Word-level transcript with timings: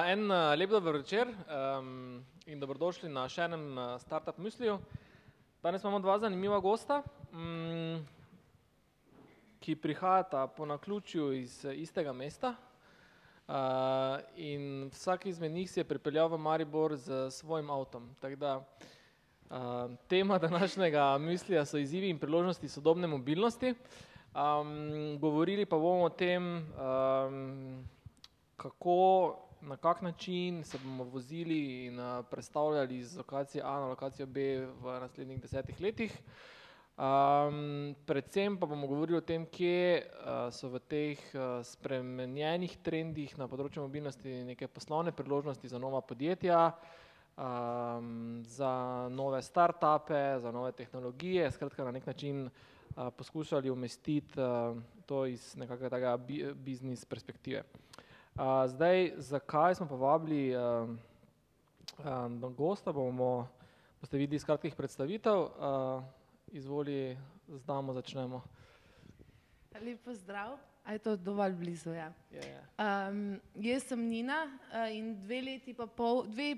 En 0.00 0.28
lep 0.56 0.70
dober 0.70 0.96
večer 0.96 1.28
um, 1.28 2.24
in 2.46 2.60
dobrodošli 2.60 3.10
na 3.12 3.26
še 3.28 3.44
enem 3.44 3.76
Startup 4.00 4.38
Mysliju. 4.40 4.78
Danes 5.60 5.84
imamo 5.84 5.98
dva 6.00 6.14
zanimiva 6.22 6.56
gosta, 6.64 7.02
um, 7.34 8.00
ki 9.60 9.76
prihajata 9.76 10.46
po 10.56 10.64
naključju 10.70 11.28
iz 11.42 11.58
istega 11.76 12.14
mesta. 12.16 12.54
Uh, 13.44 14.22
in 14.40 14.88
vsak 14.94 15.26
izmed 15.28 15.52
njih 15.52 15.70
se 15.70 15.80
je 15.80 15.88
pripeljal 15.92 16.32
v 16.32 16.40
Maribor 16.40 16.96
s 16.96 17.36
svojim 17.36 17.70
avtom. 17.70 18.08
Tako 18.20 18.40
da 18.40 18.56
uh, 18.56 19.92
tema 20.08 20.38
današnjega 20.48 21.18
Myslija 21.18 21.66
so 21.68 21.76
izzivi 21.76 22.08
in 22.08 22.18
priložnosti 22.18 22.68
sodobne 22.68 23.06
mobilnosti. 23.06 23.74
Um, 24.32 25.18
govorili 25.20 25.66
pa 25.66 25.76
bomo 25.76 26.08
o 26.08 26.08
tem, 26.08 26.52
um, 26.80 27.88
kako 28.56 29.00
na 29.62 29.76
kak 29.76 30.02
način 30.02 30.64
se 30.64 30.78
bomo 30.78 31.04
vozili 31.04 31.86
in 31.86 32.00
prestavljali 32.30 32.96
iz 32.98 33.16
lokacije 33.16 33.62
A 33.64 33.80
na 33.80 33.86
lokacijo 33.86 34.26
B 34.26 34.66
v 34.82 35.00
naslednjih 35.00 35.40
desetih 35.40 35.80
letih. 35.80 36.22
Um, 36.92 37.94
predvsem 38.06 38.56
pa 38.56 38.66
bomo 38.66 38.86
govorili 38.86 39.16
o 39.18 39.24
tem, 39.24 39.46
kje 39.46 40.02
uh, 40.04 40.52
so 40.52 40.68
v 40.68 40.80
teh 40.84 41.20
uh, 41.32 41.64
spremenjenih 41.64 42.76
trendih 42.84 43.32
na 43.40 43.48
področju 43.48 43.86
mobilnosti 43.86 44.42
neke 44.44 44.68
poslovne 44.68 45.14
priložnosti 45.16 45.70
za 45.72 45.80
nova 45.80 46.02
podjetja, 46.04 46.66
um, 47.40 48.42
za 48.44 48.72
nove 49.08 49.40
startupe, 49.42 50.20
za 50.44 50.52
nove 50.52 50.74
tehnologije, 50.76 51.48
skratka 51.56 51.88
na 51.88 51.96
nek 51.96 52.06
način 52.06 52.44
uh, 52.44 53.08
poskušali 53.16 53.72
umestiti 53.72 54.36
uh, 54.36 54.76
to 55.08 55.24
iz 55.26 55.56
bi, 56.26 56.44
biznis 56.54 57.04
perspektive. 57.04 57.64
Uh, 58.34 58.66
zdaj, 58.66 59.12
zakaj 59.16 59.74
smo 59.74 59.86
povabili 59.86 60.56
uh, 60.56 60.88
uh, 61.98 62.54
gosta, 62.56 62.92
bomo, 62.92 63.48
boste 64.00 64.16
videli 64.16 64.36
iz 64.36 64.44
kratkih 64.44 64.74
predstavitev. 64.74 65.40
Uh, 65.40 66.02
izvoli, 66.46 67.18
z 67.48 67.64
damo 67.64 67.92
začnemo. 67.92 68.42
Lep 69.84 70.00
pozdrav, 70.04 70.56
a 70.84 70.92
je 70.92 70.98
to 70.98 71.16
dovolj 71.16 71.52
blizu, 71.52 71.92
ja. 71.92 72.12
Je, 72.30 72.40
je. 72.40 72.60
Um, 72.80 73.40
jaz 73.54 73.84
sem 73.84 74.00
Nina 74.00 74.46
uh, 74.48 74.88
in 74.96 75.12
dve 75.20 75.42
leti 75.42 75.74
pa 75.74 75.86
pol, 75.86 76.24
dve, 76.24 76.56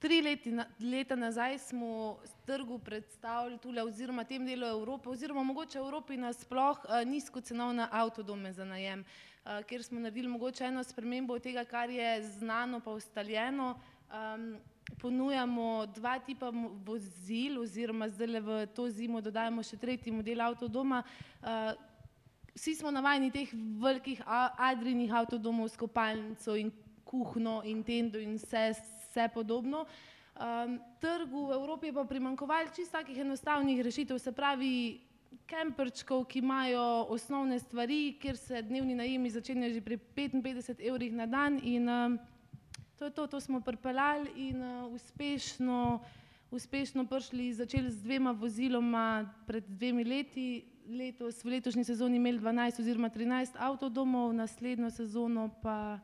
tri 0.00 0.22
leti, 0.22 0.56
leta 0.80 1.16
nazaj 1.16 1.58
smo 1.58 2.16
trgu 2.46 2.78
predstavili 2.78 3.58
tule 3.58 3.82
oziroma 3.82 4.24
tem 4.24 4.46
delu 4.46 4.66
Evrope 4.66 5.08
oziroma 5.08 5.42
mogoče 5.42 5.78
Evropi 5.78 6.16
nasploh 6.16 6.80
uh, 6.84 7.04
nizkocenovne 7.04 7.88
avtodome 7.92 8.52
za 8.52 8.64
najem. 8.64 9.00
Uh, 9.00 9.29
kjer 9.66 9.82
smo 9.82 10.00
naredili 10.00 10.28
mogoče 10.28 10.64
eno 10.64 10.84
spremembo 10.84 11.38
tega, 11.38 11.64
kar 11.64 11.90
je 11.90 12.22
znano 12.22 12.80
pa 12.80 12.90
ustaljeno. 12.90 13.74
Um, 14.10 14.58
ponujamo 14.98 15.86
dva 15.86 16.18
tipa 16.18 16.50
vozil 16.84 17.60
oziroma 17.60 18.08
zdaj 18.08 18.40
v 18.40 18.66
to 18.74 18.88
zimo 18.90 19.20
dodajamo 19.20 19.62
še 19.62 19.76
tretji 19.76 20.12
model 20.12 20.40
avtodoma. 20.40 21.02
Uh, 21.42 21.72
vsi 22.54 22.74
smo 22.74 22.90
navajeni 22.90 23.30
teh 23.30 23.52
velikih 23.80 24.22
adrinih 24.58 25.12
avtodomov 25.12 25.68
s 25.68 25.76
kopalnico 25.76 26.56
in 26.56 26.72
kuhno 27.04 27.62
in 27.64 27.82
tendo 27.84 28.18
in 28.18 28.36
vse, 28.36 28.74
vse 28.74 29.28
podobno. 29.34 29.86
Um, 30.40 30.78
trgu 31.00 31.46
v 31.46 31.54
Evropi 31.54 31.86
je 31.86 31.92
pa 31.92 32.04
primankovali 32.04 32.70
čist 32.76 32.92
takih 32.92 33.18
enostavnih 33.18 33.82
rešitev, 33.84 34.18
se 34.18 34.32
pravi 34.32 35.00
kemperčkov, 35.50 36.24
ki 36.30 36.38
imajo 36.38 37.06
osnovne 37.10 37.58
stvari, 37.58 38.16
kjer 38.22 38.36
se 38.36 38.62
dnevni 38.62 38.94
najemi 38.94 39.30
začenjajo 39.30 39.74
že 39.74 39.80
pri 39.80 39.98
55 40.16 40.82
evrih 40.88 41.12
na 41.12 41.26
dan 41.26 41.60
in 41.62 41.88
uh, 41.88 42.18
to 42.98 43.04
je 43.04 43.10
to, 43.10 43.26
to 43.26 43.40
smo 43.40 43.60
pripeljali 43.60 44.30
in 44.36 44.62
uh, 44.62 44.92
uspešno, 44.92 46.02
uspešno 46.50 47.06
prišli, 47.06 47.52
začeli 47.54 47.90
z 47.90 48.02
dvema 48.02 48.32
voziloma 48.32 49.30
pred 49.46 49.64
dvemi 49.68 50.04
leti, 50.04 50.64
letos, 50.90 51.44
v 51.44 51.48
letošnji 51.56 51.84
sezoni 51.84 52.16
imeli 52.16 52.38
12 52.38 52.80
oziroma 52.80 53.10
13 53.10 53.56
avtodomov, 53.58 54.32
naslednjo 54.32 54.90
sezono 54.90 55.48
pa 55.62 55.98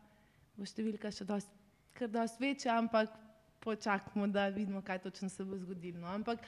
bo 0.56 0.64
številka 0.64 1.10
še 1.12 1.26
dosti, 1.28 1.52
kar 1.98 2.08
dosti 2.08 2.42
večja, 2.42 2.78
ampak 2.78 3.12
počakamo, 3.60 4.28
da 4.30 4.48
vidimo, 4.48 4.80
kaj 4.82 4.98
točno 4.98 5.28
se 5.28 5.44
bo 5.44 5.58
zgodilo. 5.58 6.00
No. 6.00 6.06
Ampak 6.06 6.38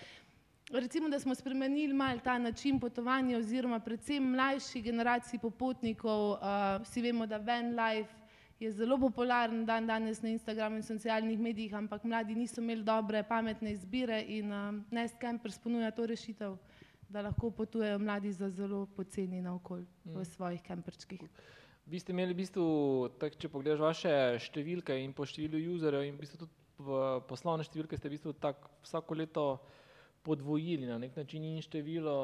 recimo, 0.71 1.09
da 1.09 1.19
smo 1.21 1.35
spremenili 1.35 1.95
malo 1.95 2.21
ta 2.25 2.39
način 2.39 2.81
potovanja 2.81 3.39
oziroma 3.39 3.81
predvsem 3.81 4.31
mlajši 4.31 4.83
generaciji 4.83 5.41
popotnikov, 5.41 6.31
uh, 6.31 6.39
vsi 6.83 7.03
vemo, 7.03 7.27
da 7.27 7.37
van 7.37 7.71
life 7.71 8.13
je 8.61 8.73
zelo 8.73 8.99
popularen 8.99 9.67
dan 9.67 9.87
danes 9.87 10.23
na 10.23 10.29
Instagramu 10.29 10.77
in 10.77 10.83
socialnih 10.83 11.39
medijih, 11.39 11.75
ampak 11.75 12.05
mladi 12.05 12.35
niso 12.35 12.61
imeli 12.61 12.83
dobre, 12.83 13.23
pametne 13.23 13.73
izbire 13.73 14.25
in 14.29 14.53
uh, 14.53 14.75
Nest 14.91 15.17
Campers 15.21 15.59
ponuja 15.59 15.91
to 15.91 16.07
rešitev, 16.07 16.57
da 17.09 17.23
lahko 17.23 17.51
potujejo 17.51 17.99
mladi 17.99 18.33
za 18.33 18.51
zelo 18.51 18.87
poceni 18.87 19.43
na 19.43 19.55
okolj 19.55 19.85
v 20.05 20.19
mm. 20.21 20.25
svojih 20.25 20.63
kemperčkih. 20.63 21.21
Vi 21.87 21.99
ste 21.99 22.13
imeli 22.13 22.35
v 22.35 22.37
bistvu, 22.37 22.65
tak, 23.19 23.39
če 23.41 23.49
pogledaš 23.49 23.81
vaše 23.81 24.15
številke 24.39 24.93
in 25.01 25.15
po 25.17 25.25
številu 25.25 25.77
userjev 25.77 26.05
in 26.05 26.19
v 26.19 26.21
bistvu 26.21 26.43
tudi 26.45 26.53
poslovne 27.29 27.65
številke 27.65 27.97
ste 27.97 28.09
v 28.09 28.15
bistvu 28.15 28.35
tak 28.39 28.69
vsako 28.85 29.17
leto 29.19 29.45
podvojili 30.29 30.87
na 30.87 30.99
nek 31.01 31.17
način 31.17 31.45
in 31.45 31.63
število, 31.65 32.17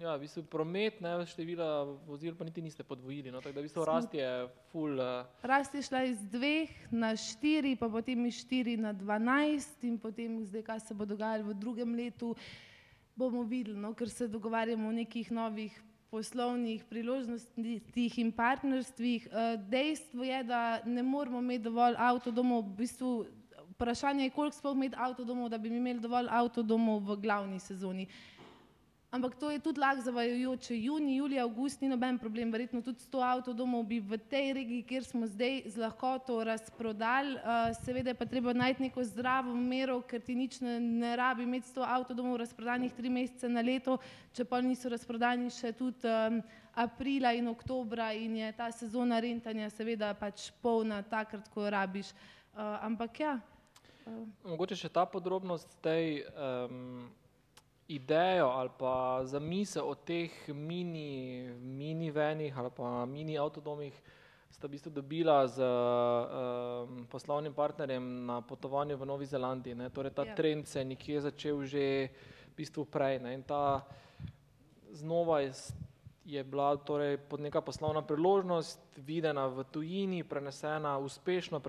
ja, 0.00 0.14
v 0.16 0.22
bistvu 0.22 0.46
promet, 0.48 1.02
ne, 1.04 1.18
število 1.28 1.66
vozil 2.06 2.32
pa 2.38 2.46
niti 2.48 2.62
niste 2.64 2.86
podvojili, 2.86 3.28
no, 3.28 3.42
tako 3.44 3.58
da 3.58 3.60
v 3.60 3.66
bistvu 3.66 3.84
rast 3.84 4.14
je 4.16 4.30
full. 4.70 4.96
Uh... 4.96 5.28
Rast 5.44 5.76
je 5.76 5.82
šla 5.84 6.00
iz 6.08 6.22
dveh 6.32 6.72
na 6.88 7.12
štiri, 7.12 7.74
pa 7.76 7.90
potem 7.92 8.24
iz 8.24 8.40
štiri 8.40 8.78
na 8.80 8.94
dvanajst 8.96 9.84
in 9.84 9.98
potem 10.00 10.40
zdaj, 10.48 10.64
kaj 10.70 10.80
se 10.86 10.96
bo 10.96 11.04
dogajalo 11.04 11.50
v 11.50 11.58
drugem 11.60 11.92
letu, 11.98 12.32
bomo 13.20 13.44
videli, 13.44 13.76
no, 13.76 13.92
ker 13.92 14.08
se 14.08 14.28
dogovarjamo 14.28 14.88
o 14.88 14.96
nekih 14.96 15.28
novih 15.28 15.76
poslovnih 16.10 16.88
priložnostih 16.88 18.18
in 18.18 18.32
partnerstvih. 18.32 19.28
Dejstvo 19.68 20.24
je, 20.24 20.40
da 20.44 20.80
ne 20.88 21.04
moramo 21.04 21.38
imeti 21.44 21.68
dovolj 21.68 22.00
avtodomov, 22.00 22.64
v 22.64 22.80
bistvu 22.80 23.12
vprašanje 23.80 24.28
je, 24.28 24.34
koliko 24.36 24.56
sploh 24.56 24.76
imeti 24.76 24.96
avtodomov, 24.98 25.48
da 25.48 25.58
bi 25.58 25.72
imeli 25.72 26.04
dovolj 26.04 26.28
avtodomov 26.30 27.00
v 27.08 27.16
glavni 27.24 27.60
sezoni. 27.60 28.06
Ampak 29.10 29.34
to 29.34 29.50
je 29.50 29.58
tudi 29.58 29.80
lahko 29.80 30.04
zavajajoče. 30.06 30.76
Juni, 30.76 31.16
julij, 31.16 31.40
avgust 31.42 31.80
ni 31.82 31.88
noben 31.90 32.18
problem, 32.18 32.52
verjetno 32.52 32.78
tudi 32.82 33.02
sto 33.02 33.18
avtodomov 33.26 33.82
bi 33.82 33.98
v 33.98 34.18
tej 34.30 34.52
regiji, 34.54 34.84
kjer 34.86 35.04
smo 35.04 35.26
zdaj, 35.26 35.64
z 35.66 35.82
lahkoto 35.82 36.36
razprodali. 36.46 37.34
Uh, 37.34 37.74
seveda 37.82 38.14
je 38.14 38.14
pa 38.14 38.26
treba 38.30 38.54
najti 38.54 38.86
neko 38.86 39.02
zdravo 39.04 39.56
mero, 39.56 39.98
ker 40.06 40.22
ti 40.22 40.38
nič 40.38 40.60
ne, 40.62 40.78
ne 40.78 41.16
rabi 41.18 41.42
imeti 41.42 41.72
sto 41.72 41.82
avtodomov 41.82 42.38
razprodanih 42.38 42.94
tri 42.94 43.10
mesece 43.10 43.50
na 43.50 43.66
leto, 43.66 43.98
če 44.30 44.46
pa 44.46 44.62
niso 44.62 44.88
razprodani 44.88 45.50
še 45.50 45.74
tudi 45.74 46.06
um, 46.06 46.38
aprila 46.78 47.34
in 47.34 47.50
oktobra 47.50 48.12
in 48.14 48.38
je 48.44 48.52
ta 48.54 48.70
sezona 48.70 49.18
rentanja 49.18 49.74
seveda 49.74 50.14
pač 50.14 50.52
polna 50.62 51.02
takrat, 51.02 51.50
ko 51.50 51.66
jo 51.66 51.74
rabiš. 51.74 52.14
Uh, 52.54 52.78
ampak 52.86 53.26
ja. 53.26 53.40
Mogoče 54.44 54.76
še 54.76 54.88
ta 54.92 55.04
podrobnost 55.06 55.76
tej 55.84 56.22
um, 56.30 57.08
idejo 57.90 58.48
ali 58.54 58.70
pa 58.78 59.22
zamisel 59.26 59.88
o 59.88 59.94
teh 59.94 60.30
mini, 60.54 61.50
mini 61.58 62.10
venih 62.10 62.56
ali 62.58 62.70
pa 62.74 63.04
mini 63.06 63.38
avtodomih 63.38 63.94
sta 64.50 64.66
v 64.66 64.74
bistvu 64.76 64.90
dobila 64.90 65.46
z 65.46 65.62
um, 65.62 67.04
poslovnim 67.10 67.54
partnerjem 67.54 68.26
na 68.26 68.40
potovanju 68.42 68.98
v 68.98 69.06
Novi 69.06 69.26
Zelandiji. 69.26 69.74
Ne? 69.78 69.90
Torej 69.90 70.14
ta 70.14 70.26
ja. 70.26 70.34
trend 70.34 70.68
se 70.68 70.80
je 70.80 70.84
nekje 70.84 71.20
začel 71.20 71.64
že 71.64 72.10
v 72.50 72.54
bistvu 72.56 72.84
prej 72.84 73.22
ne? 73.22 73.34
in 73.34 73.42
ta 73.42 73.86
znova 74.90 75.40
je 75.40 75.54
je 76.30 76.44
bila 76.44 76.76
torej 76.76 77.18
pod 77.18 77.40
neka 77.40 77.60
poslovna 77.60 78.02
priložnost 78.02 78.89
videna 78.96 79.46
v 79.46 79.64
tujini, 79.64 80.24
prenesena, 80.24 80.98
uspešno 80.98 81.60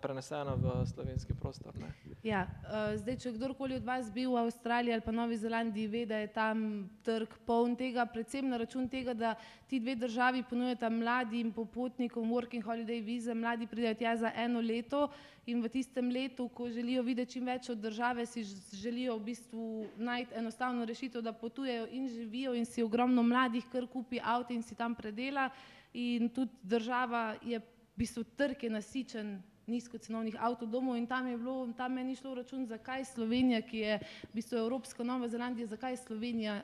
prenesena 0.00 0.54
v 0.54 0.86
slovenski 0.86 1.34
prostor. 1.34 1.74
Ne? 1.78 1.92
Ja, 2.24 2.46
uh, 2.64 2.96
zdaj, 2.96 3.18
če 3.20 3.34
kdorkoli 3.36 3.76
od 3.76 3.84
vas 3.84 4.08
bil 4.12 4.32
v 4.32 4.40
Avstraliji 4.44 4.94
ali 4.96 5.04
pa 5.04 5.12
Novi 5.12 5.36
Zelandiji, 5.36 5.88
ve, 5.88 6.02
da 6.08 6.18
je 6.22 6.30
tam 6.32 6.88
trg 7.04 7.36
poln 7.46 7.76
tega, 7.76 8.06
predvsem 8.08 8.48
na 8.48 8.56
račun 8.60 8.88
tega, 8.88 9.14
da 9.14 9.34
ti 9.68 9.80
dve 9.80 9.94
državi 9.94 10.42
ponujata 10.48 10.90
mladim 10.90 11.52
popotnikom 11.52 12.32
working 12.32 12.64
holiday 12.64 13.04
vize, 13.04 13.34
mladi 13.34 13.66
pridejo 13.66 13.94
tja 13.94 14.16
za 14.16 14.32
eno 14.36 14.60
leto 14.60 15.08
in 15.46 15.60
v 15.60 15.68
tistem 15.68 16.08
letu, 16.08 16.48
ko 16.48 16.70
želijo 16.72 17.02
videti 17.04 17.36
čim 17.36 17.44
več 17.44 17.68
od 17.68 17.78
države, 17.78 18.26
si 18.26 18.44
želijo 18.72 19.18
v 19.18 19.24
bistvu 19.28 19.86
najti 19.96 20.34
enostavno 20.40 20.84
rešitev, 20.84 21.22
da 21.22 21.32
potujejo 21.32 21.86
in 21.92 22.08
živijo 22.08 22.54
in 22.54 22.64
si 22.64 22.82
ogromno 22.82 23.22
mladih 23.22 23.64
kar 23.72 23.86
kupi 23.86 24.20
avto 24.22 24.52
in 24.52 24.62
si 24.62 24.74
tam 24.74 24.94
predela 24.94 25.50
in 25.94 26.28
tudi 26.28 26.52
država 26.62 27.36
je 27.42 27.58
v 27.58 27.96
bistvu 27.96 28.24
trg 28.36 28.62
je 28.62 28.70
nasičen 28.70 29.42
nizkocenovnih 29.66 30.36
avtodomov 30.38 30.96
in 30.96 31.06
tam 31.06 31.26
je 31.26 31.38
bilo, 31.38 31.68
tam 31.76 31.94
meni 31.94 32.16
šlo 32.16 32.34
račun, 32.34 32.66
zakaj 32.66 33.04
Slovenija, 33.04 33.62
ki 33.62 33.78
je 33.78 33.98
v 34.30 34.34
bistvu 34.34 34.58
Evropska 34.58 35.04
Nova 35.04 35.28
Zelandija, 35.28 35.66
zakaj 35.66 35.96
Slovenija, 35.96 36.62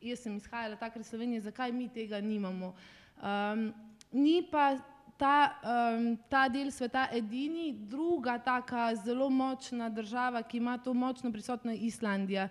jaz 0.00 0.22
sem 0.22 0.36
izhajala 0.36 0.76
takrat 0.76 1.06
Slovenije, 1.06 1.40
zakaj 1.40 1.72
mi 1.72 1.88
tega 1.88 2.20
nimamo. 2.20 2.74
Um, 3.22 3.72
ni 4.12 4.42
pa 4.50 4.76
ta, 5.18 5.58
um, 5.64 6.16
ta 6.28 6.48
del 6.48 6.70
sveta 6.70 7.08
edini, 7.12 7.72
druga 7.72 8.38
taka 8.38 8.94
zelo 8.94 9.30
močna 9.30 9.88
država, 9.88 10.42
ki 10.42 10.56
ima 10.56 10.78
to 10.78 10.94
močno 10.94 11.32
prisotno, 11.32 11.72
Islandija. 11.72 12.48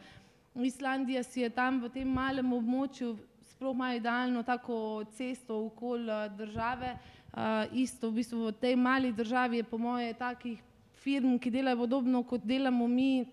Islandija 0.56 1.24
si 1.24 1.42
je 1.42 1.50
tam 1.50 1.80
v 1.82 1.90
tem 1.90 2.10
malem 2.10 2.54
območju, 2.54 3.16
sploh 3.58 3.74
ima 3.74 3.96
idealno 3.96 4.44
tako 4.44 5.04
cesto 5.18 5.66
okoli 5.66 6.06
uh, 6.06 6.38
države. 6.38 6.94
Uh, 7.34 7.66
isto 7.74 8.10
v 8.10 8.22
bistvu 8.22 8.48
v 8.48 8.52
tej 8.54 8.76
mali 8.78 9.10
državi 9.12 9.58
je 9.58 9.64
po 9.64 9.78
moje 9.78 10.14
takih 10.14 10.62
firm, 11.02 11.40
ki 11.42 11.50
delajo 11.50 11.78
podobno 11.78 12.22
kot 12.24 12.46
delamo 12.46 12.88
mi, 12.88 13.26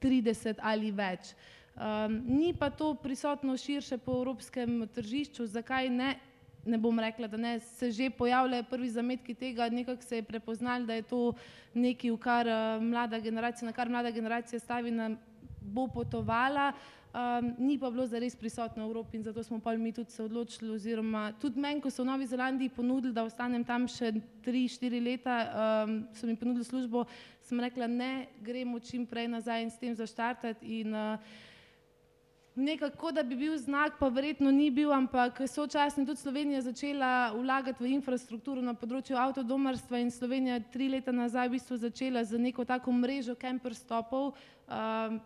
30 0.00 0.62
ali 0.62 0.90
več. 0.90 1.34
Um, 1.76 2.16
ni 2.26 2.54
pa 2.56 2.70
to 2.70 2.94
prisotno 2.94 3.56
širše 3.56 3.98
po 3.98 4.16
evropskem 4.22 4.88
tržišču, 4.94 5.46
zakaj 5.46 5.90
ne? 5.90 6.16
Ne 6.64 6.78
bom 6.78 6.98
rekla, 6.98 7.28
da 7.28 7.36
ne, 7.36 7.58
se 7.60 7.90
že 7.90 8.10
pojavljajo 8.10 8.64
prvi 8.70 8.88
zametki 8.90 9.34
tega, 9.34 9.68
nekako 9.68 10.02
se 10.02 10.16
je 10.16 10.22
prepoznali, 10.22 10.86
da 10.86 10.94
je 10.94 11.02
to 11.02 11.34
nekaj, 11.74 12.10
v 12.10 12.18
kar 12.18 12.48
uh, 12.48 12.82
mlada 12.82 13.20
generacija, 13.20 13.66
na 13.68 13.76
kar 13.76 13.88
mlada 13.88 14.10
generacija 14.10 14.60
stavi, 14.60 14.94
bo 15.60 15.86
potovala, 15.92 16.72
um, 17.14 17.54
ni 17.58 17.78
pa 17.78 17.90
bilo 17.90 18.06
zares 18.06 18.36
prisotno 18.36 18.84
v 18.84 18.90
Evropi 18.90 19.16
in 19.16 19.22
zato 19.22 19.42
smo 19.42 19.60
pa 19.60 19.76
mi 19.76 19.92
tudi 19.92 20.10
se 20.10 20.22
odločili, 20.22 20.70
oziroma 20.70 21.32
tudi 21.40 21.60
meni, 21.60 21.80
ko 21.80 21.90
so 21.90 22.02
v 22.02 22.06
Novi 22.06 22.26
Zelandiji 22.26 22.68
ponudili, 22.68 23.12
da 23.12 23.24
ostanem 23.24 23.64
tam 23.64 23.88
še 23.88 24.12
tri, 24.44 24.68
štiri 24.68 25.00
leta, 25.00 25.36
um, 25.84 26.00
so 26.14 26.26
mi 26.26 26.36
ponudili 26.36 26.64
službo, 26.64 27.06
sem 27.42 27.60
rekla, 27.60 27.86
ne, 27.86 28.28
gremo 28.44 28.80
čim 28.80 29.06
prej 29.06 29.28
nazaj 29.28 29.62
in 29.62 29.70
s 29.70 29.78
tem 29.78 29.94
zaštartati 29.94 30.80
in 30.80 30.94
uh, 30.94 31.16
nekako, 32.58 33.12
da 33.12 33.22
bi 33.22 33.36
bil 33.36 33.56
znak, 33.56 33.98
pa 33.98 34.08
verjetno 34.08 34.50
ni 34.50 34.70
bil, 34.70 34.92
ampak 34.92 35.40
sočasno 35.46 36.04
tudi 36.04 36.20
Slovenija 36.20 36.60
začela 36.60 37.32
vlagati 37.32 37.84
v 37.84 37.92
infrastrukturo 37.94 38.62
na 38.62 38.74
področju 38.74 39.16
avtodomarstva 39.16 40.00
in 40.02 40.10
Slovenija 40.10 40.58
tri 40.72 40.88
leta 40.90 41.14
nazaj 41.14 41.48
v 41.48 41.56
bistvu 41.56 41.78
začela 41.78 42.24
z 42.24 42.40
neko 42.42 42.66
tako 42.66 42.92
mrežo 42.92 43.38
camper 43.38 43.74
stopov. 43.78 44.34
Um, 44.66 45.20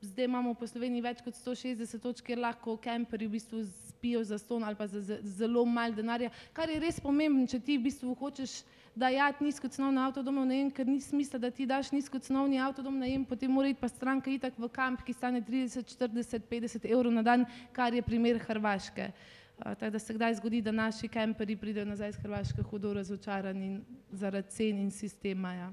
zdaj 0.00 0.24
imamo 0.24 0.54
po 0.54 0.66
Sloveniji 0.66 1.02
več 1.02 1.22
kot 1.24 1.34
160 1.34 2.02
točk, 2.02 2.24
kjer 2.26 2.38
lahko 2.38 2.76
camperji 2.82 3.28
v 3.28 3.36
bistvu 3.36 3.62
spijo 3.88 4.24
za 4.24 4.38
ston 4.38 4.64
ali 4.64 4.76
pa 4.78 4.86
za, 4.86 5.18
zelo 5.22 5.64
malo 5.64 5.94
denarja, 5.94 6.30
kar 6.52 6.70
je 6.70 6.80
res 6.80 7.00
pomembno, 7.00 7.46
če 7.46 7.60
ti 7.60 7.78
v 7.78 7.88
bistvu 7.88 8.14
hočeš 8.14 8.60
dajati 8.98 9.44
nizkocenovni 9.44 10.00
avtodom 10.02 10.40
najem, 10.48 10.70
ker 10.74 10.86
ni 10.86 11.00
smisla, 11.00 11.38
da 11.38 11.50
ti 11.54 11.66
daš 11.66 11.92
nizkocenovni 11.94 12.58
avtodom 12.58 12.98
najem, 12.98 13.24
potem 13.24 13.50
mora 13.50 13.70
iti 13.70 13.80
pa 13.80 13.88
stranka 13.88 14.30
itak 14.30 14.58
v 14.58 14.68
kamp, 14.74 15.04
ki 15.06 15.14
stane 15.14 15.42
30, 15.42 15.86
40, 15.94 16.46
50 16.50 16.88
evrov 16.90 17.14
na 17.14 17.22
dan, 17.22 17.46
kar 17.72 17.94
je 17.94 18.02
primer 18.02 18.40
Hrvaške. 18.42 19.12
Tako 19.58 19.90
da 19.90 19.98
se 19.98 20.14
kdaj 20.14 20.34
zgodi, 20.38 20.60
da 20.62 20.72
naši 20.72 21.08
kemperi 21.10 21.56
pridejo 21.58 21.86
nazaj 21.86 22.12
iz 22.14 22.18
Hrvaške 22.22 22.62
hudo 22.62 22.92
razočarani 22.94 23.80
zaradi 24.10 24.50
cen 24.54 24.78
in 24.78 24.90
sistema, 24.90 25.54
ja, 25.54 25.70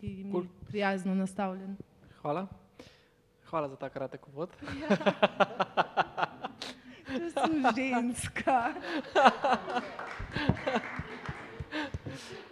ki 0.00 0.06
jim 0.06 0.30
Cool. 0.32 0.44
je 0.44 0.68
prijazno 0.70 1.14
nastavljen. 1.14 1.76
Hvala. 2.22 2.46
Hvala 3.56 3.68
za 3.68 3.76
ta 3.76 3.88
kratek 3.88 4.28
uvod. 4.28 4.52
Če 7.08 7.30
sem 7.32 7.62
ženska. 7.72 8.56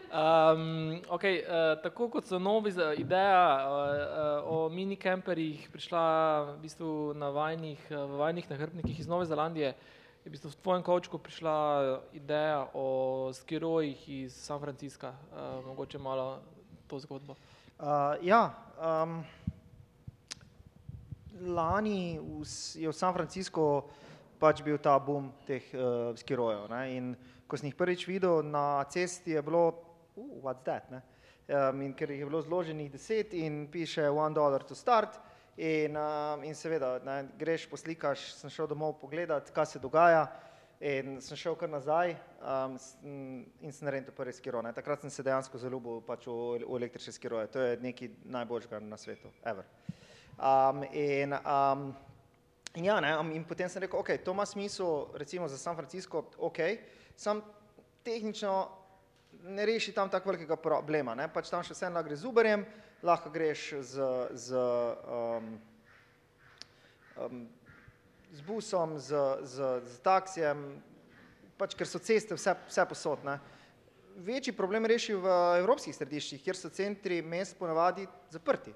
Um, 0.08 1.04
okay, 1.12 1.42
uh, 1.44 1.76
tako 1.84 2.08
kot 2.08 2.24
so 2.24 2.40
novi 2.40 2.72
za 2.72 2.94
ideja 2.96 3.68
uh, 3.68 3.68
uh, 3.68 4.48
o 4.48 4.72
mini 4.72 4.96
camperjih 4.96 5.68
prišla 5.68 6.06
v 6.40 6.56
bistvu 6.64 7.12
na 7.20 7.28
vajnih, 7.28 7.84
uh, 7.92 8.16
vajnih 8.24 8.48
nahrbnikih 8.56 9.04
iz 9.04 9.04
Nove 9.04 9.28
Zelandije, 9.28 9.76
je 10.24 10.24
v 10.24 10.32
bistvu 10.32 10.56
v 10.56 10.60
tvojem 10.64 10.88
kočku 10.88 11.20
prišla 11.20 12.00
ideja 12.16 12.64
o 12.72 13.28
skirojih 13.28 14.08
iz 14.08 14.32
San 14.32 14.56
Francisca. 14.56 15.12
Uh, 15.12 15.60
mogoče 15.68 16.00
malo 16.00 16.40
to 16.88 16.96
zgodbo. 16.96 17.36
Uh, 17.76 18.16
ja, 18.24 18.54
um, 18.80 19.20
lani 21.40 22.18
v, 22.18 22.42
je 22.78 22.88
v 22.88 22.94
San 22.94 23.14
Franciscu 23.14 23.84
pač 24.38 24.62
bil 24.62 24.78
ta 24.78 24.98
boom 24.98 25.32
teh 25.46 25.62
uh, 25.74 26.12
skirojev. 26.14 26.68
Ne? 26.70 26.82
In 26.96 27.04
ko 27.48 27.56
sem 27.56 27.70
jih 27.70 27.78
prvič 27.78 28.06
videl 28.06 28.42
na 28.46 28.84
cesti, 28.90 29.34
je 29.34 29.42
bilo, 29.42 29.66
uh, 30.14 30.30
what's 30.44 30.64
that? 30.64 30.90
Ne? 30.90 31.02
Um, 31.44 31.82
in 31.84 31.92
ker 31.94 32.10
jih 32.10 32.22
je 32.22 32.28
bilo 32.28 32.40
zloženih 32.42 32.90
deset 32.92 33.34
in 33.34 33.66
piše 33.72 34.08
one 34.08 34.34
dollar 34.34 34.62
to 34.62 34.74
start. 34.74 35.18
In, 35.56 35.94
um, 35.96 36.42
in 36.42 36.54
seveda, 36.58 36.98
ne, 37.06 37.28
greš, 37.38 37.68
poslikaš, 37.70 38.32
sem 38.34 38.50
šel 38.50 38.66
domov 38.66 38.96
pogledat, 38.98 39.52
kaj 39.54 39.74
se 39.74 39.78
dogaja. 39.78 40.26
In 40.84 41.20
sem 41.22 41.38
šel 41.38 41.54
kar 41.56 41.70
nazaj 41.70 42.16
um, 42.42 42.74
in 43.62 43.72
sem 43.72 43.86
naredil 43.86 44.12
prvi 44.12 44.34
skiro. 44.34 44.60
Ne. 44.62 44.72
Takrat 44.74 45.06
sem 45.06 45.10
se 45.10 45.22
dejansko 45.24 45.60
zaljubil 45.62 46.02
pač 46.04 46.26
v, 46.26 46.64
v 46.66 46.80
električne 46.80 47.14
skiroje. 47.14 47.52
To 47.54 47.62
je 47.62 47.76
nekaj 47.80 48.10
najboljšega 48.34 48.82
na 48.82 48.98
svetu, 49.00 49.30
ever. 49.46 49.64
Um, 50.38 50.82
in, 50.92 51.32
um, 51.32 51.94
in, 52.74 52.84
ja, 52.84 53.00
ne, 53.00 53.14
in 53.34 53.44
potem 53.44 53.68
sem 53.68 53.84
rekel, 53.84 54.00
ok, 54.00 54.16
to 54.24 54.34
ima 54.34 54.46
smisel, 54.46 55.08
recimo 55.14 55.48
za 55.48 55.58
San 55.58 55.76
Francisco, 55.76 56.24
ok, 56.38 56.58
sam 57.16 57.42
tehnično 58.04 58.68
ne 59.44 59.66
reši 59.66 59.92
tam 59.92 60.10
tako 60.10 60.32
velikega 60.32 60.56
problema. 60.56 61.14
Ne. 61.14 61.28
Pač 61.32 61.50
tam 61.52 61.62
še 61.62 61.74
vseeno 61.76 61.98
lahko 61.98 62.08
greš 62.08 62.22
z 62.22 62.30
Uberjem, 62.30 62.64
lahko 63.02 63.30
greš 63.30 63.66
z, 63.80 64.08
z 64.32 64.64
um, 65.06 65.50
um, 67.20 67.44
z 68.34 68.40
busom, 68.42 68.98
z, 68.98 69.14
z, 69.42 69.56
z 69.86 69.98
taksijem, 70.02 70.82
pač 71.54 71.76
ker 71.78 71.86
so 71.86 72.02
ceste 72.02 72.34
vse, 72.34 72.56
vse 72.66 72.86
posodne. 72.90 73.38
Večji 74.14 74.54
problem 74.54 74.86
reši 74.86 75.14
v 75.14 75.34
evropskih 75.62 75.94
središčih, 75.94 76.42
kjer 76.42 76.58
so 76.58 76.70
centri 76.70 77.20
mest 77.22 77.58
ponavadi 77.58 78.06
zaprti. 78.30 78.74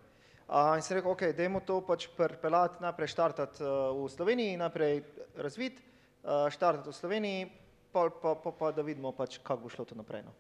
Uh, 0.49 0.77
in 0.77 0.83
sem 0.83 0.97
rekel, 0.97 1.13
ok, 1.13 1.23
dajmo 1.37 1.61
to 1.61 1.83
pač 1.85 2.07
pripeljati, 2.17 2.81
najprej 2.81 3.11
štartati 3.13 3.61
uh, 3.61 3.93
v 3.93 4.09
Sloveniji, 4.09 4.57
najprej 4.57 5.03
razviti, 5.37 5.83
uh, 6.25 6.49
štartati 6.49 6.89
v 6.89 6.97
Sloveniji, 6.97 7.51
pol 7.93 8.09
pa, 8.17 8.33
pa, 8.33 8.53
pa 8.57 8.71
da 8.73 8.81
vidimo, 8.81 9.13
pač, 9.13 9.37
kako 9.45 9.67
bo 9.67 9.69
šlo 9.69 9.85
to 9.85 9.99
naprej. 9.99 10.25
No. 10.25 10.33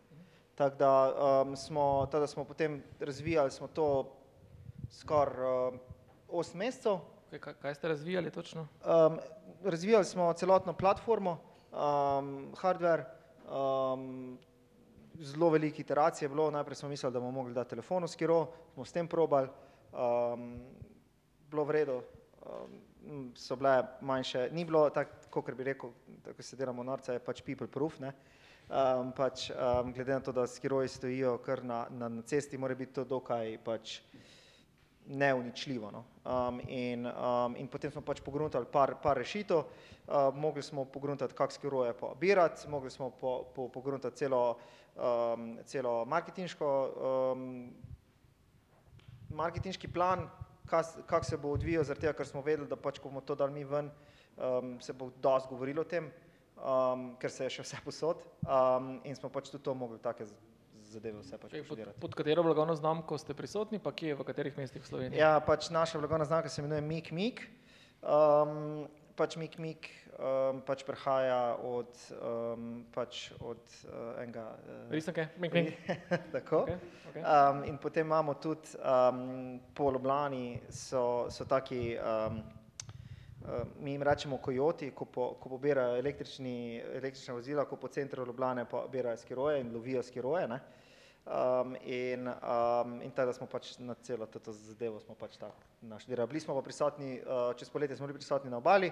Tako 0.56 0.80
da, 0.80 0.92
um, 1.44 1.52
smo, 1.56 2.08
tako 2.08 2.24
da 2.24 2.26
smo 2.26 2.44
potem 2.48 2.80
razvijali 3.00 3.52
smo 3.52 3.68
to 3.68 4.08
skoraj 4.90 5.76
uh, 5.76 5.78
8 6.32 6.56
mesecev, 6.56 7.04
Kaj, 7.30 7.38
kaj- 7.38 7.54
kaj 7.60 7.74
ste 7.74 7.88
razvijali 7.88 8.30
točno? 8.30 8.66
Um, 8.80 9.18
razvijali 9.64 10.04
smo 10.04 10.32
celotno 10.32 10.72
platformo, 10.72 11.36
um, 11.72 12.54
hardware, 12.56 13.04
um, 13.44 14.38
zelo 15.20 15.50
velike 15.50 15.82
iteracije 15.82 16.26
je 16.26 16.28
bilo. 16.28 16.50
Najprej 16.50 16.74
smo 16.74 16.88
mislili, 16.88 17.12
da 17.12 17.20
bomo 17.20 17.30
mogli 17.32 17.54
dati 17.54 17.70
telefon 17.70 18.04
v 18.04 18.08
skiro, 18.08 18.46
smo 18.74 18.84
s 18.84 18.92
tem 18.92 19.08
probali, 19.08 19.48
um, 19.92 20.58
bilo 21.50 21.64
v 21.64 21.70
redu, 21.70 22.00
um, 22.46 23.32
so 23.34 23.56
bile 23.56 23.82
manjše, 24.00 24.48
ni 24.52 24.64
bilo 24.64 24.88
tako, 24.90 25.42
kot 25.42 25.54
bi 25.54 25.64
rekel, 25.64 25.92
tako 26.24 26.42
se 26.42 26.56
delamo 26.56 26.82
norca, 26.82 27.12
je 27.12 27.24
pač 27.24 27.42
people 27.42 27.66
proof. 27.66 28.00
Ne? 28.00 28.12
Um, 28.68 29.12
pač, 29.16 29.48
um, 29.50 29.92
glede 29.92 30.12
na 30.12 30.20
to, 30.20 30.32
da 30.32 30.46
skiroji 30.46 30.88
stojijo 30.88 31.38
kar 31.44 31.64
na, 31.64 31.86
na, 31.90 32.08
na 32.08 32.22
cesti, 32.22 32.58
mora 32.58 32.74
biti 32.74 32.92
to 33.00 33.04
dokaj 33.04 33.56
pač, 33.64 34.00
neuničljivo. 35.08 35.90
No. 35.90 36.04
Um, 36.24 36.60
in, 36.68 37.06
um, 37.06 37.56
in 37.56 37.68
potem 37.68 37.90
smo 37.90 38.02
pač 38.04 38.20
pogruntali 38.20 38.66
par, 38.72 38.94
par 39.02 39.16
rešitev, 39.16 39.58
uh, 39.58 40.28
mogli 40.34 40.62
smo 40.62 40.84
pogruntati, 40.84 41.34
kak 41.34 41.52
skiroje 41.52 41.94
pobirati, 41.96 42.68
mogli 42.68 42.90
smo 42.90 43.10
po, 43.10 43.44
po, 43.54 43.68
pogruntati 43.68 44.16
celo, 44.16 44.58
um, 44.96 45.56
celo 45.64 46.04
marketinško, 46.04 46.68
um, 47.32 47.72
marketinški 49.30 49.88
plan, 49.88 50.28
kako 50.68 51.24
se 51.24 51.36
bo 51.36 51.52
odvijal, 51.56 51.84
zaradi 51.84 52.06
tega, 52.06 52.16
ker 52.16 52.28
smo 52.28 52.42
vedeli, 52.44 52.68
da 52.68 52.76
pač, 52.76 53.00
ko 53.00 53.08
bomo 53.08 53.20
to 53.24 53.34
dali 53.34 53.52
mi 53.52 53.64
ven, 53.64 53.90
um, 54.36 54.76
se 54.80 54.92
bo 54.92 55.10
dosti 55.22 55.48
govorilo 55.50 55.82
o 55.82 55.88
tem, 55.88 56.10
um, 56.56 57.10
ker 57.20 57.32
se 57.32 57.46
je 57.46 57.56
še 57.58 57.66
vse 57.66 57.80
posod 57.84 58.22
um, 58.44 58.98
in 59.04 59.16
smo 59.16 59.30
pač 59.32 59.50
tudi 59.52 59.64
to 59.64 59.74
mogli 59.74 60.00
take 60.02 60.26
zadeve 60.88 61.20
vse 61.22 61.38
pač 61.38 61.52
Čakaj, 61.52 61.68
Pod, 61.68 61.84
pod 62.00 62.16
katero 62.16 62.44
blagovno 62.46 62.76
znamko 62.76 63.18
ste 63.20 63.36
prisotni, 63.36 63.80
pa 63.82 63.92
kje, 63.92 64.16
v 64.18 64.28
katerih 64.28 64.56
mestih 64.56 64.82
v 64.82 64.88
Sloveniji? 64.88 65.20
Ja, 65.20 65.36
pač 65.44 65.70
naša 65.74 66.00
blagovna 66.00 66.28
znamka 66.28 66.48
se 66.48 66.62
imenuje 66.62 66.84
Mik 66.84 67.12
Mik. 67.12 67.44
Um, 67.98 68.86
pač 69.18 69.34
Mik 69.36 69.58
Mik 69.58 69.88
um, 70.18 70.60
pač 70.66 70.84
prihaja 70.86 71.56
od, 71.62 71.90
um, 72.18 72.84
pač 72.94 73.30
od 73.42 73.62
uh, 73.86 74.18
enega. 74.22 74.46
Uh, 74.66 74.92
Risanke? 74.94 75.28
Mink, 75.38 75.54
mink. 75.54 75.74
tako. 76.36 76.66
Okay, 76.66 76.78
okay. 77.10 77.22
Um, 77.22 77.64
in 77.66 77.78
potem 77.82 78.06
imamo 78.06 78.38
tudi 78.38 78.78
um, 78.78 79.58
po 79.74 79.90
Ljubljani 79.94 80.60
so, 80.70 81.26
so 81.30 81.46
taki, 81.50 81.96
um, 81.98 82.42
uh, 83.42 83.62
mi 83.82 83.94
jim 83.94 84.02
rečemo 84.02 84.38
kojoti, 84.42 84.90
ko, 84.90 85.04
po, 85.06 85.30
ko 85.40 85.54
pobirajo 85.54 85.98
električna 85.98 87.34
vozila, 87.34 87.66
ko 87.66 87.76
po 87.76 87.88
centru 87.88 88.26
Ljubljane 88.26 88.68
pobirajo 88.68 89.16
skiroje 89.16 89.60
in 89.60 89.74
lovijo 89.74 90.02
skiroje. 90.02 90.48
Ne? 90.48 90.60
Um, 91.28 91.76
in 91.84 92.28
um, 92.28 93.02
in 93.02 93.10
tako 93.10 93.26
da 93.26 93.32
smo 93.32 93.46
pač 93.46 93.74
na 93.78 93.94
celo 93.94 94.26
to 94.26 94.52
zadevo 94.52 95.00
smo 95.00 95.14
pač 95.14 95.36
tako 95.36 95.60
naštudirali. 95.80 96.28
Bili 96.28 96.40
smo 96.40 96.54
pa 96.54 96.62
prisotni, 96.62 97.20
uh, 97.20 97.52
čez 97.56 97.68
poletje 97.70 97.96
smo 97.96 98.06
bili 98.06 98.16
prisotni 98.16 98.50
na 98.50 98.56
obali, 98.56 98.88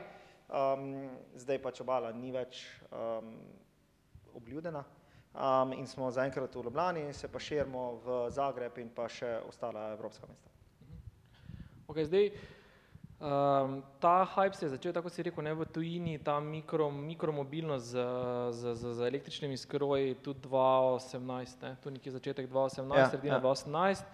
um, 0.48 1.08
zdaj 1.34 1.62
pač 1.62 1.80
obala 1.80 2.12
ni 2.12 2.32
več 2.32 2.60
um, 2.92 3.30
obljudena, 4.36 4.84
um, 5.32 5.72
in 5.72 5.88
smo 5.88 6.10
zaenkrat 6.10 6.54
v 6.54 6.66
Ljubljani, 6.68 7.14
se 7.14 7.28
pa 7.28 7.40
širimo 7.40 7.86
v 8.04 8.18
Zagreb 8.30 8.78
in 8.84 8.92
pa 8.92 9.08
še 9.08 9.38
ostala 9.48 9.92
evropska 9.96 10.28
mesta. 10.28 10.52
Okay, 11.88 12.04
zdaj, 12.04 12.32
um, 13.20 13.82
ta 13.98 14.24
hype 14.24 14.56
se 14.56 14.66
je 14.66 14.70
začel, 14.70 14.92
tako 14.92 15.08
si 15.08 15.22
rekel, 15.22 15.44
ne 15.44 15.54
v 15.54 15.64
tujini, 15.64 16.18
ta 16.18 16.40
mikro, 16.40 16.90
mikromobilnost 16.90 17.86
z, 17.86 18.04
z, 18.50 18.74
z, 18.74 18.94
z 18.94 19.08
električnimi 19.08 19.56
skroji, 19.56 20.14
tudi 20.14 20.40
2018, 20.48 21.62
ne, 21.62 21.76
tu 21.82 21.90
nekje 21.90 22.12
začetek 22.12 22.50
2018, 22.50 22.98
Ja, 22.98 23.08
sredina 23.10 23.34
ja. 23.34 23.40
2018. 23.40 24.04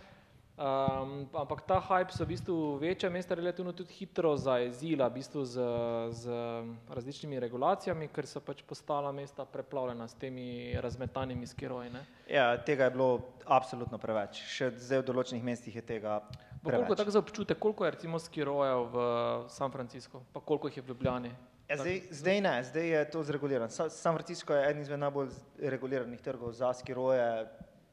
Um, 0.53 1.27
ampak 1.33 1.65
ta 1.65 1.81
hype 1.81 2.13
so 2.13 2.25
v 2.25 2.37
bistvu 2.37 2.77
večja 2.77 3.11
mesta 3.11 3.35
relativno 3.35 3.73
tudi 3.73 3.93
hitro 3.97 4.37
zaezila, 4.37 5.09
v 5.09 5.15
bistvu 5.15 5.45
z, 5.45 5.65
z 6.13 6.29
različnimi 6.93 7.41
regulacijami, 7.41 8.09
ker 8.13 8.29
so 8.29 8.41
pač 8.45 8.61
postala 8.63 9.13
mesta 9.13 9.47
preplavljena 9.49 10.05
s 10.09 10.15
temi 10.15 10.77
razmetanimi 10.77 11.47
skiroji. 11.47 11.91
Ne. 11.91 12.05
Ja, 12.29 12.53
tega 12.61 12.85
je 12.85 12.91
bilo 12.91 13.33
absolutno 13.49 13.99
preveč. 13.99 14.45
Še 14.45 14.71
zdaj 14.77 15.01
v 15.01 15.09
določenih 15.09 15.43
mestih 15.43 15.81
je 15.81 15.83
tega 15.89 16.21
koliko 16.63 16.85
preveč. 16.85 16.99
tako 16.99 17.11
za 17.11 17.19
občutek, 17.19 17.59
koliko 17.59 17.85
je 17.85 17.91
recimo 17.91 18.19
skirojev 18.19 18.85
v 18.87 18.97
San 19.49 19.71
Francisco, 19.71 20.23
pa 20.33 20.41
koliko 20.41 20.69
jih 20.69 20.77
je 20.77 20.83
v 20.83 20.89
Ljubljani? 20.89 21.33
Ja, 21.69 21.77
zdaj, 21.77 22.01
zdaj 22.11 22.41
ne, 22.41 22.63
zdaj 22.65 22.87
je 22.89 23.11
to 23.11 23.23
zregulirano. 23.23 23.71
Sa- 23.71 23.91
San 23.91 24.15
Francisco 24.15 24.55
je 24.55 24.71
eden 24.71 24.83
izmed 24.83 24.99
najbolj 24.99 25.29
reguliranih 25.59 26.21
trgov 26.21 26.53
za 26.53 26.73
skiroje 26.73 27.47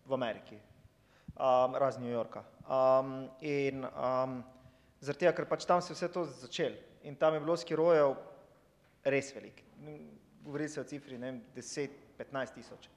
v 0.05 0.13
Ameriki, 0.13 0.55
um, 1.35 1.75
razen 1.75 2.03
New 2.03 2.11
Yorka. 2.11 2.43
Um, 2.67 3.29
in 3.41 3.85
um, 3.85 4.43
zaradi 4.99 5.19
tega, 5.19 5.31
ker 5.33 5.45
pač 5.45 5.65
tam 5.65 5.81
se 5.81 5.93
je 5.93 5.95
vse 5.95 6.07
to 6.13 6.25
začelo 6.25 6.75
in 7.03 7.15
tam 7.15 7.33
je 7.33 7.39
bilo 7.39 7.55
skirojev 7.57 8.15
res 9.03 9.31
veliko. 9.35 9.63
Govori 10.43 10.67
se 10.69 10.81
o 10.81 10.83
cifri, 10.83 11.17
ne 11.17 11.31
vem, 11.31 11.41
10-15 11.55 12.53
tisoč 12.53 12.89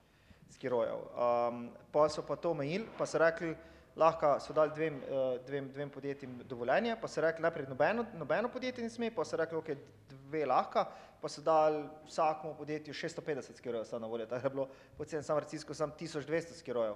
skirojev. 0.51 0.99
Um, 1.15 1.71
pa 1.93 2.09
so 2.09 2.23
pa 2.23 2.37
to 2.37 2.51
omejili, 2.51 2.89
pa 2.99 3.07
so 3.07 3.19
rekli, 3.19 3.55
lahko 3.97 4.41
so 4.41 4.53
dali 4.53 4.71
dvem, 4.75 5.01
eh, 5.03 5.39
dvem, 5.47 5.69
dvem 5.73 5.91
podjetjem 5.91 6.39
dovoljenje, 6.49 6.97
pa 7.01 7.09
so 7.09 7.21
rekli 7.21 7.43
najprej 7.43 7.67
nobeno, 7.69 8.07
nobeno 8.15 8.49
podjetje 8.49 8.85
ne 8.85 8.91
sme, 8.91 9.11
pa 9.11 9.25
so 9.25 9.37
rekli, 9.37 9.59
ok, 9.59 9.71
dve 10.09 10.47
lahko, 10.47 10.85
pa 11.21 11.29
so 11.29 11.43
dali 11.43 11.85
vsakemu 12.07 12.55
podjetju 12.59 12.95
650 12.95 13.57
skirojev 13.57 13.85
sta 13.85 13.99
na 13.99 14.07
voljo, 14.07 14.27
tako 14.27 14.47
je 14.47 14.51
bilo 14.51 14.69
po 14.99 15.05
celem 15.05 15.23
San 15.23 15.37
Francisco 15.37 15.75
sam 15.75 15.93
1200 16.01 16.59
skirojev. 16.59 16.95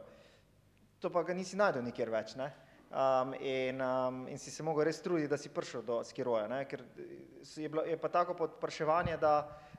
To 1.00 1.10
pa 1.10 1.22
ga 1.22 1.34
nisi 1.34 1.56
najdel 1.56 1.84
nikjer 1.84 2.10
več, 2.10 2.34
ne? 2.36 2.52
Um, 2.86 3.34
in, 3.40 3.80
um, 3.82 4.28
in 4.28 4.38
si 4.38 4.50
se 4.50 4.62
mogel 4.62 4.86
res 4.86 5.02
truditi, 5.02 5.28
da 5.28 5.36
si 5.36 5.50
prišel 5.52 5.82
do 5.82 5.98
skiroja, 6.04 6.46
ne? 6.48 6.64
ker 6.64 6.80
eh, 6.96 7.42
je, 7.56 7.68
bilo, 7.68 7.82
je 7.84 7.96
pa 7.98 8.08
tako 8.08 8.34
podpraševanje, 8.38 9.16
da, 9.20 9.34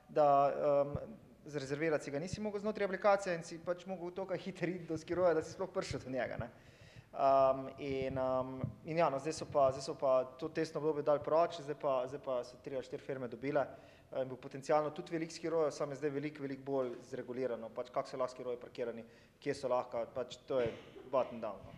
da 0.10 0.28
um, 0.84 0.94
zrezervirati 1.48 2.04
si 2.04 2.12
ga 2.12 2.20
nisi 2.20 2.42
mogel 2.42 2.60
znotraj 2.60 2.86
aplikacije 2.86 3.36
in 3.36 3.44
si 3.48 3.58
pač 3.64 3.86
mogel 3.88 4.12
toliko 4.12 4.36
hitro 4.36 4.70
iti 4.70 4.86
do 4.86 4.98
skiroja, 4.98 5.34
da 5.34 5.44
si 5.44 5.56
sploh 5.56 5.72
prišel 5.74 6.04
do 6.04 6.12
njega. 6.12 6.38
Ne? 6.38 6.50
Um, 7.14 7.70
in, 7.80 8.18
um, 8.18 8.62
in 8.86 8.98
ja, 8.98 9.10
no, 9.10 9.20
zdaj, 9.20 9.34
so 9.34 9.46
pa, 9.50 9.72
zdaj 9.72 9.86
so 9.88 9.96
pa 9.98 10.20
to 10.38 10.50
testno 10.54 10.82
obdobje 10.82 11.04
dali 11.08 11.24
proč, 11.24 11.62
zdaj 11.64 11.78
pa, 11.82 11.94
zdaj 12.08 12.22
pa 12.22 12.36
so 12.46 12.60
tri 12.62 12.76
ali 12.76 12.86
štiri 12.86 13.02
firme 13.02 13.28
dobile 13.28 13.64
eh, 13.64 14.22
in 14.22 14.30
bo 14.30 14.36
potencialno 14.36 14.92
tudi 14.94 15.16
veliko 15.16 15.34
skirojev, 15.34 15.72
samo 15.72 15.96
je 15.96 16.04
zdaj 16.04 16.14
veliko, 16.14 16.44
veliko 16.44 16.64
bolj 16.68 16.92
zregulirano, 17.10 17.72
pač 17.74 17.90
kako 17.90 18.12
so 18.12 18.20
lahko 18.22 18.36
skiroji 18.36 18.62
parkirani, 18.62 19.06
kje 19.42 19.56
so 19.56 19.72
lahko, 19.72 20.04
pač 20.14 20.38
to 20.46 20.60
je 20.62 20.70
button 21.10 21.42
down. 21.42 21.58
No. 21.66 21.78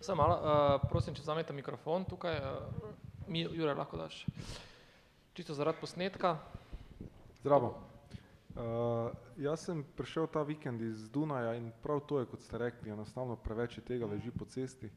Samo 0.00 0.22
malo, 0.22 0.38
uh, 0.38 0.88
prosim, 0.88 1.14
če 1.14 1.24
vzamete 1.26 1.52
mikrofon 1.52 2.06
tukaj, 2.06 2.38
uh, 2.38 2.88
mi, 3.26 3.42
Jure, 3.42 3.74
lahko 3.74 3.98
daš. 3.98 4.22
Čisto 5.34 5.58
zaradi 5.58 5.82
posnetka. 5.82 6.36
Zdravo. 7.42 7.87
Uh, 8.56 9.12
jaz 9.36 9.66
sem 9.68 9.84
prišel 9.96 10.26
ta 10.32 10.42
vikend 10.42 10.82
iz 10.82 11.10
Dunaja 11.10 11.54
in 11.54 11.70
prav 11.82 12.00
to 12.08 12.18
je, 12.20 12.26
kot 12.26 12.40
ste 12.42 12.58
rekli, 12.58 12.90
enostavno 12.90 13.36
preveč 13.36 13.78
tega 13.86 14.06
leži 14.06 14.30
po 14.30 14.44
cesti. 14.44 14.90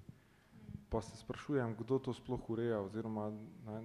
Pa 0.89 1.01
se 1.01 1.17
sprašujem, 1.17 1.75
kdo 1.79 1.99
to 1.99 2.13
sploh 2.13 2.49
ureja 2.49 2.81
oziroma 2.81 3.29
ne, 3.67 3.83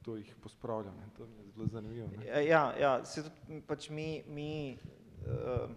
kdo 0.00 0.16
jih 0.16 0.34
pospravlja. 0.42 0.92
Ne. 0.92 1.08
To 1.16 1.26
mi 1.26 1.44
je 1.44 1.50
zelo 1.50 1.66
zanimivo. 1.66 2.08
Ne. 2.16 2.44
Ja, 2.46 2.72
ja, 2.78 3.04
se 3.04 3.24
tudi 3.26 3.60
pač 3.66 3.90
mi, 3.90 4.22
mi 4.28 4.78
uh, 5.26 5.68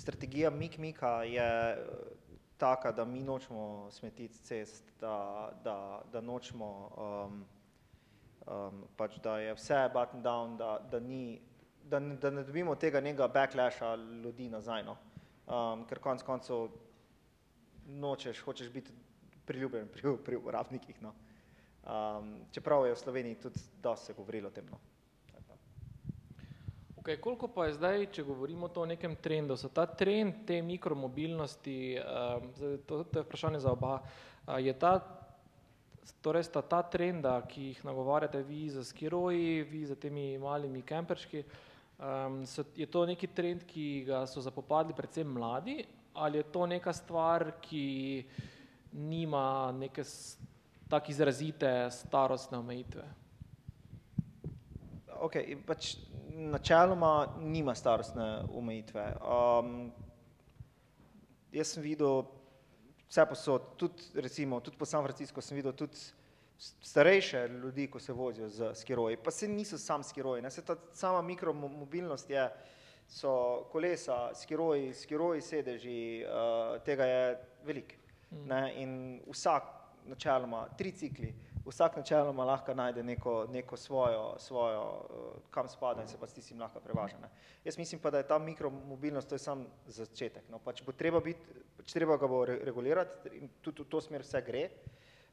strategija 0.00 0.50
Mik-Mika 0.50 1.22
je 1.22 1.72
eh, 1.72 1.76
taka, 2.56 2.92
da 2.92 3.04
mi 3.04 3.22
nočemo 3.22 3.90
smetiti 3.90 4.38
cest, 4.38 4.84
da, 5.00 5.48
da, 5.64 6.02
da 6.12 6.20
nočemo, 6.20 6.90
um, 6.96 7.44
um, 8.46 8.84
pač 8.96 9.18
da 9.18 9.38
je 9.38 9.54
vse 9.54 9.88
button 9.92 10.22
down, 10.22 10.56
da, 10.56 10.78
da, 10.90 11.00
ni, 11.00 11.40
da, 11.90 11.98
ne- 11.98 12.16
da 12.16 12.30
ne 12.30 12.44
dobimo 12.46 12.74
tega 12.74 13.00
nekega 13.00 13.28
backlasha 13.28 13.94
ljudi 13.96 14.48
nazaj, 14.48 14.84
no. 14.86 14.96
um, 15.46 15.84
ker 15.88 15.98
konc 15.98 16.22
koncev 16.22 16.68
nočeš, 17.86 18.42
hočeš 18.46 18.70
biti 18.70 18.92
priljubljen 19.46 19.88
pri, 19.88 20.14
pri 20.24 20.36
uporabnikih. 20.36 21.02
No. 21.02 21.14
Um, 21.80 22.34
čeprav 22.52 22.86
je 22.86 22.94
v 22.94 22.98
Sloveniji 22.98 23.40
tudi 23.42 23.60
dosti 23.82 24.06
se 24.06 24.14
govorilo 24.14 24.48
o 24.48 24.54
tem. 24.54 24.66
No. 24.70 24.78
Okay, 27.00 27.16
koliko 27.16 27.48
pa 27.48 27.64
je 27.66 27.78
zdaj, 27.78 28.06
če 28.12 28.22
govorimo 28.28 28.68
o 28.76 28.84
nekem 28.86 29.14
trendu, 29.16 29.56
so 29.56 29.70
ta 29.72 29.86
trend 29.86 30.44
te 30.46 30.60
mikromobilnosti, 30.62 31.96
um, 31.96 32.50
zdaj 32.58 32.76
to, 32.86 32.98
to 33.04 33.18
je 33.18 33.24
vprašanje 33.24 33.60
za 33.64 33.72
oba, 33.72 33.94
uh, 34.02 34.58
je 34.60 34.74
ta, 34.78 34.98
torej 36.20 36.44
sta 36.44 36.60
ta 36.62 36.82
trenda, 36.82 37.38
ki 37.48 37.70
jih 37.70 37.80
nagovarjate 37.88 38.42
vi 38.44 38.68
za 38.70 38.84
skiroji, 38.84 39.62
vi 39.64 39.86
za 39.88 39.96
temi 39.96 40.36
malimi 40.38 40.82
kemperški, 40.84 41.42
um, 42.00 42.46
so, 42.46 42.64
je 42.76 42.86
to 42.86 43.06
neki 43.06 43.26
trend, 43.26 43.64
ki 43.68 44.04
ga 44.08 44.24
so 44.26 44.40
zapopadli 44.40 44.96
predvsem 44.96 45.28
mladi, 45.28 45.84
ali 46.14 46.38
je 46.38 46.48
to 46.52 46.66
neka 46.66 46.92
stvar, 46.92 47.52
ki 47.60 48.24
nima 48.92 49.72
neke 49.76 50.04
tako 50.88 51.10
izrazite 51.10 51.90
starostne 51.90 52.58
omejitve? 52.58 53.04
Okay, 55.20 55.56
pač 55.66 55.94
načeloma 56.34 57.26
nima 57.40 57.74
starostne 57.74 58.42
omejitve. 58.56 59.04
Um, 59.20 59.90
jaz 61.52 61.74
sem 61.74 61.84
videl 61.84 62.24
vse 63.10 63.26
posod, 63.28 63.74
tudi, 63.76 64.08
recimo, 64.14 64.60
tudi 64.60 64.78
po 64.78 64.88
San 64.88 65.04
Franciscu 65.04 65.42
sem 65.42 65.58
videl 65.58 65.74
tudi 65.76 65.98
starejše 66.60 67.48
ljudi, 67.48 67.86
ko 67.90 68.00
se 68.00 68.12
vozijo 68.12 68.48
z 68.48 68.74
skiroji. 68.74 69.16
Pa 69.16 69.30
se 69.30 69.48
niso 69.48 69.78
sam 69.78 70.02
skiroji, 70.02 70.42
ne? 70.42 70.50
se 70.50 70.64
ta 70.64 70.76
sama 70.92 71.22
mikromobilnost 71.22 72.30
je, 72.30 72.50
so 73.08 73.64
kolesa, 73.72 74.30
skiroji, 74.34 74.94
skiroji 74.94 75.40
sedeži, 75.40 76.24
uh, 76.24 76.82
tega 76.84 77.04
je 77.04 77.38
veliko. 77.64 77.94
Ne? 78.30 78.74
In 78.82 78.92
vsak 79.26 79.62
načeloma, 80.06 80.68
tri 80.78 80.92
cikli, 80.92 81.32
vsak 81.66 81.96
načeloma 81.96 82.44
lahko 82.44 82.74
najde 82.74 83.02
neko, 83.02 83.46
neko 83.50 83.76
svojo, 83.76 84.36
svojo 84.38 84.84
uh, 84.84 85.42
kam 85.50 85.68
spada 85.68 86.02
in 86.02 86.08
se 86.08 86.20
pa 86.20 86.26
s 86.26 86.34
tistim 86.34 86.60
lahko 86.60 86.80
prevaža. 86.80 87.18
Ne? 87.22 87.30
Jaz 87.64 87.78
mislim 87.78 88.00
pa, 88.00 88.10
da 88.10 88.18
je 88.18 88.28
ta 88.28 88.38
mikromobilnost, 88.38 89.28
to 89.28 89.34
je 89.34 89.38
sam 89.38 89.66
začetek. 89.86 90.48
No? 90.48 90.58
Pač 90.58 90.84
bo 90.86 90.92
treba 90.92 91.20
biti, 91.20 91.40
pač 91.76 91.92
treba 91.92 92.16
ga 92.16 92.28
bo 92.28 92.44
re, 92.44 92.60
regulirati 92.64 93.36
in 93.40 93.50
tudi 93.60 93.82
v 93.82 93.90
to 93.90 94.00
smer 94.00 94.22
vse 94.22 94.42
gre. 94.46 94.68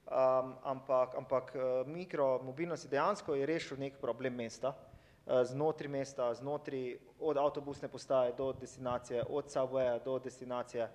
Um, 0.08 0.56
ampak 0.64 1.16
ampak 1.16 1.56
uh, 1.56 1.88
mikromobilnost 1.88 2.86
je 2.86 2.90
dejansko 2.90 3.36
je 3.36 3.46
rešil 3.46 3.78
nek 3.78 3.98
problem 4.00 4.36
mesta, 4.36 4.72
uh, 4.72 5.44
znotraj 5.44 5.92
mesta, 5.92 6.34
znotraj 6.34 6.96
od 7.20 7.38
avtobusne 7.38 7.88
postaje 7.88 8.32
do 8.38 8.54
destinacije, 8.54 9.24
od 9.30 9.52
subwaya 9.52 10.00
do 10.04 10.20
destinacije. 10.20 10.88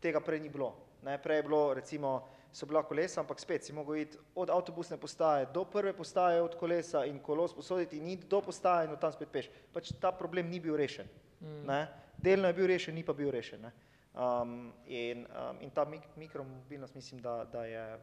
Tega 0.00 0.20
prej 0.20 0.40
ni 0.40 0.48
bilo. 0.48 0.74
Ne, 1.02 1.16
prej 1.22 1.36
je 1.36 1.42
bilo, 1.42 1.74
recimo, 1.74 2.28
so 2.52 2.66
bila 2.66 2.82
kolesa, 2.82 3.20
ampak 3.20 3.40
spet 3.40 3.64
si 3.64 3.72
mogel 3.72 3.96
iti 3.96 4.18
od 4.34 4.50
avtobusne 4.50 4.96
postaje 4.96 5.46
do 5.54 5.64
prve 5.64 5.92
postaje 5.96 6.42
od 6.42 6.54
kolesa 6.54 7.04
in 7.04 7.18
kolo 7.18 7.48
sposoditi 7.48 7.96
in 7.96 8.08
iti 8.08 8.26
do 8.26 8.40
postaje 8.40 8.86
in 8.86 8.92
od 8.92 9.00
tam 9.00 9.12
spet 9.12 9.28
peš. 9.32 9.50
Pač 9.72 9.92
ta 10.00 10.12
problem 10.12 10.50
ni 10.50 10.60
bil 10.60 10.76
rešen. 10.76 11.06
Mm. 11.40 11.66
Ne? 11.66 11.88
Delno 12.18 12.48
je 12.48 12.54
bil 12.54 12.66
rešen, 12.66 12.94
ni 12.94 13.04
pa 13.04 13.12
bil 13.12 13.30
rešen. 13.30 13.60
Ne? 13.60 13.72
Um, 14.14 14.72
in, 14.86 15.24
um, 15.24 15.56
in 15.60 15.70
ta 15.70 15.84
mik 15.84 16.02
mikromobilnost 16.16 16.94
mislim, 16.94 17.20
da, 17.20 17.44
da 17.44 17.64
je 17.64 17.98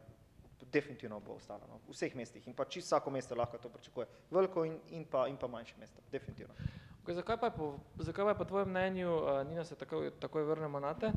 definitivno 0.72 1.20
bo 1.20 1.32
ostala 1.38 1.66
no? 1.68 1.80
v 1.86 1.94
vseh 1.94 2.14
mestih 2.14 2.46
in 2.48 2.54
pa 2.54 2.64
čisto 2.64 2.96
vsako 2.96 3.10
mesto 3.10 3.34
lahko 3.34 3.58
to 3.58 3.68
pričakuje. 3.68 4.06
Veliko 4.30 4.64
in, 4.64 4.78
in, 4.90 5.04
pa, 5.04 5.28
in 5.28 5.36
pa 5.36 5.46
manjše 5.46 5.74
mesto, 5.78 6.02
definitivno. 6.12 6.54
Okay, 7.02 7.14
zakaj, 7.14 7.38
pa 7.40 7.50
po, 7.50 7.78
zakaj 7.98 8.24
pa 8.24 8.34
po 8.34 8.44
tvojem 8.44 8.68
mnenju, 8.68 9.08
uh, 9.16 9.48
Nina, 9.48 9.64
se 9.64 9.74
takoj, 9.74 10.10
takoj 10.20 10.44
vrnemo 10.44 10.80
na 10.80 10.94
te, 10.94 11.08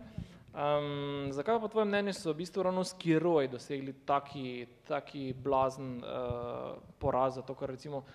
um, 0.55 1.27
zakaj 1.31 1.55
pa 1.55 1.59
po 1.59 1.67
tvojem 1.67 1.87
mnenju 1.87 2.13
so 2.13 2.31
v 2.31 2.37
bistvu 2.39 2.63
ravno 2.63 2.83
skiroji 2.83 3.51
dosegli 3.51 3.93
taki, 4.05 4.67
taki 4.87 5.33
blazen 5.33 5.97
uh, 5.99 6.77
poraz, 6.99 7.35
zato 7.35 7.55
ker 7.59 7.75
recimo, 7.75 8.05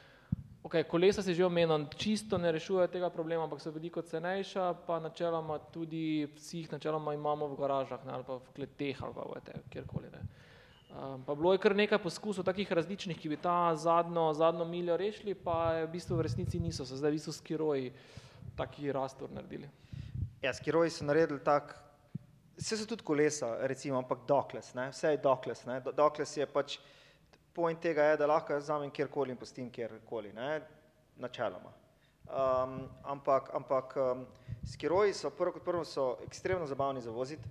okay, 0.62 0.88
kolesa 0.88 1.22
se 1.22 1.34
že 1.34 1.44
omenjam, 1.44 1.84
čisto 1.96 2.38
ne 2.38 2.52
rešujejo 2.52 2.88
tega 2.88 3.10
problema, 3.10 3.44
ampak 3.44 3.60
so 3.60 3.70
veliko 3.70 4.02
cenejša, 4.02 4.72
pa 4.86 4.96
načeloma 5.00 5.58
tudi 5.68 6.26
vsi 6.36 6.64
jih 6.64 6.72
načeloma 6.72 7.14
imamo 7.14 7.52
v 7.52 7.60
garažah 7.60 8.04
ne, 8.06 8.12
ali 8.12 8.24
pa 8.24 8.40
v 8.40 8.56
kleteh 8.56 9.02
ali 9.02 9.14
pa 9.14 9.28
vete, 9.34 9.60
kjerkoli. 9.70 10.10
Ne. 10.16 10.45
Um, 10.96 11.22
pa 11.24 11.34
bilo 11.34 11.52
je 11.52 11.58
kar 11.60 11.74
nekaj 11.76 11.98
poskusov, 12.00 12.44
takih 12.44 12.70
različnih, 12.72 13.18
ki 13.20 13.28
bi 13.28 13.36
ta 13.36 13.74
zadnjo, 13.76 14.30
zadnjo 14.32 14.64
miljo 14.64 14.96
rešili, 14.96 15.34
pa 15.34 15.82
v 15.82 15.90
bistvu 15.92 16.16
v 16.16 16.24
resnici 16.24 16.60
niso, 16.60 16.86
so 16.88 16.96
zdaj 16.96 17.10
v 17.12 17.18
bistvu 17.18 17.34
skiroji 17.36 17.90
taki 18.56 18.92
rastor 18.92 19.28
naredili? 19.30 19.68
Ja, 20.40 20.54
skiroji 20.56 20.94
so 20.94 21.04
naredili 21.04 21.42
tak, 21.44 21.74
vse 22.56 22.78
so 22.80 22.86
tudi 22.88 23.04
kolesa, 23.04 23.58
recimo, 23.68 23.98
ampak 24.00 24.24
dokles, 24.28 24.72
ne? 24.74 24.88
vse 24.94 25.12
je 25.12 25.20
dokles. 25.20 25.66
Ne? 25.68 25.82
Do- 25.84 25.92
Dokles 25.92 26.32
je 26.36 26.46
pač, 26.48 26.78
point 27.52 27.80
tega 27.80 28.12
je, 28.12 28.16
da 28.16 28.30
lahko 28.32 28.56
jaz 28.56 28.64
vzamem 28.64 28.90
kjerkoli 28.90 29.36
in 29.36 29.40
pustim 29.40 29.68
kjerkoli, 29.70 30.32
ne? 30.32 30.62
načeloma. 31.20 31.76
Um, 32.26 32.88
ampak 33.04 33.52
ampak 33.54 33.92
um, 34.00 34.24
skiroji 34.66 35.12
so 35.14 35.30
prvo 35.30 35.52
kot 35.52 35.64
prvo 35.64 35.84
so 35.84 36.16
ekstremno 36.24 36.66
zabavni 36.66 37.04
za 37.04 37.10
voziti. 37.10 37.48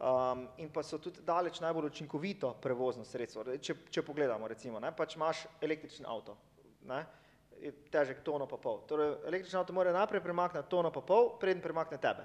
Um, 0.00 0.46
in 0.56 0.70
pa 0.72 0.80
so 0.80 0.96
tudi 0.96 1.20
daleč 1.20 1.58
najbolj 1.60 1.90
učinkovito 1.90 2.54
prevozno 2.62 3.04
sredstvo. 3.04 3.42
Re- 3.44 3.58
Če, 3.60 3.74
če 3.92 4.00
pogledamo, 4.02 4.48
recimo, 4.48 4.80
ne, 4.80 4.94
pač 4.96 5.18
imaš 5.18 5.42
električni 5.60 6.06
avto, 6.08 6.38
ne, 6.88 7.02
težek 7.92 8.22
tono 8.24 8.46
pa 8.48 8.56
pol. 8.56 8.80
Torej, 8.88 9.18
električni 9.28 9.58
avto 9.60 9.76
mora 9.76 9.92
najprej 9.92 10.22
premakniti 10.24 10.72
tono 10.72 10.88
pa 10.94 11.02
pol, 11.04 11.34
preden 11.42 11.60
premakne 11.60 12.00
tebe. 12.00 12.24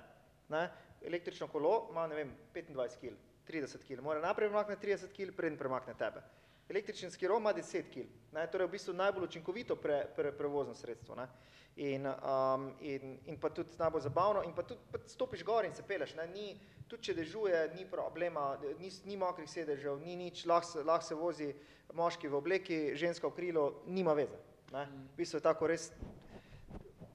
Ne. 0.56 0.70
Električno 1.04 1.50
kolo 1.52 1.90
ima, 1.92 2.08
ne 2.08 2.16
vem, 2.16 2.32
25 2.56 2.96
kg, 3.02 3.18
30 3.52 3.84
kg, 3.84 4.00
mora 4.08 4.24
najprej 4.24 4.54
premakniti 4.54 4.88
30 4.88 5.12
kg, 5.12 5.36
preden 5.36 5.60
premakne 5.60 5.98
tebe. 6.00 6.24
Električni 6.70 7.12
skiro 7.12 7.38
ima 7.38 7.54
10 7.54 7.92
kg, 7.94 8.08
ne, 8.34 8.48
torej 8.52 8.68
v 8.68 8.72
bistvu 8.72 8.94
najbolj 8.98 9.28
učinkovito 9.28 9.76
pre, 9.76 10.00
pre, 10.16 10.32
prevozno 10.32 10.74
sredstvo. 10.74 11.16
Ne. 11.16 11.28
In, 11.76 12.08
um, 12.08 12.72
in, 12.80 13.18
in 13.26 13.38
pa 13.40 13.50
tudi 13.50 13.78
najbolj 13.78 14.02
zabavno, 14.02 14.42
in 14.44 14.54
pa 14.56 14.64
tudi 14.64 14.80
pa 14.92 15.00
stopiš 15.08 15.44
gor 15.44 15.66
in 15.66 15.76
se 15.76 15.84
peleš, 15.84 16.16
ne, 16.16 16.26
ni, 16.34 16.56
tudi 16.88 17.10
če 17.10 17.14
dežuje, 17.14 17.62
ni 17.76 17.86
problema, 17.92 18.58
ni, 18.80 18.90
ni 19.06 19.18
mokrih 19.18 19.50
sedežev, 19.50 20.00
ni 20.02 20.16
nič, 20.16 20.46
lahko 20.50 20.72
se, 20.72 20.84
lahko 20.84 21.06
se 21.06 21.16
vozi 21.20 21.54
moški 21.94 22.28
v 22.28 22.40
obleki, 22.40 22.82
ženska 22.96 23.28
v 23.28 23.36
krilu, 23.36 23.70
nima 23.86 24.16
veze. 24.18 24.40
Ne. 24.74 24.88
V 25.14 25.22
bistvu 25.22 25.38
je 25.38 25.46
tako 25.46 25.70
res 25.70 25.92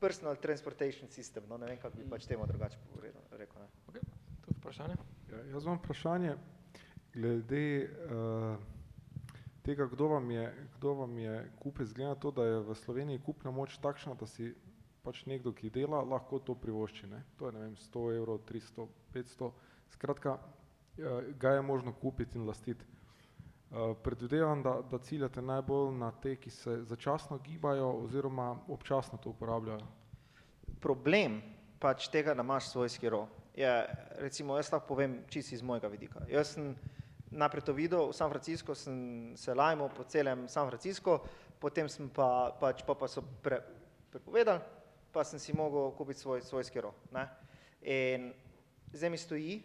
personal 0.00 0.37
transportation 0.40 1.11
system, 1.11 1.45
no, 1.49 1.59
ne 1.59 1.66
vem, 1.66 1.78
kako 1.80 1.99
bi 1.99 2.09
pač 2.09 2.30
temu 2.30 2.47
drugače 2.47 2.78
povedal, 2.95 3.23
rekel. 3.37 3.61
Ne. 3.61 3.69
Okay. 3.90 4.04
Tudi 4.47 4.61
vprašanje? 4.61 4.97
Ja, 5.33 5.42
jaz 5.54 5.66
imam 5.66 5.80
vprašanje 5.83 6.37
glede 7.14 7.90
uh, 8.07 8.79
tega, 9.71 9.87
kdo 9.87 10.09
vam, 10.09 10.31
je, 10.31 10.45
kdo 10.77 10.95
vam 10.99 11.19
je 11.19 11.35
kupec, 11.62 11.93
glede 11.95 12.09
na 12.09 12.19
to, 12.19 12.31
da 12.35 12.45
je 12.45 12.59
v 12.67 12.75
Sloveniji 12.75 13.23
kupna 13.23 13.53
moč 13.55 13.79
takšna, 13.79 14.17
da 14.19 14.27
si 14.27 14.50
pač 15.05 15.23
nekdo, 15.31 15.53
ki 15.55 15.71
dela, 15.71 16.03
lahko 16.03 16.41
to 16.43 16.57
privošči. 16.59 17.07
Ne? 17.07 17.23
To 17.39 17.47
je 17.49 17.55
ne 17.55 17.61
vem, 17.62 17.77
100 17.79 18.07
evrov, 18.19 18.41
300, 18.49 18.87
500, 19.15 19.50
skratka, 19.95 20.35
uh, 20.37 21.31
ga 21.39 21.55
je 21.55 21.62
možno 21.62 21.95
kupiti 21.95 22.39
in 22.39 22.49
lastiti. 22.49 22.85
Uh, 23.71 23.95
predvidevam, 24.03 24.62
da, 24.67 24.81
da 24.91 24.99
ciljate 24.99 25.43
najbolj 25.43 25.95
na 25.95 26.11
te, 26.11 26.35
ki 26.37 26.50
se 26.50 26.81
začasno 26.91 27.39
gibajo 27.39 27.93
oziroma 28.03 28.57
občasno 28.69 29.19
to 29.23 29.31
uporabljajo. 29.31 29.87
Problem 30.83 31.39
pač 31.79 32.11
tega, 32.11 32.35
da 32.35 32.43
imaš 32.43 32.73
svoj 32.73 32.91
skiro, 32.91 33.29
je, 33.55 33.71
recimo, 34.19 34.59
jaz 34.59 34.73
lahko 34.73 34.89
povem 34.91 35.21
čisto 35.31 35.55
iz 35.55 35.62
mojega 35.62 35.89
vidika. 35.89 36.27
Jaz 36.29 36.57
sem 36.59 36.75
najprej 37.30 37.62
to 37.62 37.72
videl, 37.72 38.10
v 38.10 38.16
San 38.16 38.30
Francisco 38.30 38.75
sem 38.75 39.32
se 39.37 39.54
lajmal 39.54 39.88
po 39.88 40.04
celem 40.04 40.49
San 40.49 40.66
Francisco, 40.66 41.20
potem 41.58 41.88
sem 41.88 42.08
pa, 42.10 42.50
pač, 42.58 42.82
pa, 42.82 42.94
pa 42.94 43.06
so 43.06 43.22
pre, 43.22 43.62
prepovedali, 44.10 44.60
pa 45.12 45.25
sem 45.25 45.38
si 45.38 45.54
mogel 45.54 45.94
kupiti 45.94 46.20
svoj, 46.20 46.42
svoj 46.42 46.64
skiro. 46.66 46.94
Ne? 47.14 47.26
In 47.82 48.30
zdaj 48.92 49.10
mi 49.10 49.18
stoji, 49.18 49.62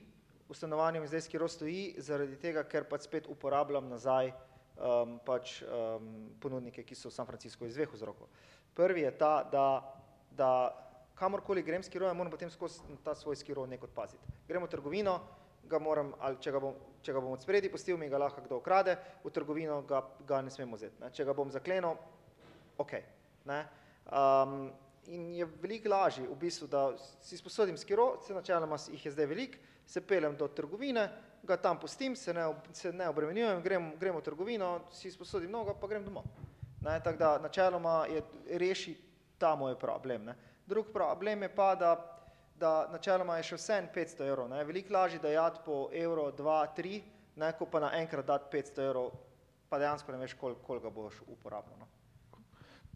v 0.49 0.53
stanovanju 0.53 1.01
mi 1.01 1.07
zdaj 1.07 1.25
skiro 1.25 1.47
stoji, 1.49 1.95
zaradi 1.97 2.37
tega, 2.37 2.63
ker 2.69 2.85
pač 2.85 3.09
spet 3.09 3.25
uporabljam 3.29 3.89
nazaj 3.89 4.29
um, 4.77 5.17
pač, 5.25 5.61
um, 5.65 6.29
ponudnike, 6.39 6.85
ki 6.85 6.95
so 6.95 7.09
v 7.09 7.17
San 7.17 7.25
Francisco 7.25 7.65
iz 7.65 7.77
dveh 7.77 7.89
vzrokov. 7.89 8.29
Prvi 8.77 9.07
je 9.07 9.11
ta, 9.17 9.41
da, 9.49 9.81
da 10.29 10.51
kamorkoli 11.15 11.63
grem 11.63 11.81
s 11.81 11.89
skirojem, 11.89 12.17
moram 12.17 12.33
potem 12.33 12.51
skozi 12.51 12.83
ta 13.03 13.15
svoj 13.15 13.39
skiro 13.39 13.65
nekod 13.65 13.89
paziti. 13.95 14.21
Grem 14.47 14.61
v 14.61 14.69
trgovino, 14.69 15.15
ga 15.65 15.79
moram, 15.81 16.13
ali 16.21 16.37
če 16.43 16.53
ga 16.53 16.61
bom, 16.61 16.75
če 17.05 17.13
ga 17.13 17.21
bom 17.21 17.35
od 17.35 17.43
spredi 17.43 17.69
pustil, 17.69 17.99
mi 18.01 18.09
ga 18.09 18.17
lahko 18.17 18.41
kdo 18.41 18.57
ukrade, 18.57 18.97
v 19.23 19.31
trgovino 19.33 19.81
ga, 19.85 20.01
ga 20.25 20.41
ne 20.41 20.53
smem 20.53 20.73
vzeti. 20.73 20.97
Ne. 21.03 21.11
Če 21.13 21.27
ga 21.27 21.35
bom 21.37 21.51
zaklenil, 21.53 21.93
ok. 22.81 22.95
Ne. 23.45 23.59
Um, 24.09 24.71
in 25.13 25.29
je 25.37 25.45
veliko 25.61 25.91
lažje 25.93 26.25
v 26.25 26.37
bistvu, 26.41 26.67
da 26.71 26.87
si 27.21 27.37
sposodim 27.37 27.77
skiro, 27.77 28.15
se 28.25 28.33
načeloma 28.33 28.79
jih 28.89 29.05
je 29.05 29.13
zdaj 29.13 29.29
veliko, 29.29 29.61
se 29.85 30.01
pelem 30.01 30.33
do 30.37 30.47
trgovine, 30.49 31.05
ga 31.45 31.57
tam 31.61 31.77
pustim, 31.77 32.15
se 32.17 32.33
ne, 32.33 32.47
se 32.73 32.89
ne 32.93 33.09
obremenjujem, 33.09 33.61
grem, 33.61 33.91
grem 34.01 34.17
v 34.17 34.25
trgovino, 34.25 34.71
si 34.89 35.13
sposodim 35.13 35.51
nogo, 35.53 35.77
pa 35.77 35.87
grem 35.87 36.05
domov. 36.05 36.25
Ne, 36.81 36.97
tako 37.05 37.17
da 37.21 37.37
načeloma 37.41 38.05
je 38.09 38.21
reši 38.57 38.95
ta 39.37 39.53
moj 39.55 39.77
problem. 39.77 40.25
Ne. 40.25 40.35
Drug 40.65 40.89
problem 40.93 41.45
je 41.45 41.49
pa, 41.53 41.75
da, 41.77 41.93
da 42.59 42.87
načeloma 42.91 43.37
je 43.37 43.49
še 43.49 43.59
vse 43.59 43.81
500 43.95 44.29
evrov. 44.29 44.49
Ne. 44.49 44.63
Veliko 44.63 44.93
lažje 44.93 45.19
dajati 45.19 45.59
po 45.65 45.89
evro, 45.93 46.29
dva, 46.31 46.63
tri, 46.75 47.01
ne, 47.35 47.51
ko 47.59 47.67
pa 47.71 47.81
naenkrat 47.83 48.25
dati 48.25 48.51
500 48.57 48.87
evrov, 48.87 49.11
pa 49.69 49.79
dejansko 49.79 50.11
ne 50.11 50.21
veš, 50.23 50.35
koliko 50.39 50.63
kol 50.63 50.79
ga 50.79 50.89
boš 50.89 51.21
uporabljal. 51.27 51.79
No. 51.79 51.87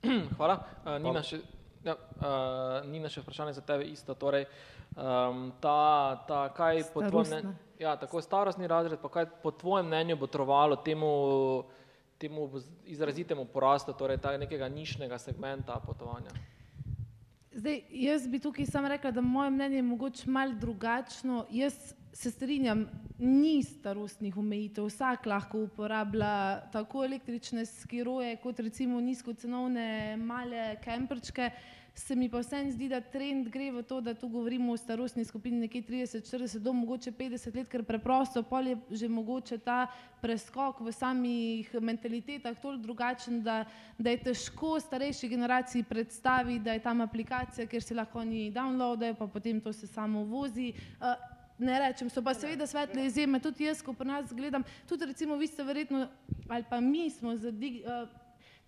Hvala. 0.38 0.60
Uh, 0.86 0.94
Nina, 1.04 1.24
še, 1.26 1.42
ja, 1.84 1.96
uh, 1.96 2.88
Nina, 2.88 3.12
še 3.12 3.24
vprašanje 3.26 3.58
za 3.60 3.66
tebe 3.68 3.88
isto. 3.90 4.16
Torej, 4.16 4.48
um, 4.96 5.50
ta, 5.60 5.80
ta, 6.30 6.46
kaj 6.56 6.86
po 6.94 7.04
tvojem 7.04 7.34
mnenju, 7.34 7.52
Starostna. 7.52 7.84
ja, 7.84 7.98
tako 8.00 8.24
starostni 8.24 8.72
razred, 8.72 9.02
pa 9.04 9.12
kaj 9.12 9.28
po 9.44 9.52
tvojem 9.52 9.92
mnenju 9.92 10.16
bo 10.24 10.32
trovalo 10.32 10.80
temu, 10.86 11.12
temu 12.20 12.48
izrazitemu 12.88 13.44
porastu, 13.52 13.92
torej 13.92 14.22
ta 14.24 14.38
nekega 14.40 14.72
nišnega 14.72 15.20
segmenta 15.20 15.82
potovanja? 15.84 16.32
Zdaj, 17.60 17.82
jaz 17.92 18.28
bi 18.28 18.40
tukaj 18.40 18.66
samo 18.66 18.88
rekla, 18.88 19.12
da 19.12 19.22
moje 19.22 19.50
mnenje 19.50 19.76
je 19.76 19.82
mogoče 19.82 20.30
malo 20.30 20.54
drugačno. 20.54 21.46
Jaz 21.52 21.74
se 22.14 22.32
strinjam, 22.32 22.86
ni 23.18 23.64
starostnih 23.64 24.38
omejitev. 24.38 24.86
Vsak 24.86 25.26
lahko 25.26 25.66
uporablja 25.66 26.62
tako 26.72 27.04
električne 27.04 27.66
skiroje, 27.66 28.38
kot 28.40 28.60
recimo 28.60 29.02
nizkocenovne 29.02 30.18
male 30.18 30.78
kemperčke. 30.84 31.50
Se 31.96 32.16
mi 32.16 32.30
pa 32.30 32.40
vseeno 32.40 32.72
zdi, 32.72 32.88
da 32.90 33.02
trend 33.02 33.50
gre 33.50 33.72
v 33.72 33.84
to, 33.84 34.00
da 34.02 34.14
tu 34.14 34.28
govorimo 34.28 34.74
o 34.74 34.78
starostni 34.78 35.26
skupini 35.26 35.60
nekje 35.60 35.82
30-40 35.82 36.60
do 36.60 36.74
mogoče 36.74 37.12
50 37.12 37.56
let, 37.56 37.70
ker 37.70 37.84
preprosto 37.84 38.44
pol 38.44 38.68
je 38.68 38.78
že 38.90 39.08
mogoče 39.08 39.58
ta 39.58 39.88
preskok 40.22 40.80
v 40.82 40.92
samih 40.92 41.74
mentalitetah 41.82 42.60
toliko 42.62 42.84
drugačen, 42.84 43.42
da, 43.44 43.66
da 43.98 44.10
je 44.10 44.24
težko 44.30 44.80
starejši 44.80 45.30
generaciji 45.30 45.84
predstaviti, 45.84 46.64
da 46.64 46.74
je 46.74 46.84
tam 46.84 47.02
aplikacija, 47.02 47.68
kjer 47.68 47.84
si 47.84 47.98
lahko 47.98 48.20
oni 48.20 48.52
downloadajo, 48.52 49.16
pa 49.16 49.28
potem 49.28 49.62
to 49.62 49.74
se 49.74 49.88
samo 49.88 50.24
vozi. 50.24 50.74
Uh, 51.00 51.40
Ne 51.60 51.76
rečem, 51.80 52.08
so 52.08 52.22
pa 52.24 52.32
seveda 52.32 52.64
svetle 52.64 53.04
izjeme, 53.04 53.40
tudi 53.44 53.66
jaz, 53.66 53.82
ko 53.84 53.92
pri 53.94 54.08
nas 54.08 54.30
gledam, 54.32 54.64
tudi 54.88 55.06
recimo 55.06 55.36
vi 55.36 55.48
ste 55.48 55.64
verjetno, 55.68 56.06
ali 56.48 56.64
pa 56.70 56.80
mi 56.80 57.10
smo 57.10 57.36
za 57.36 57.52
dig, 57.52 57.82
uh, 57.84 58.08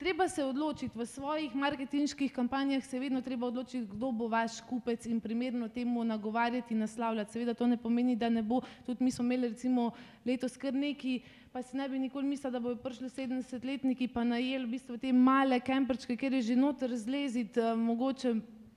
Treba 0.01 0.25
se 0.27 0.41
odločiti 0.43 0.97
v 0.97 1.05
svojih 1.05 1.55
marketinških 1.55 2.31
kampanjah, 2.33 2.81
se 2.83 2.99
vedno 2.99 3.19
treba 3.21 3.45
odločiti, 3.47 3.85
kdo 3.85 4.09
bo 4.11 4.27
vaš 4.27 4.55
kupec 4.65 5.05
in 5.05 5.19
primerno 5.21 5.67
temu 5.69 6.03
nagovarjati 6.03 6.73
in 6.73 6.79
naslavljati. 6.81 7.31
Seveda 7.31 7.53
to 7.53 7.67
ne 7.67 7.77
pomeni, 7.77 8.15
da 8.15 8.29
ne 8.29 8.41
bo, 8.41 8.63
tudi 8.85 9.03
mi 9.03 9.11
smo 9.11 9.25
imeli 9.25 9.49
recimo 9.49 9.91
letos 10.25 10.57
kar 10.57 10.73
neki, 10.73 11.19
pa 11.53 11.61
si 11.61 11.77
ne 11.77 11.85
bi 11.89 11.99
nikoli 11.99 12.25
mislili, 12.25 12.51
da 12.51 12.59
bodo 12.59 12.81
prišli 12.81 13.09
70-letniki 13.09 14.09
pa 14.09 14.23
najeli 14.23 14.65
v 14.65 14.71
bistvu 14.71 14.97
te 14.97 15.13
male 15.13 15.59
kemperčke, 15.59 16.17
kjer 16.17 16.33
je 16.33 16.41
že 16.49 16.57
noter 16.57 16.97
zleziti, 16.97 17.61
uh, 17.61 17.77
mogoče 17.77 18.33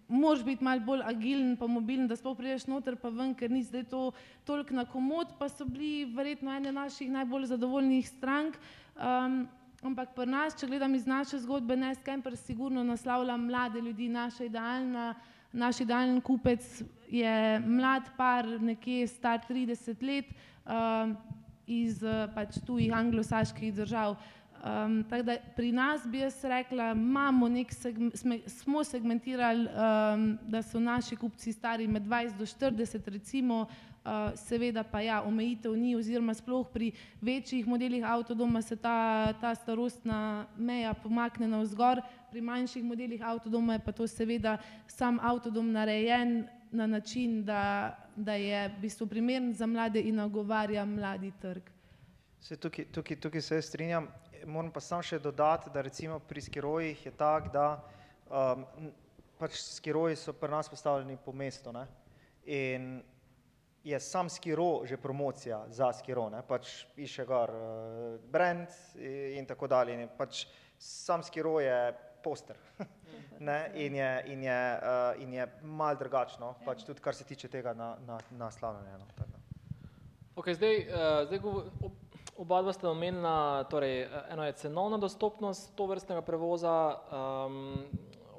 moraš 0.08 0.44
biti 0.44 0.64
malo 0.64 0.84
bolj 0.84 1.08
agilen 1.08 1.56
pa 1.56 1.66
mobilen, 1.66 2.04
da 2.04 2.20
sploh 2.20 2.36
prideš 2.36 2.68
noter 2.68 3.00
pa 3.00 3.08
ven, 3.08 3.32
ker 3.32 3.48
ni 3.50 3.64
zdaj 3.64 3.88
to 3.88 4.12
toliko 4.44 4.76
na 4.76 4.84
komod, 4.84 5.32
pa 5.40 5.48
so 5.48 5.64
bili 5.64 6.04
verjetno 6.04 6.52
ene 6.52 6.72
naših 6.72 7.08
najbolj 7.10 7.48
zadovoljnih 7.56 8.08
strank. 8.08 8.60
Um, 9.00 9.46
ampak 9.84 10.14
pri 10.16 10.26
nas, 10.30 10.56
če 10.56 10.68
gledam 10.70 10.94
iz 10.96 11.06
naše 11.06 11.38
zgodbe, 11.44 11.76
Nest 11.76 12.04
Camper 12.06 12.36
sigurno 12.36 12.84
naslavlja 12.84 13.36
mlade 13.36 13.80
ljudi, 13.80 14.08
naša 14.08 14.48
idealna, 14.48 15.14
naš 15.52 15.80
idealen 15.84 16.20
kupec 16.24 16.82
je 17.12 17.34
mlad 17.60 18.08
par, 18.16 18.48
nekje 18.60 19.06
star 19.12 19.42
30 19.48 20.02
let, 20.02 20.32
um, 20.64 21.16
iz 21.66 22.02
eh, 22.04 22.24
pač 22.34 22.58
tujih 22.66 22.92
anglosaških 22.92 23.74
držav. 23.74 24.16
Um, 24.64 25.02
tako 25.08 25.22
da 25.28 25.36
pri 25.56 25.70
nas 25.76 26.06
bi 26.08 26.22
jaz 26.22 26.38
rekla, 26.48 26.92
imamo 26.96 27.48
nek 27.52 27.72
segm, 27.72 28.08
sme, 28.16 28.38
smo 28.48 28.84
segmentirali, 28.84 29.66
um, 29.68 30.28
da 30.48 30.62
so 30.64 30.80
naši 30.80 31.16
kupci 31.20 31.52
stari 31.52 31.88
med 31.88 32.06
20 32.08 32.38
do 32.40 32.46
40 32.48 33.10
recimo, 33.12 33.66
uh, 33.68 33.93
seveda 34.36 34.84
pa 34.84 35.00
ja, 35.00 35.22
omejitev 35.22 35.76
ni 35.76 35.94
oziroma 35.96 36.34
sploh 36.34 36.66
pri 36.72 36.92
večjih 37.20 37.66
modelih 37.66 38.04
avtodoma 38.04 38.62
se 38.62 38.76
ta, 38.76 39.32
ta 39.40 39.54
starostna 39.54 40.46
meja 40.56 40.94
pomakne 40.94 41.48
navzgor, 41.48 42.02
pri 42.30 42.40
manjših 42.40 42.84
modelih 42.84 43.22
avtodoma 43.22 43.78
je 43.78 43.84
pa 43.84 43.92
to 43.92 44.06
seveda 44.06 44.58
sam 44.86 45.20
avtodom 45.22 45.72
narejen 45.72 46.46
na 46.70 46.86
način, 46.86 47.44
da, 47.44 47.96
da 48.16 48.34
je 48.34 48.68
v 48.68 48.80
bistvu 48.80 49.06
primeren 49.06 49.52
za 49.54 49.66
mlade 49.66 50.00
in 50.00 50.16
nagovarja 50.16 50.84
mladi 50.84 51.32
trg. 51.40 51.70
Se 52.40 52.56
tukaj, 52.56 52.84
tukaj, 52.92 53.16
tukaj 53.20 53.40
se 53.40 53.62
strinjam. 53.62 54.08
Moram 54.46 54.72
pa 54.72 54.80
samo 54.80 55.02
še 55.02 55.18
dodati, 55.18 55.70
da 55.72 55.80
recimo 55.80 56.18
pri 56.18 56.42
skirojih 56.44 57.06
je 57.06 57.12
tako, 57.16 57.48
da 57.54 57.68
um, 58.28 58.90
pač 59.38 59.56
skiroji 59.56 60.16
so 60.16 60.32
pri 60.32 60.50
nas 60.52 60.68
postavljeni 60.68 61.16
po 61.24 61.32
mestu 61.32 61.72
ne? 61.72 61.86
in 62.44 63.02
je 63.84 64.00
sam 64.00 64.28
skiro 64.28 64.80
že 64.84 64.96
promocija 64.96 65.64
za 65.68 65.92
skiro, 65.92 66.30
ne? 66.30 66.42
pač 66.42 66.86
piše 66.96 67.24
gor 67.24 67.50
uh, 67.50 68.20
brand 68.30 68.68
in 69.36 69.46
tako 69.46 69.66
dalje. 69.66 69.94
In 69.94 70.08
pač 70.18 70.46
sam 70.78 71.22
skiro 71.22 71.60
je 71.60 71.92
poster 72.24 72.56
ne? 73.48 73.70
in 73.74 73.94
je, 73.94 74.10
in 74.26 74.42
je, 74.42 74.60
uh, 74.80 75.22
in 75.22 75.32
je 75.34 75.48
mal 75.62 75.96
drugačno, 75.96 76.54
pač 76.64 76.84
tudi 76.84 77.00
kar 77.00 77.14
se 77.14 77.24
tiče 77.24 77.48
tega 77.48 77.74
na, 77.74 77.96
na, 78.06 78.18
na 78.30 78.50
slavljanje. 78.50 78.98
No? 78.98 79.06
Tako. 79.16 79.30
Okay, 80.34 80.54
zdaj, 80.54 80.80
uh, 80.88 81.26
zdaj 81.28 81.38
govo- 81.38 81.68
ob- 81.82 82.04
oba 82.36 82.62
dva 82.62 82.72
ste 82.72 82.88
omenila, 82.88 83.64
torej, 83.70 84.02
eh, 84.02 84.08
eno 84.30 84.44
je 84.44 84.52
cenovna 84.52 84.98
dostopnost 84.98 85.74
to 85.76 85.86
vrstnega 85.86 86.22
prevoza, 86.22 86.98
um, 87.12 87.86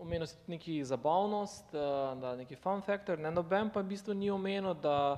omenil 0.06 0.28
tudi 0.28 0.54
neki 0.56 0.84
zabavnost, 0.86 1.74
uh, 1.74 2.13
da 2.22 2.36
neki 2.36 2.56
fun 2.56 2.82
factor, 2.86 3.20
ne 3.20 3.32
noben 3.32 3.74
pa 3.74 3.82
v 3.82 3.89
bistvu 3.91 4.13
ni 4.13 4.30
omenil, 4.32 4.74
da 4.78 5.18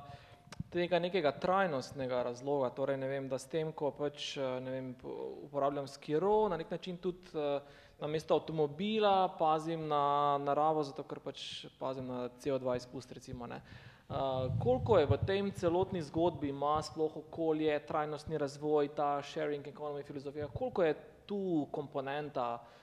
tega 0.72 0.98
nekega 1.00 1.32
trajnostnega 1.40 2.22
razloga, 2.22 2.70
torej 2.76 2.96
ne 3.00 3.08
vem, 3.08 3.28
da 3.28 3.38
s 3.38 3.48
tem, 3.48 3.72
ko 3.72 3.90
pač 3.96 4.36
eh, 4.36 4.56
ne 4.64 4.72
vem, 4.72 4.88
po- 5.00 5.34
uporabljam 5.48 5.88
skiro, 5.88 6.48
na 6.48 6.58
nek 6.60 6.70
način 6.70 6.96
tudi 7.00 7.36
uh, 7.36 7.60
namesto 8.00 8.36
avtomobila 8.36 9.28
pazim 9.38 9.86
na 9.88 10.38
naravo, 10.44 10.84
zato 10.86 11.04
ker 11.08 11.20
pač 11.24 11.66
pazim 11.80 12.06
na 12.08 12.28
CO2 12.40 12.76
izpust 12.82 13.12
recimo, 13.12 13.46
ne. 13.46 13.60
Uh, 14.08 14.48
koliko 14.62 14.98
je 14.98 15.08
v 15.08 15.18
tem 15.28 15.50
celotni 15.52 16.00
zgodbi 16.02 16.48
ima 16.48 16.78
sploh 16.82 17.16
okolje, 17.16 17.74
trajnostni 17.86 18.38
razvoj, 18.40 18.94
ta 18.96 19.18
sharing 19.22 19.66
economy 19.68 20.04
filozofija, 20.04 20.48
koliko 20.48 20.84
je 20.84 20.94
tu 21.28 21.66
komponenta 21.72 22.54
um, 22.56 22.76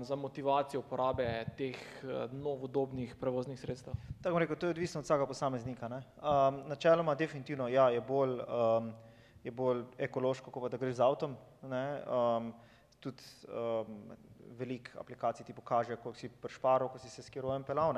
za 0.00 0.16
motivacijo 0.16 0.80
uporabe 0.80 1.44
teh 1.56 1.78
uh, 2.04 2.32
novodobnih 2.32 3.16
prevoznih 3.20 3.58
sredstev? 3.60 3.94
Tako 4.22 4.34
bom 4.34 4.42
rekel, 4.42 4.56
to 4.56 4.66
je 4.66 4.70
odvisno 4.70 5.00
od 5.00 5.04
vsakega 5.04 5.26
posameznika. 5.26 5.88
ne. 5.88 6.02
Um, 6.22 6.62
načeloma, 6.68 7.14
definitivno, 7.14 7.68
ja, 7.68 7.88
je 7.90 8.00
bolj, 8.00 8.38
um, 8.38 8.92
je 9.44 9.50
bolj 9.50 9.82
ekološko, 9.98 10.50
kot 10.50 10.62
pa 10.62 10.68
da 10.68 10.76
greš 10.76 10.94
z 10.94 11.02
avtom. 11.02 11.36
Ne. 11.62 12.02
Um, 12.06 12.52
tudi 13.00 13.22
um, 13.48 14.12
veliko 14.58 15.00
aplikacij 15.00 15.46
ti 15.46 15.52
pokaže, 15.52 15.96
koliko 15.96 16.18
si 16.18 16.28
prešparil, 16.28 16.88
ko 16.88 16.98
si 16.98 17.10
se 17.10 17.22
s 17.22 17.30
kirojem 17.30 17.64
pelal. 17.64 17.94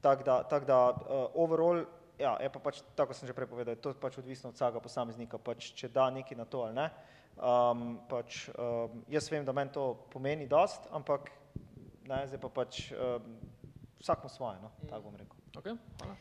Tako 0.00 0.22
da, 0.24 0.42
tak 0.42 0.64
da 0.64 0.90
uh, 0.90 1.28
overall, 1.34 1.84
ja, 2.18 2.36
je 2.40 2.48
pa 2.52 2.58
pač, 2.58 2.80
tako 2.96 3.14
sem 3.14 3.28
že 3.28 3.36
prej 3.36 3.46
povedal, 3.46 3.74
je 3.74 3.80
to 3.80 3.94
pač 3.94 4.18
odvisno 4.18 4.48
od 4.48 4.56
vsakega 4.56 4.80
posameznika, 4.80 5.38
pač, 5.38 5.72
če 5.74 5.88
da 5.88 6.10
nekaj 6.10 6.36
na 6.36 6.44
to 6.44 6.64
ali 6.64 6.74
ne. 6.74 6.90
Um, 7.34 7.98
pač, 8.08 8.48
um, 8.54 9.02
jaz 9.10 9.26
vem, 9.30 9.44
da 9.44 9.52
meni 9.52 9.72
to 9.74 9.94
pomeni 10.12 10.46
dost, 10.46 10.86
ampak 10.94 11.32
ne, 12.06 12.20
zdaj 12.30 12.40
pa 12.40 12.52
pač 12.62 12.92
um, 12.94 13.34
vsak 13.98 14.22
mu 14.22 14.30
svoje, 14.30 14.60
no, 14.62 14.70
tako 14.86 15.10
bom 15.10 15.18
rekel. 15.18 15.36
Okay? 15.58 15.74
Hvala. 15.98 16.14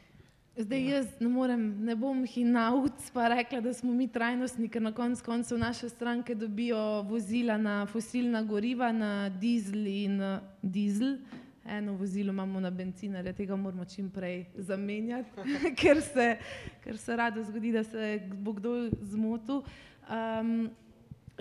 Zdaj 0.57 0.83
jaz 0.85 1.07
ne 1.19 1.27
morem, 1.33 1.61
ne 1.81 1.95
bom 1.97 2.19
hinavc 2.29 3.07
pa 3.13 3.27
rekla, 3.33 3.57
da 3.61 3.71
smo 3.73 3.93
mi 3.93 4.05
trajnostni, 4.07 4.67
ker 4.69 4.83
na 4.85 4.91
koncu 4.93 5.25
koncev 5.25 5.57
naše 5.57 5.89
stranke 5.89 6.35
dobijo 6.35 7.01
vozila 7.09 7.57
na 7.57 7.85
fosilna 7.89 8.43
goriva, 8.45 8.91
na 8.91 9.29
dizel 9.29 9.87
in 9.87 10.21
dizel. 10.61 11.17
Eno 11.65 11.95
vozilo 11.97 12.29
imamo 12.29 12.59
na 12.59 12.69
bencinarje, 12.69 13.33
tega 13.33 13.55
moramo 13.55 13.85
čim 13.85 14.11
prej 14.11 14.45
zamenjati, 14.57 15.45
ker 15.79 16.01
se, 16.01 16.37
ker 16.83 16.97
se 16.97 17.15
rado 17.15 17.43
zgodi, 17.43 17.71
da 17.71 17.83
se 17.83 18.19
bo 18.33 18.53
kdo 18.53 18.89
zmotil. 19.01 19.63
Um, 20.09 20.69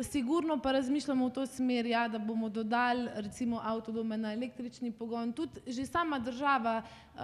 Sigurno 0.00 0.59
pa 0.59 0.72
razmišljamo 0.72 1.26
v 1.28 1.31
to 1.31 1.46
smer, 1.46 1.87
ja, 1.87 2.09
da 2.09 2.18
bomo 2.18 2.48
dodali 2.48 3.09
recimo 3.14 3.61
avtodome 3.62 4.16
na 4.16 4.33
električni 4.33 4.92
pogon. 4.92 5.33
Tudi 5.33 5.61
že 5.66 5.87
sama 5.87 6.18
država 6.18 6.83
uh, 7.14 7.20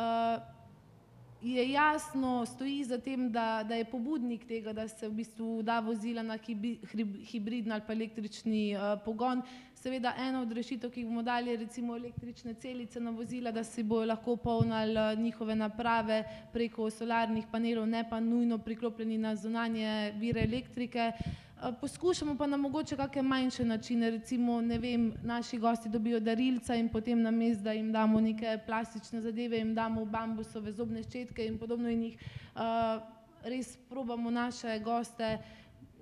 je 1.43 1.71
jasno, 1.71 2.47
stoji 2.47 2.85
za 2.85 2.99
tem, 2.99 3.33
da, 3.33 3.65
da 3.69 3.75
je 3.75 3.85
pobudnik 3.85 4.45
tega, 4.45 4.73
da 4.73 4.89
se 4.89 5.09
v 5.09 5.13
bistvu 5.13 5.63
da 5.63 5.81
vozila 5.81 6.23
na 6.23 6.37
hibi- 6.39 6.79
hibridni 7.25 7.73
ali 7.73 7.83
pa 7.87 7.93
električni 7.93 8.77
uh, 8.77 9.01
pogon. 9.05 9.43
Seveda 9.75 10.15
ena 10.19 10.43
od 10.43 10.53
rešitev, 10.53 10.91
ki 10.91 11.01
jih 11.01 11.09
bomo 11.09 11.23
dali, 11.23 11.51
je 11.51 11.57
recimo 11.57 11.97
električne 11.97 12.55
celice 12.55 13.01
na 13.01 13.11
vozila, 13.11 13.53
da 13.53 13.65
si 13.65 13.83
bojo 13.83 14.07
lahko 14.11 14.37
polnili 14.37 14.99
eh, 14.99 15.17
njihove 15.17 15.55
naprave 15.55 16.25
preko 16.53 16.91
solarnih 16.91 17.47
panelov, 17.53 17.87
ne 17.87 18.03
pa 18.11 18.21
nujno 18.21 18.59
priklopljeni 18.59 19.19
na 19.19 19.37
zunanje 19.37 20.13
vire 20.19 20.43
elektrike. 20.43 21.13
Eh, 21.15 21.48
Poskušamo 21.81 22.37
pa 22.39 22.47
na 22.47 22.57
mogoče 22.57 22.97
kakšne 22.97 23.23
manjše 23.23 23.65
načine, 23.65 24.11
recimo, 24.11 24.61
ne 24.61 24.79
vem, 24.79 25.13
naši 25.23 25.59
gosti 25.59 25.89
dobijo 25.89 26.21
darilca 26.21 26.75
in 26.75 26.89
potem 26.89 27.23
na 27.23 27.31
mest, 27.31 27.61
da 27.61 27.73
jim 27.73 27.93
damo 27.93 28.21
neke 28.21 28.59
plastične 28.67 29.21
zadeve, 29.21 29.59
jim 29.59 29.75
damo 29.75 30.05
bambusove 30.05 30.73
zobne 30.73 31.03
ščetke 31.03 31.47
in 31.47 31.59
podobno 31.59 31.91
in 31.91 32.03
jih 32.03 32.21
uh, 32.55 33.03
res 33.43 33.77
probamo 33.89 34.31
naše 34.31 34.79
goste 34.85 35.39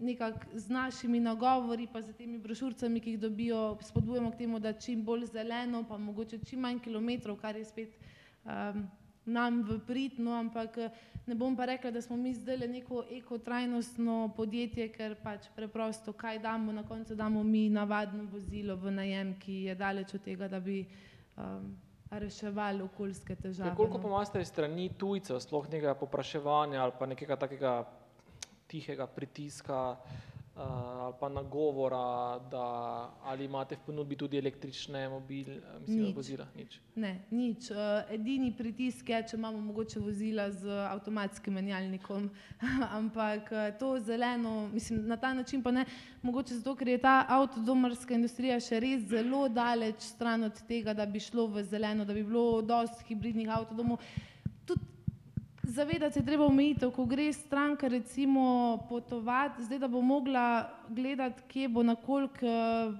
nekako 0.00 0.38
z 0.54 0.68
našimi 0.68 1.20
nagovori, 1.20 1.88
pa 1.92 2.02
z 2.02 2.12
temi 2.12 2.38
brošurcami, 2.38 3.00
ki 3.00 3.10
jih 3.10 3.20
dobijo, 3.20 3.78
spodbujamo 3.80 4.30
k 4.30 4.44
temu, 4.44 4.60
da 4.60 4.72
čim 4.72 5.04
bolj 5.04 5.24
zeleno, 5.32 5.86
pa 5.88 5.96
mogoče 5.96 6.38
čim 6.44 6.60
manj 6.60 6.84
kilometrov, 6.84 7.40
kar 7.40 7.56
je 7.56 7.64
spet 7.64 7.96
um, 8.44 8.84
nam 9.24 9.62
v 9.62 9.80
prid, 9.86 10.20
no, 10.22 10.36
ampak 10.36 10.78
eh, 10.78 10.90
ne 11.26 11.34
bom 11.34 11.56
pa 11.56 11.64
rekla, 11.64 11.90
da 11.90 12.02
smo 12.02 12.16
mi 12.16 12.34
zdaj 12.34 12.68
neko 12.68 13.04
ekotrajnostno 13.10 14.32
podjetje, 14.36 14.88
ker 14.92 15.16
pač 15.22 15.48
preprosto 15.56 16.12
kaj 16.12 16.38
damo, 16.38 16.72
na 16.72 16.84
koncu 16.86 17.14
damo 17.14 17.42
mi 17.42 17.68
navadno 17.70 18.28
vozilo 18.32 18.76
v 18.76 18.90
najem, 18.90 19.34
ki 19.38 19.62
je 19.66 19.74
daleč 19.74 20.14
od 20.14 20.22
tega, 20.22 20.48
da 20.48 20.60
bi 20.60 20.84
um, 21.36 21.74
reševali 22.10 22.82
okoljske 22.82 23.36
težave. 23.36 23.70
Ja, 23.70 23.76
koliko 23.76 23.98
no. 23.98 24.02
pa 24.02 24.08
imate 24.08 24.44
strani 24.44 24.88
tujcev, 24.98 25.40
sploh 25.42 25.66
nekega 25.70 25.94
popraševanja 25.94 26.82
ali 26.82 26.92
pa 26.98 27.06
nekega 27.06 27.36
takega 27.36 27.74
tihega 28.66 29.06
pritiska 29.06 29.96
uh, 29.96 30.35
ali 30.56 31.14
pa 31.20 31.28
nagovora, 31.28 32.38
da 32.50 32.64
ali 33.24 33.44
imate 33.44 33.76
v 33.76 33.78
ponudbi 33.86 34.16
tudi 34.16 34.38
električne 34.38 35.08
mobil, 35.08 35.50
eh, 35.50 35.60
mislim, 35.80 36.04
Nič. 36.04 36.16
vozila? 36.16 36.46
Nič. 36.56 36.80
Ne, 36.94 37.20
nič. 37.30 37.70
Uh, 37.70 37.76
edini 38.10 38.52
pritisk 38.56 39.08
je, 39.08 39.22
če 39.28 39.36
imamo 39.36 39.60
mogoče 39.60 40.00
vozila 40.00 40.50
z 40.50 40.68
avtomatskim 40.68 41.54
menjalnikom, 41.54 42.30
ampak 42.98 43.52
eh, 43.52 43.72
to 43.78 43.98
zeleno, 44.00 44.68
mislim, 44.72 45.06
na 45.06 45.16
ta 45.16 45.34
način 45.34 45.62
pa 45.62 45.70
ne, 45.70 45.84
mogoče 46.22 46.54
zato, 46.54 46.74
ker 46.76 46.88
je 46.88 46.98
ta 46.98 47.26
avtodomarska 47.28 48.14
industrija 48.14 48.60
še 48.60 48.80
res 48.80 49.04
zelo 49.10 49.48
daleč 49.48 50.00
stran 50.00 50.48
od 50.48 50.62
tega, 50.68 50.94
da 50.94 51.06
bi 51.06 51.20
šlo 51.20 51.46
v 51.46 51.64
zeleno, 51.64 52.04
da 52.04 52.14
bi 52.14 52.24
bilo 52.24 52.62
dosti 52.62 53.04
hibridnih 53.08 53.52
avtodomov. 53.52 54.00
Zavedati 55.68 56.14
se 56.14 56.24
treba 56.24 56.44
omejitev, 56.46 56.90
ko 56.94 57.04
gre 57.04 57.32
stranka 57.32 57.88
recimo 57.88 58.78
potovati, 58.88 59.64
zdaj 59.64 59.78
da 59.78 59.88
bo 59.88 60.00
mogla 60.00 60.70
gledati, 60.88 61.42
kje 61.48 61.68
bo 61.68 61.82
na 61.82 61.94
koliko 61.94 62.46
uh, 62.46 62.94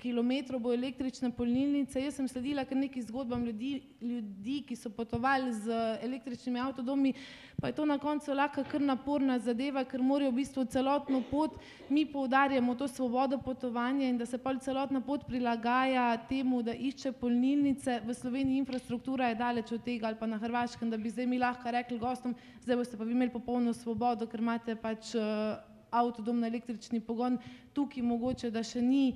kilometrov 0.00 0.60
bo 0.60 0.72
električne 0.72 1.30
polnilnice. 1.36 2.00
Jaz 2.00 2.16
sem 2.16 2.28
sledila 2.28 2.64
kar 2.64 2.78
nekaj 2.78 3.02
zgodbam 3.08 3.44
ljudi, 3.44 3.82
ljudi, 4.00 4.56
ki 4.68 4.76
so 4.76 4.90
potovali 4.90 5.52
z 5.52 5.76
električnimi 6.02 6.60
avtodomi, 6.60 7.12
pa 7.60 7.68
je 7.68 7.76
to 7.76 7.84
na 7.84 7.98
koncu 7.98 8.34
lahko 8.34 8.64
kar 8.64 8.80
naporna 8.80 9.38
zadeva, 9.38 9.84
ker 9.84 10.02
morajo 10.02 10.32
v 10.32 10.40
bistvu 10.40 10.64
celotno 10.72 11.22
pot, 11.30 11.58
mi 11.88 12.06
poudarjamo 12.06 12.74
to 12.74 12.88
svobodo 12.88 13.38
potovanja 13.38 14.08
in 14.08 14.18
da 14.18 14.26
se 14.26 14.38
pa 14.38 14.54
celotna 14.58 15.00
pot 15.00 15.26
prilagaja 15.26 16.16
temu, 16.28 16.62
da 16.62 16.74
išče 16.74 17.12
polnilnice. 17.12 18.00
V 18.06 18.14
Sloveniji 18.14 18.58
infrastruktura 18.64 19.28
je 19.28 19.40
daleč 19.40 19.72
od 19.72 19.84
tega 19.84 20.08
ali 20.08 20.16
pa 20.20 20.26
na 20.26 20.38
Hrvaškem, 20.38 20.90
da 20.90 20.96
bi 20.96 21.10
zdaj 21.10 21.26
mi 21.26 21.38
lahko 21.38 21.70
rekli 21.70 21.98
gostom, 21.98 22.34
zdaj 22.64 22.76
boste 22.76 22.96
pa 22.96 23.04
vi 23.04 23.12
imeli 23.12 23.32
popolno 23.32 23.72
svobodo, 23.72 24.26
ker 24.26 24.40
imate 24.40 24.76
pač 24.76 25.14
uh, 25.14 25.69
avtodom 25.90 26.40
na 26.40 26.46
električni 26.46 27.00
pogon. 27.00 27.38
Tukaj 27.72 28.02
mogoče, 28.02 28.50
da 28.50 28.62
še 28.62 28.82
ni 28.82 29.14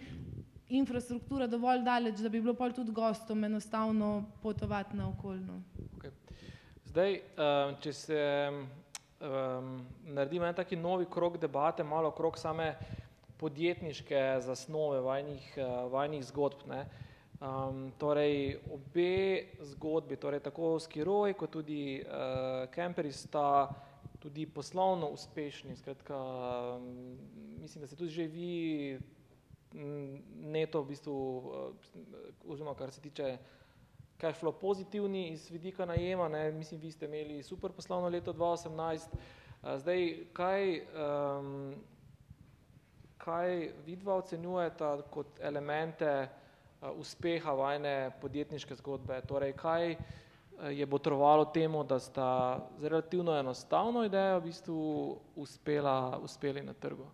infrastruktura 0.69 1.47
dovolj 1.47 1.83
daleč, 1.85 2.19
da 2.23 2.29
bi 2.29 2.41
bilo 2.41 2.55
pol 2.55 2.73
tudi 2.73 2.93
gostom 2.93 3.45
enostavno 3.45 4.25
potovati 4.43 4.97
na 4.97 5.09
okoljno. 5.09 5.61
Okay. 5.99 6.11
Zdaj, 6.85 7.21
um, 7.37 7.77
če 7.81 7.93
se 7.93 8.21
um, 8.51 9.87
naredimo 10.05 10.47
en 10.47 10.55
taki 10.55 10.77
novi 10.77 11.07
krok 11.11 11.39
debate, 11.39 11.85
malo 11.85 12.11
krok 12.11 12.39
same 12.39 12.75
podjetniške 13.39 14.21
zasnove 14.41 15.01
vajnih, 15.01 15.49
uh, 15.59 15.93
vajnih 15.93 16.25
zgodb. 16.31 16.67
Ne? 16.71 16.85
Um, 17.45 17.91
torej, 17.99 18.57
obe 18.73 19.51
zgodbi, 19.75 20.17
torej 20.17 20.41
tako 20.41 20.79
Skiroj 20.81 21.35
kot 21.37 21.51
tudi 21.53 21.99
uh, 22.01 22.65
Kemperi 22.73 23.13
sta 23.13 23.69
tudi 24.25 24.47
poslovno 24.47 25.09
uspešni. 25.09 25.77
Skratka, 25.77 26.17
mislim, 27.61 27.81
da 27.81 27.87
ste 27.87 27.97
tudi 27.97 28.11
že 28.11 28.27
vi 28.27 28.99
neto 30.35 30.81
v 30.83 30.87
bistvu, 30.89 31.13
uh, 31.13 31.75
oziroma 32.49 32.73
kar 32.75 32.91
se 32.91 33.01
tiče 33.01 33.37
cash 34.21 34.41
flow 34.41 34.55
pozitivni 34.61 35.29
iz 35.29 35.51
vidika 35.51 35.85
najema, 35.85 36.29
ne, 36.29 36.53
mislim, 36.53 36.81
vi 36.81 36.91
ste 36.91 37.05
imeli 37.05 37.43
super 37.43 37.73
poslovno 37.73 38.09
leto 38.09 38.33
2018. 38.33 39.09
A, 39.63 39.79
Zdaj, 39.79 40.17
kaj, 40.33 40.81
um, 40.81 41.75
kaj 43.19 43.73
vidva 43.87 44.15
ocenjujeta 44.15 45.03
kot 45.11 45.41
elemente 45.41 46.29
uspeha 46.97 47.53
vajne 47.53 48.11
podjetniške 48.21 48.75
zgodbe. 48.75 49.21
Torej, 49.29 49.53
kaj 49.53 49.93
uh, 49.93 50.05
je 50.71 50.87
botrovalo 50.87 51.45
temu, 51.45 51.85
da 51.85 51.99
sta 51.99 52.61
z 52.79 52.89
relativno 52.89 53.39
enostavno 53.39 54.05
idejo 54.05 54.39
v 54.39 54.43
bistvu 54.43 55.19
uspela, 55.37 56.19
uspeli 56.23 56.63
na 56.63 56.73
trgu? 56.73 57.07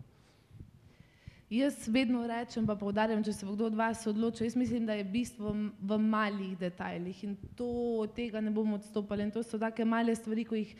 Jaz 1.51 1.87
vedno 1.87 2.23
rečem, 2.27 2.63
pa 2.63 2.77
povdarjam, 2.79 3.23
če 3.23 3.33
se 3.35 3.45
bo 3.45 3.57
kdo 3.57 3.65
od 3.67 3.75
vas 3.75 4.05
odločil, 4.07 4.45
jaz 4.47 4.55
mislim, 4.55 4.85
da 4.87 4.95
je 4.95 5.03
bistvo 5.03 5.51
v 5.81 5.97
malih 5.99 6.53
detajlih 6.57 7.23
in 7.27 7.35
to 7.59 7.67
od 8.05 8.13
tega 8.15 8.39
ne 8.39 8.53
bomo 8.55 8.77
odstopali. 8.79 9.25
In 9.27 9.33
to 9.35 9.43
so 9.43 9.59
take 9.59 9.83
male 9.85 10.15
stvari, 10.15 10.45
ko 10.47 10.55
jih 10.55 10.71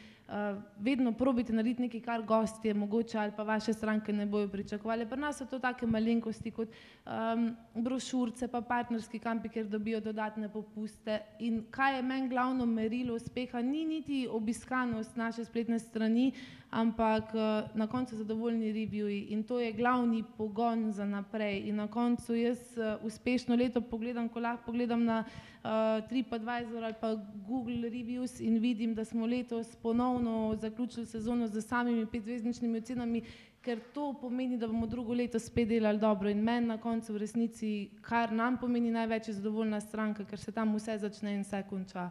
vedno 0.80 1.12
probite 1.12 1.54
narediti 1.54 1.82
nekaj, 1.82 2.02
kar 2.02 2.22
gostje 2.22 2.74
mogoče 2.74 3.17
ali 3.17 3.32
pa 3.38 3.44
vaše 3.44 3.74
stranke 3.74 4.13
ne 4.13 4.26
bojo 4.26 4.48
pričakovali. 4.48 5.06
Pri 5.10 5.20
nas 5.20 5.38
so 5.38 5.46
to 5.46 5.60
take 5.60 5.88
malenkosti 5.88 6.52
kot 6.52 6.70
um, 7.06 7.56
brošurce, 7.76 8.48
pa 8.48 8.62
partnerski 8.62 9.20
kampi, 9.20 9.50
kjer 9.50 9.67
dobijo 9.67 10.00
dodatne 10.00 10.50
popuste. 10.50 11.20
In 11.39 11.63
kaj 11.72 11.96
je 11.96 12.02
meni 12.02 12.30
glavno 12.30 12.65
merilo 12.65 13.15
uspeha, 13.15 13.62
ni 13.62 13.86
niti 13.86 14.28
obiskanost 14.32 15.15
naše 15.15 15.46
spletne 15.46 15.80
strani, 15.80 16.32
ampak 16.70 17.34
uh, 17.34 17.76
na 17.76 17.88
koncu 17.88 18.15
zadovoljni 18.15 18.74
reviewji 18.74 19.26
in 19.30 19.44
to 19.44 19.60
je 19.60 19.74
glavni 19.74 20.24
pogon 20.38 20.91
za 20.91 21.06
naprej. 21.06 21.62
In 21.67 21.76
na 21.76 21.88
koncu 21.88 22.36
jaz 22.36 22.78
uh, 22.78 23.06
uspešno 23.06 23.56
leto 23.56 23.82
pogledam, 23.82 24.30
ko 24.30 24.39
lahko 24.39 24.65
pogledam 24.65 25.04
na 25.06 25.24
uh, 25.26 25.61
TripAdvisor 26.10 26.84
ali 26.84 26.95
pa 27.02 27.15
Google 27.47 27.89
Reviews 27.89 28.39
in 28.39 28.58
vidim, 28.60 28.95
da 28.95 29.06
smo 29.06 29.26
letos 29.26 29.76
ponovno 29.76 30.56
zaključili 30.62 31.06
sezono 31.06 31.47
z 31.47 31.62
samimi 31.62 32.06
petzvezdničnimi 32.06 32.78
ocenami, 32.78 33.21
ker 33.62 33.80
to 33.93 34.13
pomeni, 34.21 34.58
da 34.58 34.67
bomo 34.67 34.88
drugo 34.88 35.13
leto 35.13 35.39
spet 35.39 35.67
delali 35.67 36.00
dobro 36.00 36.30
in 36.30 36.41
meni 36.41 36.67
na 36.67 36.78
koncu 36.78 37.13
v 37.13 37.17
resnici, 37.17 37.89
kar 38.02 38.32
nam 38.34 38.58
pomeni 38.58 38.91
največ, 38.91 39.28
je 39.28 39.34
zadovoljna 39.34 39.82
stranka, 39.82 40.26
ker 40.26 40.39
se 40.39 40.52
tam 40.52 40.76
vse 40.76 40.97
začne 40.97 41.36
in 41.36 41.43
vse 41.45 41.63
konča. 41.69 42.10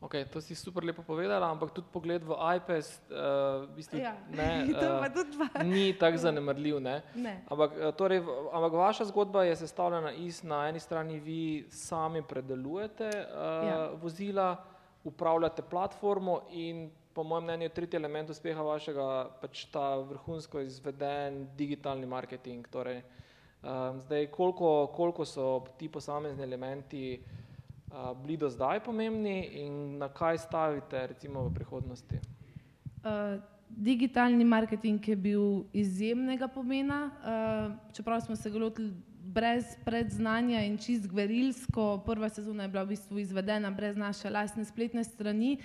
Ok, 0.00 0.14
to 0.30 0.38
si 0.40 0.54
super 0.54 0.86
lepo 0.86 1.02
povedala, 1.02 1.50
ampak 1.50 1.74
tudi 1.74 1.90
pogled 1.90 2.22
v 2.22 2.30
iPad, 2.30 2.86
uh, 3.10 3.66
v 3.66 3.82
bistvu, 3.82 3.98
Ja, 3.98 4.14
ne, 4.30 4.70
uh, 4.78 5.02
ni 5.66 5.90
tako 5.90 6.22
zanemarljiv. 6.22 6.78
Ne? 6.78 7.02
Ne. 7.18 7.42
Ampak, 7.50 7.74
eh, 7.74 7.90
torej, 7.98 8.22
ampak 8.54 8.72
vaša 8.78 9.10
zgodba 9.10 9.42
je 9.50 9.56
sestavljena 9.58 10.14
iz, 10.14 10.46
na 10.46 10.68
eni 10.70 10.78
strani 10.78 11.18
vi 11.18 11.66
sami 11.70 12.22
predelujete 12.22 13.10
uh, 13.10 13.66
Ja. 13.66 13.90
vozila, 13.98 14.54
upravljate 15.04 15.62
platformo 15.62 16.46
in 16.50 16.90
po 17.12 17.24
mojem 17.26 17.44
mnenju 17.44 17.68
tretji 17.74 17.98
element 17.98 18.30
uspeha 18.30 18.62
vašega 18.62 19.30
pač 19.42 19.64
ta 19.66 19.98
vrhunsko 19.98 20.62
izveden 20.62 21.48
digitalni 21.58 22.06
marketing. 22.06 22.62
Torej, 22.70 23.02
um, 23.66 23.98
zdaj, 24.06 24.30
koliko, 24.30 24.86
koliko 24.94 25.24
so 25.24 25.66
ti 25.78 25.88
posamezni 25.90 26.46
elementi 26.46 27.18
uh, 27.18 27.47
bili 28.22 28.36
do 28.36 28.50
zdaj 28.50 28.80
pomembni 28.80 29.48
in 29.52 29.98
na 29.98 30.08
kaj 30.08 30.38
stavite 30.38 31.06
recimo 31.06 31.48
v 31.48 31.54
prihodnosti? 31.54 32.20
Uh, 33.04 33.40
digitalni 33.68 34.44
marketing 34.44 35.08
je 35.08 35.16
bil 35.16 35.64
izjemnega 35.72 36.48
pomena, 36.48 37.10
uh, 37.10 37.92
čeprav 37.92 38.20
smo 38.20 38.36
se 38.36 38.50
ga 38.50 38.58
lotili 38.58 38.92
brez 39.28 39.76
predznanja 39.84 40.62
in 40.64 40.78
čist 40.78 41.08
gverilsko. 41.08 42.02
Prva 42.06 42.28
sezona 42.28 42.62
je 42.62 42.68
bila 42.68 42.82
v 42.82 42.94
bistvu 42.96 43.18
izvedena 43.18 43.70
brez 43.70 43.96
naše 43.96 44.30
lastne 44.30 44.64
spletne 44.64 45.04
strani. 45.04 45.58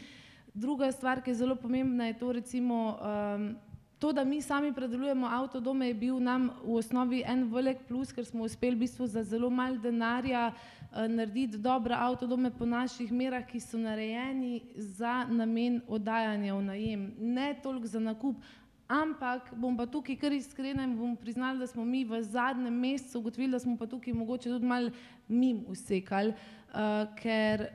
Druga 0.54 0.92
stvar, 0.92 1.22
ki 1.24 1.32
je 1.32 1.42
zelo 1.42 1.56
pomembna, 1.56 2.12
je 2.12 2.18
to 2.20 2.32
recimo 2.32 3.00
um, 3.00 3.56
to, 4.00 4.12
da 4.12 4.24
mi 4.24 4.42
sami 4.42 4.74
predelujemo 4.74 5.28
avtodome, 5.28 5.88
je 5.88 5.94
bil 5.94 6.20
nam 6.20 6.50
v 6.64 6.76
osnovi 6.76 7.24
en 7.26 7.48
velik 7.50 7.88
plus, 7.88 8.12
ker 8.12 8.26
smo 8.26 8.44
uspeli 8.44 8.76
v 8.76 8.84
bistvu 8.84 9.08
za 9.08 9.24
zelo 9.24 9.50
malo 9.50 9.80
denarja 9.80 10.52
narediti 10.94 11.58
dobre 11.58 11.96
avtodome 11.96 12.52
po 12.52 12.66
naših 12.66 13.12
merah, 13.12 13.46
ki 13.48 13.60
so 13.60 13.78
narejeni 13.78 14.62
za 14.76 15.26
namen 15.30 15.82
oddajanja 15.88 16.56
v 16.56 16.62
najem, 16.62 17.08
ne 17.20 17.54
toliko 17.64 17.88
za 17.88 18.00
nakup. 18.00 18.36
Ampak 18.88 19.54
bom 19.56 19.78
pa 19.78 19.86
tukaj 19.86 20.18
kar 20.20 20.34
iskrena 20.34 20.84
in 20.84 20.98
bom 20.98 21.16
priznala, 21.16 21.58
da 21.60 21.68
smo 21.68 21.86
mi 21.86 22.04
v 22.06 22.22
zadnjem 22.22 22.74
mesecu 22.74 23.20
ugotovili, 23.20 23.52
da 23.52 23.60
smo 23.60 23.78
pa 23.78 23.88
tukaj 23.88 24.14
mogoče 24.14 24.50
tudi 24.50 24.66
malo 24.66 24.92
mim 25.28 25.64
usekali, 25.68 26.34
uh, 26.74 27.08
ker 27.18 27.70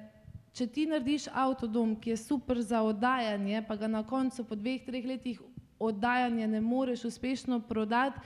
če 0.53 0.67
ti 0.67 0.87
narediš 0.87 1.27
avtodom, 1.33 1.97
ki 1.97 2.11
je 2.11 2.21
super 2.23 2.61
za 2.63 2.83
oddajanje, 2.83 3.65
pa 3.67 3.77
ga 3.77 3.89
na 3.89 4.05
koncu 4.07 4.45
po 4.45 4.55
dveh, 4.55 4.85
treh 4.87 5.07
letih 5.07 5.41
oddajanja 5.79 6.47
ne 6.47 6.61
moreš 6.61 7.05
uspešno 7.05 7.61
prodati, 7.61 8.21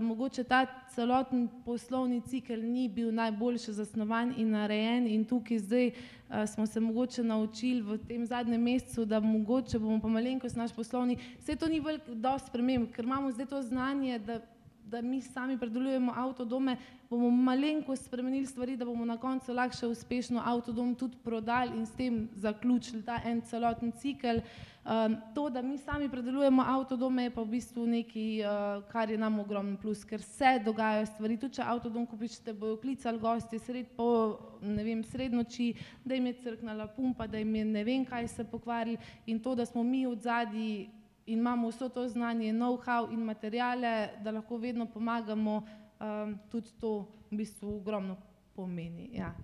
mogoče 0.00 0.44
ta 0.44 0.66
celoten 0.94 1.48
poslovni 1.64 2.20
cikel 2.20 2.60
ni 2.60 2.88
bil 2.88 3.14
najboljše 3.14 3.72
zasnovan 3.72 4.34
in 4.36 4.50
narejen 4.50 5.06
in 5.06 5.24
tukaj 5.24 5.58
zdaj 5.58 5.86
uh, 5.86 6.46
smo 6.46 6.66
se 6.66 6.80
mogoče 6.80 7.22
naučili 7.22 7.82
v 7.82 7.98
tem 8.08 8.26
zadnjem 8.26 8.62
mesecu, 8.62 9.04
da 9.04 9.20
mogoče 9.20 9.78
bomo 9.78 10.00
pa 10.00 10.08
malenkost 10.08 10.56
naš 10.56 10.72
poslovni, 10.74 11.18
vse 11.38 11.56
to 11.56 11.68
ni 11.68 11.80
veliko 11.80 12.38
sprememb, 12.46 12.90
ker 12.92 13.04
imamo 13.04 13.32
zdaj 13.32 13.46
to 13.46 13.62
znanje, 13.62 14.18
da 14.18 14.40
da 14.88 15.02
mi 15.02 15.20
sami 15.20 15.58
predelujemo 15.58 16.12
avtodome, 16.16 16.76
bomo 17.10 17.30
malenkost 17.30 18.04
spremenili 18.04 18.46
stvari, 18.46 18.76
da 18.76 18.84
bomo 18.84 19.04
na 19.04 19.16
koncu 19.16 19.52
lahko 19.52 19.88
uspešno 19.88 20.42
avtodom 20.44 20.94
tudi 20.94 21.16
prodali 21.24 21.76
in 21.76 21.86
s 21.86 21.92
tem 21.92 22.28
zaključili 22.34 23.02
ta 23.02 23.20
en 23.24 23.40
celoten 23.40 23.92
cikel. 23.92 24.40
Um, 24.88 25.16
to, 25.34 25.50
da 25.50 25.62
mi 25.62 25.78
sami 25.78 26.08
predelujemo 26.08 26.62
avtodome, 26.62 27.22
je 27.22 27.30
pa 27.30 27.42
v 27.42 27.50
bistvu 27.50 27.86
nekaj, 27.86 28.28
uh, 28.40 28.84
kar 28.88 29.10
je 29.10 29.18
nam 29.18 29.40
ogromen 29.40 29.76
plus, 29.76 30.04
ker 30.04 30.22
se 30.22 30.54
dogajajo 30.64 31.06
stvari. 31.06 31.36
Tudi 31.36 31.58
če 31.58 31.62
avtodom 31.62 32.06
kupiš, 32.06 32.38
te 32.40 32.54
bojo 32.56 32.78
klicali 32.80 33.20
gosti 33.20 33.58
sred 33.58 33.90
po, 33.96 34.38
ne 34.62 34.84
vem, 34.84 35.02
sred 35.04 35.36
noči, 35.36 35.74
da 36.04 36.16
jim 36.16 36.30
je 36.30 36.38
crknala 36.42 36.86
pumpa, 36.96 37.26
da 37.26 37.38
jim 37.38 37.54
je 37.54 37.64
ne 37.64 37.84
vem 37.84 38.06
kaj 38.08 38.28
se 38.28 38.44
pokvarili 38.44 38.96
in 39.26 39.40
to, 39.40 39.54
da 39.54 39.66
smo 39.66 39.84
mi 39.84 40.06
od 40.06 40.22
zadnji 40.24 40.88
in 41.28 41.38
imamo 41.38 41.68
vso 41.68 41.88
to 41.88 42.08
znanje, 42.08 42.52
know-how 42.52 43.12
in 43.12 43.24
materijale, 43.24 44.08
da 44.20 44.30
lahko 44.30 44.56
vedno 44.56 44.86
pomagamo, 44.86 45.62
um, 46.00 46.38
tudi 46.50 46.72
to 46.80 47.06
v 47.30 47.36
bistvu 47.36 47.76
ogromno 47.76 48.16
pomeni. 48.56 49.10
Ja. 49.12 49.34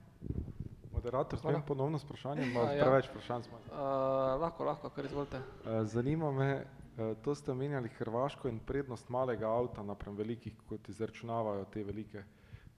Moderator, 0.93 1.39
smem 1.39 1.63
ponovno 1.67 1.99
vprašanje, 1.99 2.43
A, 2.43 2.47
ima 2.47 2.61
ja. 2.61 2.85
preveč 2.85 3.09
vprašanj. 3.11 3.43
smo. 3.43 3.57
Uh, 3.57 4.41
lahko, 4.41 4.65
lahko, 4.65 4.91
kar 4.91 5.05
izvolite. 5.05 5.37
Eh, 5.37 5.85
Zanima 5.85 6.33
me, 6.33 6.51
eh, 6.99 7.15
to 7.25 7.35
ste 7.35 7.53
omenjali 7.53 7.89
Hrvaško 7.89 8.49
in 8.49 8.59
prednost 8.59 9.09
malega 9.09 9.49
avta 9.49 9.83
naprem 9.83 10.17
velikih, 10.17 10.53
kot 10.69 10.89
izračunavajo 10.89 11.65
te 11.65 11.85
velike 11.85 12.23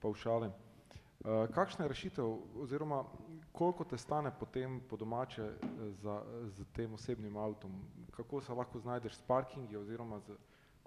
pavšale. 0.01 0.47
Eh, 0.47 0.66
Kakšna 1.53 1.85
je 1.85 1.89
rešitev 1.89 2.37
oziroma 2.55 3.03
koliko 3.51 3.83
te 3.83 3.97
stane 3.97 4.31
potem 4.39 4.81
po 4.89 4.97
domače 4.97 5.43
eh, 5.43 5.57
za, 5.91 6.21
z 6.45 6.65
tem 6.73 6.93
osebnim 6.93 7.37
avtom? 7.37 7.71
Kako 8.11 8.41
se 8.41 8.53
lahko 8.53 8.79
znajdeš 8.79 9.15
s 9.15 9.21
parkingi 9.21 9.77
oziroma 9.77 10.19
z, 10.19 10.37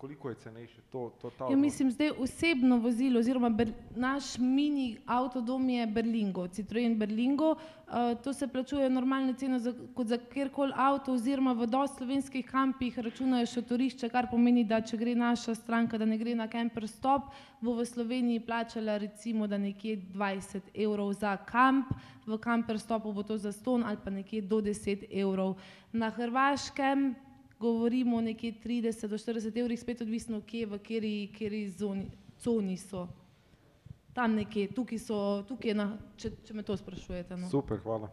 koliko 0.01 0.29
je 0.29 0.35
cenejše 0.35 0.81
to, 0.93 1.13
to 1.21 1.31
ta 1.31 1.45
Ja, 1.45 1.47
odnos? 1.47 1.61
mislim, 1.61 1.91
zdaj 1.91 2.11
osebno 2.19 2.79
vozilo, 2.79 3.21
oziroma 3.21 3.51
ber, 3.51 3.73
naš 3.97 4.39
mini 4.39 4.97
avtodom 5.07 5.69
je 5.69 5.87
Berlingo, 5.87 6.49
Citroen 6.49 6.99
Berlingo. 6.99 7.51
Uh, 7.51 8.23
to 8.25 8.33
se 8.33 8.49
plačuje 8.49 8.91
normalne 8.91 9.35
cene 9.35 9.59
za, 9.59 9.75
kot 9.95 10.07
za 10.07 10.19
kjerkoli 10.33 10.73
avto, 10.77 11.13
oziroma 11.13 11.53
v 11.53 11.67
dosti 11.67 11.97
slovenskih 11.97 12.47
kampih 12.51 12.99
računajo 12.99 13.47
šotorišče, 13.47 14.09
kar 14.09 14.31
pomeni, 14.31 14.65
da 14.65 14.81
če 14.81 14.97
gre 14.97 15.15
naša 15.15 15.55
stranka, 15.55 15.99
da 15.99 16.09
ne 16.09 16.19
gre 16.19 16.35
na 16.35 16.49
camper 16.49 16.89
stop, 16.89 17.29
bo 17.61 17.77
v 17.77 17.85
Sloveniji 17.85 18.41
plačala 18.41 18.97
recimo, 18.99 19.47
da 19.47 19.59
nekje 19.59 19.99
20 20.15 20.73
evrov 20.75 21.13
za 21.13 21.37
kamp, 21.37 21.93
v 22.27 22.39
camper 22.39 22.79
stopu 22.81 23.13
bo 23.13 23.23
to 23.23 23.37
za 23.37 23.53
ston 23.53 23.85
ali 23.85 23.99
pa 24.05 24.11
nekje 24.11 24.41
do 24.41 24.61
10 24.61 25.11
evrov. 25.13 25.59
Na 25.93 26.11
Hrvaškem 26.11 27.11
govorimo 27.61 28.21
nekje 28.21 28.53
30 28.65 29.07
do 29.07 29.19
40 29.19 29.61
evrih, 29.61 29.81
spet 29.81 30.01
odvisno, 30.01 30.41
kje 30.47 30.67
v 30.67 30.79
kateri, 30.79 31.15
kateri 31.33 31.69
zoni, 31.69 32.07
coni 32.41 32.77
so. 32.77 33.07
Tam 34.15 34.35
nekje, 34.35 34.71
tukaj 34.75 34.99
so, 34.99 35.19
tukaj, 35.49 35.75
na, 35.77 35.93
če, 36.17 36.33
če 36.47 36.57
me 36.57 36.65
to 36.67 36.77
sprašujete. 36.77 37.37
No. 37.37 37.51
Super, 37.53 37.79
hvala. 37.85 38.09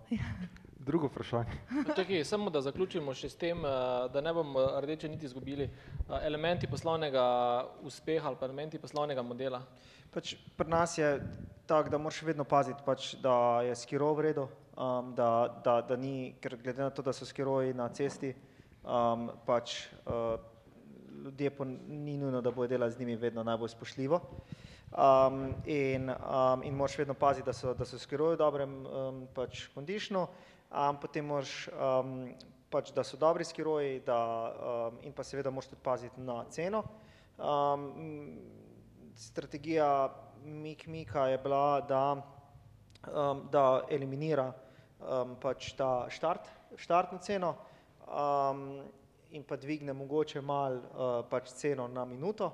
Drugo 0.88 1.08
vprašanje. 1.08 1.56
Čakaj, 1.96 2.22
samo 2.28 2.52
da 2.54 2.62
zaključimo 2.64 3.16
še 3.16 3.30
s 3.32 3.40
tem, 3.40 3.64
eh, 3.66 3.72
da 4.14 4.22
ne 4.24 4.32
bomo 4.34 4.62
rdeče 4.84 5.10
niti 5.10 5.26
izgubili. 5.28 5.66
Eh, 5.68 6.28
Elementi 6.28 6.68
poslovnega 6.68 7.24
uspeha 7.84 8.28
ali 8.28 8.40
pa 8.40 8.46
elementi 8.46 8.80
poslovnega 8.80 9.24
modela. 9.24 9.64
Pač 10.14 10.36
pri 10.56 10.70
nas 10.70 10.98
je 10.98 11.10
tako, 11.68 11.90
da 11.90 11.98
moraš 11.98 12.22
vedno 12.24 12.44
paziti, 12.44 12.84
pač, 12.86 13.16
da 13.24 13.62
je 13.68 13.76
skiro 13.76 14.14
v 14.16 14.30
redu, 14.30 14.48
um, 14.78 15.12
da, 15.16 15.32
da, 15.64 15.82
da 15.82 15.98
ni, 16.00 16.36
ker 16.40 16.56
glede 16.62 16.84
na 16.84 16.90
to, 16.90 17.04
da 17.04 17.12
so 17.14 17.26
skiroji 17.28 17.74
na 17.76 17.90
cesti, 17.90 18.32
um, 18.88 19.30
pač 19.46 19.88
uh, 20.06 20.40
ljudje 21.24 21.50
po, 21.50 21.66
ni 21.88 22.18
nujno, 22.18 22.42
da 22.42 22.52
bojo 22.52 22.68
delali 22.68 22.92
z 22.92 23.00
njimi 23.00 23.16
vedno 23.16 23.44
najbolj 23.44 23.70
spoštljivo. 23.70 24.22
Um, 24.92 25.54
in, 25.66 26.10
um, 26.10 26.64
in 26.64 26.76
moraš 26.76 26.98
vedno 26.98 27.14
paziti, 27.14 27.46
da 27.46 27.54
so, 27.54 27.74
da 27.74 27.86
so 27.86 28.00
skiroji 28.00 28.36
v 28.36 28.40
dobrem 28.40 28.86
um, 28.86 29.28
pač 29.36 29.68
kondišnu, 29.76 30.22
um, 30.72 31.00
potem 31.02 31.26
moraš 31.28 31.68
um, 31.68 32.30
pač, 32.72 32.94
da 32.96 33.04
so 33.04 33.20
dobri 33.20 33.46
skiroji, 33.46 34.00
da, 34.06 34.20
um, 34.88 35.02
in 35.04 35.14
pa 35.14 35.24
seveda 35.28 35.52
moraš 35.52 35.74
tudi 35.74 35.84
paziti 35.84 36.22
na 36.22 36.44
ceno. 36.50 36.84
Um, 37.38 38.40
strategija 39.16 40.10
Mik 40.46 40.88
Mika 40.88 41.28
je 41.28 41.38
bila, 41.38 41.82
da, 41.82 42.04
um, 43.12 43.48
da 43.52 43.84
eliminira 43.92 44.54
um, 45.00 45.36
pač 45.42 45.74
ta 45.76 46.08
štart, 46.10 46.48
štartno 46.80 47.20
ceno 47.20 47.56
um, 48.08 48.82
in 49.32 49.44
pa 49.44 49.56
dvigne 49.56 49.94
mogoče 49.94 50.42
mal 50.42 50.78
uh, 50.78 51.26
pač 51.30 51.52
ceno 51.54 51.88
na 51.88 52.06
minuto, 52.06 52.52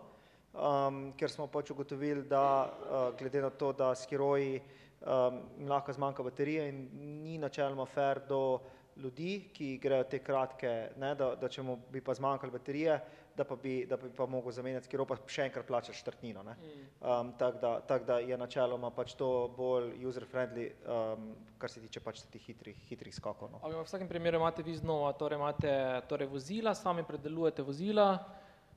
um, 0.53 1.13
ker 1.17 1.31
smo 1.31 1.47
pač 1.47 1.71
ugotovili, 1.71 2.25
da 2.27 2.45
uh, 2.65 3.17
glede 3.17 3.41
na 3.41 3.49
to, 3.49 3.73
da 3.73 3.93
skiroji 3.95 4.61
um, 5.01 5.41
jim 5.59 5.69
lahko 5.69 5.93
zmanjka 5.93 6.23
baterije 6.23 6.69
in 6.69 6.87
ni 7.23 7.37
načeloma 7.37 7.85
fair 7.85 8.21
do 8.29 8.59
ljudi, 8.97 9.49
ki 9.53 9.77
grejo 9.81 10.03
te 10.03 10.19
kratke, 10.19 10.73
ne, 11.01 11.13
da, 11.15 11.33
da 11.35 11.49
če 11.49 11.63
mu 11.65 11.77
bi 11.91 12.01
pa 12.01 12.13
zmanjkalo 12.13 12.53
baterije, 12.53 12.99
da 13.37 13.43
pa 13.43 13.55
bi, 13.55 13.85
da 13.85 13.97
bi 13.97 14.09
pa 14.17 14.25
mogel 14.25 14.51
zamenjati 14.51 14.85
skiro, 14.85 15.05
pa 15.05 15.15
še 15.27 15.47
enkrat 15.47 15.65
plačaš 15.67 15.97
štartnino. 15.99 16.43
Ne. 16.43 16.55
Um, 17.01 17.33
Tako 17.37 17.57
da, 17.61 17.71
tak 17.79 18.05
da 18.05 18.19
je 18.19 18.37
načeloma 18.37 18.91
pač 18.93 19.15
to 19.17 19.47
bolj 19.57 19.93
user-friendly, 20.05 20.67
um, 20.85 21.31
kar 21.57 21.69
se 21.69 21.81
tiče 21.81 21.99
pač 21.99 22.21
teh 22.29 22.41
hitrih, 22.41 22.77
hitrih 22.89 23.15
skokov. 23.15 23.51
No. 23.51 23.59
Ali 23.63 23.75
v 23.75 23.83
vsakem 23.83 24.07
primeru 24.07 24.37
imate 24.37 24.63
vi 24.63 24.75
znova, 24.75 25.13
torej 25.17 25.39
imate 25.39 25.73
torej 26.07 26.27
vozila, 26.27 26.75
sami 26.75 27.03
predelujete 27.03 27.65
vozila, 27.65 28.11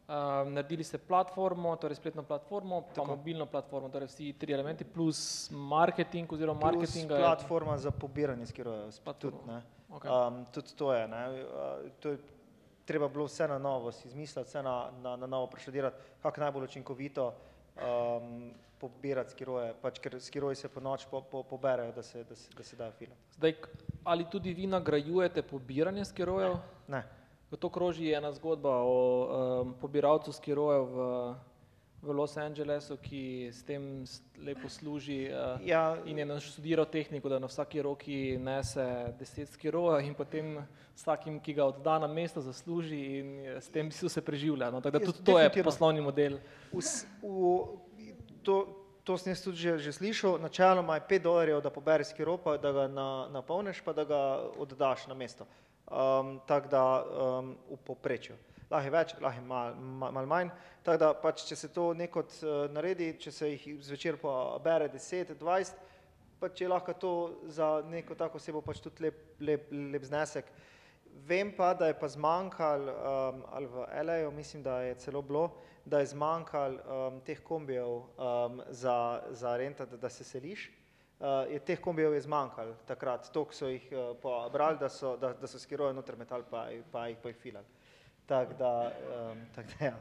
um, 0.08 0.52
naredili 0.54 0.84
ste 0.84 0.98
platformo, 0.98 1.76
torej 1.76 1.96
spletno 1.96 2.22
platformo, 2.22 2.80
pa 2.88 2.94
Tako. 2.94 3.06
mobilno 3.16 3.46
platformo, 3.46 3.88
torej 3.88 4.08
vsi 4.08 4.32
tri 4.38 4.52
elementi 4.52 4.84
plus 4.84 5.50
marketing 5.52 6.32
oziroma 6.32 6.60
marketing. 6.60 7.10
je- 7.10 7.18
platforma 7.18 7.76
za 7.78 7.90
pobiranje 7.90 8.46
skirojev, 8.46 8.92
tudi. 9.18 9.36
Okej. 9.90 10.10
Um, 10.10 10.46
tudi 10.52 10.74
to 10.76 10.92
je, 10.92 11.08
ne. 11.08 11.22
Uh, 11.30 11.90
to 12.00 12.08
je 12.10 12.18
treba 12.86 13.08
bilo 13.08 13.26
vse 13.26 13.48
na 13.48 13.58
novo 13.58 13.92
si 13.92 14.08
izmisliti, 14.08 14.48
vse 14.48 14.62
na, 14.62 14.90
na, 15.02 15.16
na 15.16 15.26
novo 15.26 15.46
preštudirati, 15.46 15.96
kako 16.22 16.40
najbolj 16.40 16.64
učinkovito 16.64 17.32
um, 17.76 18.50
pobirati 18.78 19.30
skiroje, 19.30 19.74
pač 19.82 19.98
ker 19.98 20.20
skiroji 20.20 20.56
se 20.56 20.68
po 20.68 20.80
noč 20.80 21.06
po, 21.10 21.20
po, 21.20 21.42
poberejo, 21.42 21.92
da 21.96 22.02
se, 22.02 22.24
da 22.24 22.36
se, 22.36 22.50
da 22.56 22.62
se 22.62 22.76
dajo 22.76 22.92
filati. 22.92 23.20
Zdaj, 23.36 23.54
ali 24.04 24.26
tudi 24.30 24.54
vi 24.54 24.66
nagrajujete 24.66 25.42
pobiranje 25.42 26.04
skirojev? 26.04 26.56
Ne. 26.88 27.02
V 27.50 27.56
to 27.56 27.70
kroži 27.70 28.10
ena 28.12 28.32
zgodba 28.32 28.78
o 28.82 28.94
um, 29.00 29.74
pobiralcu 29.80 30.32
skirojev 30.32 30.84
v, 30.84 31.34
v 32.02 32.12
Los 32.12 32.36
Angelesu, 32.36 32.96
ki 33.02 33.48
s 33.52 33.62
tem 33.66 34.04
lepo 34.38 34.68
služi 34.68 35.26
uh, 35.32 35.60
Ja, 35.64 35.96
in 36.04 36.18
je 36.18 36.26
naštudiral 36.26 36.86
tehniko, 36.86 37.28
da 37.28 37.38
na 37.38 37.48
vsaki 37.50 37.82
roki 37.82 38.36
nese 38.38 39.14
deset 39.18 39.48
skirojev 39.48 40.06
in 40.06 40.14
potem 40.14 40.60
vsakim, 40.96 41.40
ki 41.40 41.54
ga 41.56 41.66
odda 41.72 41.98
na 41.98 42.08
mesto, 42.08 42.40
zasluži 42.40 43.00
in 43.18 43.30
s 43.60 43.68
tem 43.68 43.88
bistvu 43.88 44.08
se 44.08 44.22
preživlja. 44.24 44.70
No, 44.70 44.80
tako 44.80 44.98
da 44.98 45.04
tudi 45.04 45.24
to 45.24 45.38
je 45.40 45.62
poslovni 45.62 46.00
model. 46.00 46.38
Vs, 46.72 47.06
v, 47.22 47.56
to, 48.42 48.56
to 49.04 49.18
sem 49.18 49.32
jaz 49.32 49.44
tudi 49.44 49.60
že, 49.62 49.78
že 49.78 49.92
slišal, 49.92 50.40
načeloma 50.42 51.00
je 51.00 51.06
5 51.10 51.22
dolarjev, 51.22 51.60
da 51.60 51.70
pobereš 51.70 52.12
skiropa, 52.14 52.56
da 52.60 52.72
ga 52.72 52.88
na, 52.88 53.08
napolniš, 53.32 53.80
pa 53.84 53.92
da 53.92 54.04
ga 54.04 54.22
oddaš 54.58 55.06
na 55.06 55.14
mesto. 55.14 55.46
Um, 55.86 56.40
tako 56.46 56.68
da 56.68 56.82
um, 57.02 57.56
v 57.70 57.78
povprečju. 57.86 58.34
Lahko 58.70 58.86
je 58.86 58.90
več, 58.90 59.12
lahko 59.22 59.38
je 59.38 59.46
malo 59.46 59.74
mal, 59.76 60.12
mal 60.12 60.26
manj. 60.26 60.48
Tako 60.82 60.98
da 60.98 61.10
pač, 61.14 61.44
če 61.46 61.56
se 61.56 61.68
to 61.74 61.92
nekot 61.94 62.32
uh, 62.42 62.64
naredi, 62.74 63.12
če 63.22 63.32
se 63.32 63.50
jih 63.52 63.66
zvečer 63.86 64.18
pa 64.18 64.56
bere 64.62 64.88
10, 64.90 65.36
20, 65.38 65.84
pač 66.40 66.60
je 66.60 66.68
lahko 66.68 66.94
to 66.98 67.12
za 67.46 67.82
neko 67.86 68.16
tako 68.18 68.40
osebo 68.42 68.62
pač 68.66 68.82
tudi 68.82 69.06
lep, 69.06 69.20
lep, 69.40 69.70
lep 69.70 70.08
znesek. 70.08 70.50
Vem 71.26 71.52
pa, 71.56 71.70
da 71.74 71.86
je 71.88 71.94
pa 71.96 72.10
zmanjkal, 72.12 72.90
um, 72.90 73.38
ali 73.56 73.70
v 73.72 73.86
LA-ju 74.02 74.32
mislim, 74.36 74.62
da 74.66 74.80
je 74.84 74.98
celo 75.00 75.22
bilo, 75.22 75.46
da 75.84 76.02
je 76.02 76.10
zmanjkal 76.12 76.76
um, 76.76 77.22
teh 77.24 77.40
kombijev 77.40 77.88
um, 77.88 78.60
za, 78.68 79.22
za 79.30 79.54
renta, 79.56 79.86
da, 79.86 79.96
da 79.96 80.10
se 80.12 80.24
seliš. 80.24 80.66
Uh, 81.16 81.46
je 81.48 81.62
teh 81.64 81.80
kombijev 81.80 82.18
je 82.18 82.26
zmanjkal 82.26 82.74
takrat, 82.86 83.30
toliko 83.32 83.54
so 83.56 83.70
jih 83.70 83.86
uh, 83.94 84.10
pobrali, 84.20 84.76
da 84.76 84.90
so, 84.92 85.14
da, 85.16 85.32
da 85.32 85.48
so 85.48 85.58
skiroje 85.58 85.94
noter 85.96 86.18
metal, 86.20 86.44
pa, 86.50 86.66
jih- 86.74 86.84
pa 86.92 87.06
jih 87.08 87.22
pa 87.22 87.32
jih 87.32 87.40
filali. 87.40 87.75
Tako 88.26 88.52
da, 88.58 88.92
um, 89.30 89.38
tak 89.54 89.66
da 89.78 89.84
ja. 89.84 89.96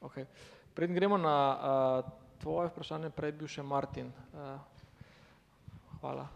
Okay. 0.00 0.24
Preden 0.74 0.94
gremo 0.94 1.16
na 1.16 1.36
uh, 2.04 2.10
tvoje 2.40 2.68
vprašanje, 2.68 3.10
prej 3.10 3.28
je 3.28 3.36
bil 3.38 3.48
še 3.48 3.62
Martin. 3.62 4.10
Uh, 4.34 4.58
hvala. 6.00 6.26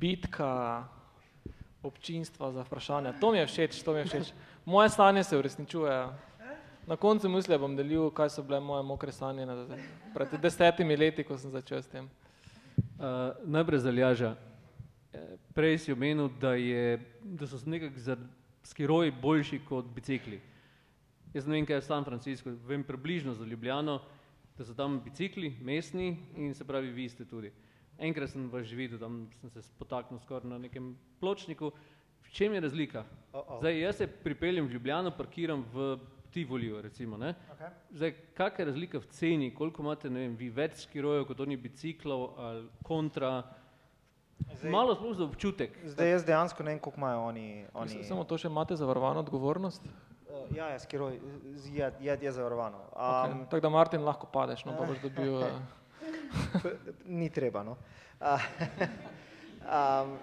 Bitka 0.00 0.50
občinstva 1.82 2.52
za 2.52 2.66
vprašanja. 2.66 3.14
To 3.20 3.32
mi 3.32 3.38
je 3.38 3.46
všeč, 3.46 3.80
to 3.82 3.94
mi 3.96 4.02
je 4.02 4.10
všeč. 4.10 4.32
Moje 4.64 4.92
sanje 4.92 5.24
se 5.24 5.38
uresničujejo. 5.38 6.12
Na 6.86 6.96
koncu 6.96 7.28
misli 7.28 7.58
bom 7.58 7.76
delil, 7.78 8.10
kaj 8.10 8.34
so 8.34 8.42
bile 8.42 8.60
moje 8.60 8.82
mokre 8.82 9.12
sanje 9.14 9.46
na, 9.46 9.56
pred 10.14 10.34
desetimi 10.42 10.96
leti, 10.98 11.24
ko 11.24 11.38
sem 11.38 11.54
začel 11.54 11.80
s 11.82 11.88
tem. 11.88 12.10
Uh, 12.98 13.32
najprej 13.46 13.86
zaljaža. 13.86 14.34
Prej 15.54 15.78
si 15.78 15.92
omenil, 15.92 16.28
da, 16.40 16.54
je, 16.58 16.98
da 17.22 17.46
so 17.46 17.60
nekako 17.64 18.00
za 18.00 18.16
skiroji 18.62 19.12
boljši 19.22 19.60
kot 19.68 19.86
bicikli. 19.94 20.40
Jaz 21.34 21.46
ne 21.46 21.56
vem, 21.56 21.66
kaj 21.66 21.76
je 21.76 21.80
v 21.80 21.86
San 21.86 22.04
Francisco, 22.04 22.52
vem 22.68 22.84
približno 22.84 23.34
za 23.34 23.44
Ljubljano, 23.44 24.00
da 24.58 24.64
so 24.64 24.74
tam 24.76 25.00
bicikli 25.04 25.54
mestni 25.60 26.16
in 26.36 26.54
se 26.54 26.64
pravi, 26.64 26.90
vi 26.92 27.08
ste 27.08 27.24
tudi. 27.24 27.52
Enkrat 27.98 28.30
sem 28.30 28.48
vas 28.50 28.66
že 28.66 28.76
videl, 28.76 28.98
tam 28.98 29.28
sem 29.40 29.50
se 29.50 29.62
spotaknil 29.62 30.20
skoraj 30.20 30.48
na 30.50 30.58
nekem 30.58 30.96
pločniku. 31.20 31.72
V 32.22 32.30
čem 32.32 32.54
je 32.54 32.60
razlika? 32.60 33.04
Uh-oh. 33.32 33.58
Zdaj, 33.60 33.80
jaz 33.80 33.96
se 33.96 34.06
pripeljem 34.06 34.66
v 34.66 34.72
Ljubljano, 34.76 35.10
parkiram 35.16 35.64
v 35.72 35.98
Tivoliju, 36.32 36.82
recimo. 36.82 37.16
Ne? 37.16 37.34
Okay. 37.52 37.70
Zdaj, 37.90 38.12
kakšna 38.34 38.62
je 38.62 38.66
razlika 38.66 38.98
v 38.98 39.08
ceni, 39.12 39.50
koliko 39.54 39.82
imate, 39.82 40.10
ne 40.10 40.20
vem, 40.20 40.36
vi 40.36 40.48
več 40.48 40.86
skirojev 40.86 41.26
kot 41.28 41.40
oni 41.40 41.56
biciklov 41.56 42.38
ali 42.40 42.68
kontra? 42.84 43.42
Zdaj- 44.52 44.70
Malo 44.70 44.94
sploh 44.94 45.14
za 45.14 45.24
občutek. 45.24 45.70
Zdaj 45.84 46.10
jaz 46.10 46.24
dejansko 46.24 46.62
ne 46.62 46.70
vem, 46.70 46.78
koliko 46.78 46.98
imajo 46.98 47.20
oni. 47.24 47.46
oni. 47.74 48.04
Samo 48.04 48.24
to 48.24 48.36
še 48.36 48.46
imate 48.46 48.76
zavarovano 48.76 49.20
odgovornost. 49.20 49.82
Uh, 49.82 50.46
ja, 50.50 50.68
ja, 50.68 50.78
skiroj, 50.78 51.18
z- 51.54 51.70
je, 51.72 51.92
je, 52.00 52.18
je 52.20 52.32
zavarovano. 52.32 52.78
Okay. 52.90 53.32
Um, 53.32 53.46
Tako 53.46 53.60
da 53.60 53.68
Martin 53.70 54.00
lahko 54.02 54.26
padeš, 54.26 54.64
no 54.64 54.72
pa 54.72 54.84
boš 54.84 54.98
dobil. 55.00 55.40
Uh, 56.54 56.64
Ni 57.06 57.28
treba. 57.28 57.62
No. 57.62 57.76
Uh, 58.18 58.40
um, 59.62 60.18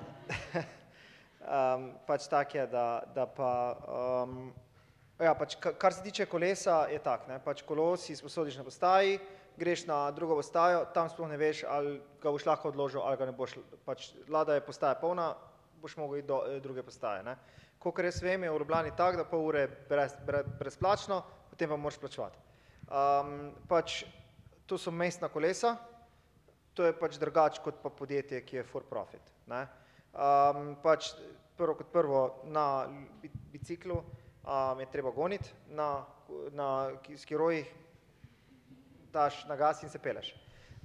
um, 1.41 1.83
pač 2.03 2.27
tak 2.27 2.53
je, 2.53 2.67
da, 2.67 2.85
da 3.07 3.25
pa. 3.25 3.51
Um, 4.23 4.51
ja, 5.17 5.33
pač, 5.33 5.55
ka- 5.55 5.73
kar 5.73 5.93
se 5.93 6.01
tiče 6.01 6.25
kolesa, 6.25 6.87
je 6.87 6.99
tak. 6.99 7.27
Ne, 7.27 7.39
pač 7.39 7.61
kolo 7.61 7.95
si 7.95 8.15
sposodiš 8.15 8.57
na 8.57 8.63
postaji, 8.63 9.19
greš 9.59 9.85
na 9.87 10.11
drugo 10.15 10.37
postajo, 10.39 10.85
tam 10.95 11.09
sploh 11.11 11.29
ne 11.29 11.37
veš, 11.37 11.65
ali 11.67 11.97
ga 12.21 12.31
boš 12.31 12.45
lahko 12.47 12.71
odložil, 12.71 13.01
ali 13.03 13.19
ga 13.19 13.27
ne 13.29 13.35
boš. 13.35 13.57
Pač, 13.85 14.13
lada 14.31 14.55
je 14.55 14.63
postaja 14.65 14.95
polna, 14.95 15.33
boš 15.81 15.97
mogel 15.99 16.21
iti 16.21 16.27
do 16.27 16.39
eh, 16.47 16.59
druge 16.63 16.83
postaje. 16.83 17.23
Ne. 17.23 17.35
Kolikor 17.79 18.09
jaz 18.09 18.21
vem, 18.23 18.43
je 18.43 18.51
v 18.51 18.59
Ljubljani 18.59 18.95
tak, 18.97 19.15
da 19.19 19.23
pol 19.23 19.45
ure 19.47 19.67
brez, 19.89 20.15
brez, 20.27 20.47
brezplačno, 20.59 21.21
potem 21.51 21.69
pa 21.71 21.77
moraš 21.79 21.99
plačevati. 21.99 22.39
Um, 22.89 23.53
pač, 23.69 24.01
to 24.67 24.77
so 24.77 24.91
mestna 24.91 25.29
kolesa, 25.29 25.75
to 26.73 26.87
je 26.87 26.95
pač 26.95 27.19
drugače 27.19 27.61
kot 27.63 27.79
pa 27.83 27.91
podjetje, 27.91 28.41
ki 28.43 28.59
je 28.59 28.65
for 28.67 28.83
profit. 28.83 29.31
Ne? 29.47 29.61
Um, 30.11 30.73
pač 30.83 31.13
prvo 31.59 31.75
kot 31.79 31.91
prvo 31.93 32.21
na 32.51 32.87
bi- 33.21 33.31
biciklu 33.53 33.99
um, 33.99 34.79
je 34.79 34.87
treba 34.91 35.11
goniti, 35.15 35.51
na, 35.75 36.05
na 36.51 36.69
ki- 37.03 37.17
skirojih 37.17 37.67
daš 39.13 39.45
na 39.47 39.55
gas 39.55 39.83
in 39.83 39.89
se 39.89 39.99
peleš. 39.99 40.33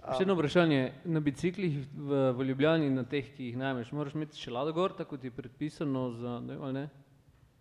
Še 0.05 0.27
eno 0.27 0.35
vprašanje. 0.37 0.81
Na 1.09 1.21
biciklih 1.25 1.79
v, 1.97 2.19
v 2.37 2.47
Ljubljani, 2.51 2.91
na 2.93 3.07
teh, 3.09 3.31
ki 3.33 3.51
jih 3.51 3.57
najmeš, 3.57 3.93
moraš 3.97 4.17
imeti 4.19 4.37
čelado 4.37 4.75
gor, 4.77 4.93
tako 4.93 5.17
kot 5.17 5.25
je 5.25 5.33
predpisano 5.33 6.11
za, 6.19 6.35
ne, 6.45 6.59
ali 6.61 6.77
ne? 6.77 6.85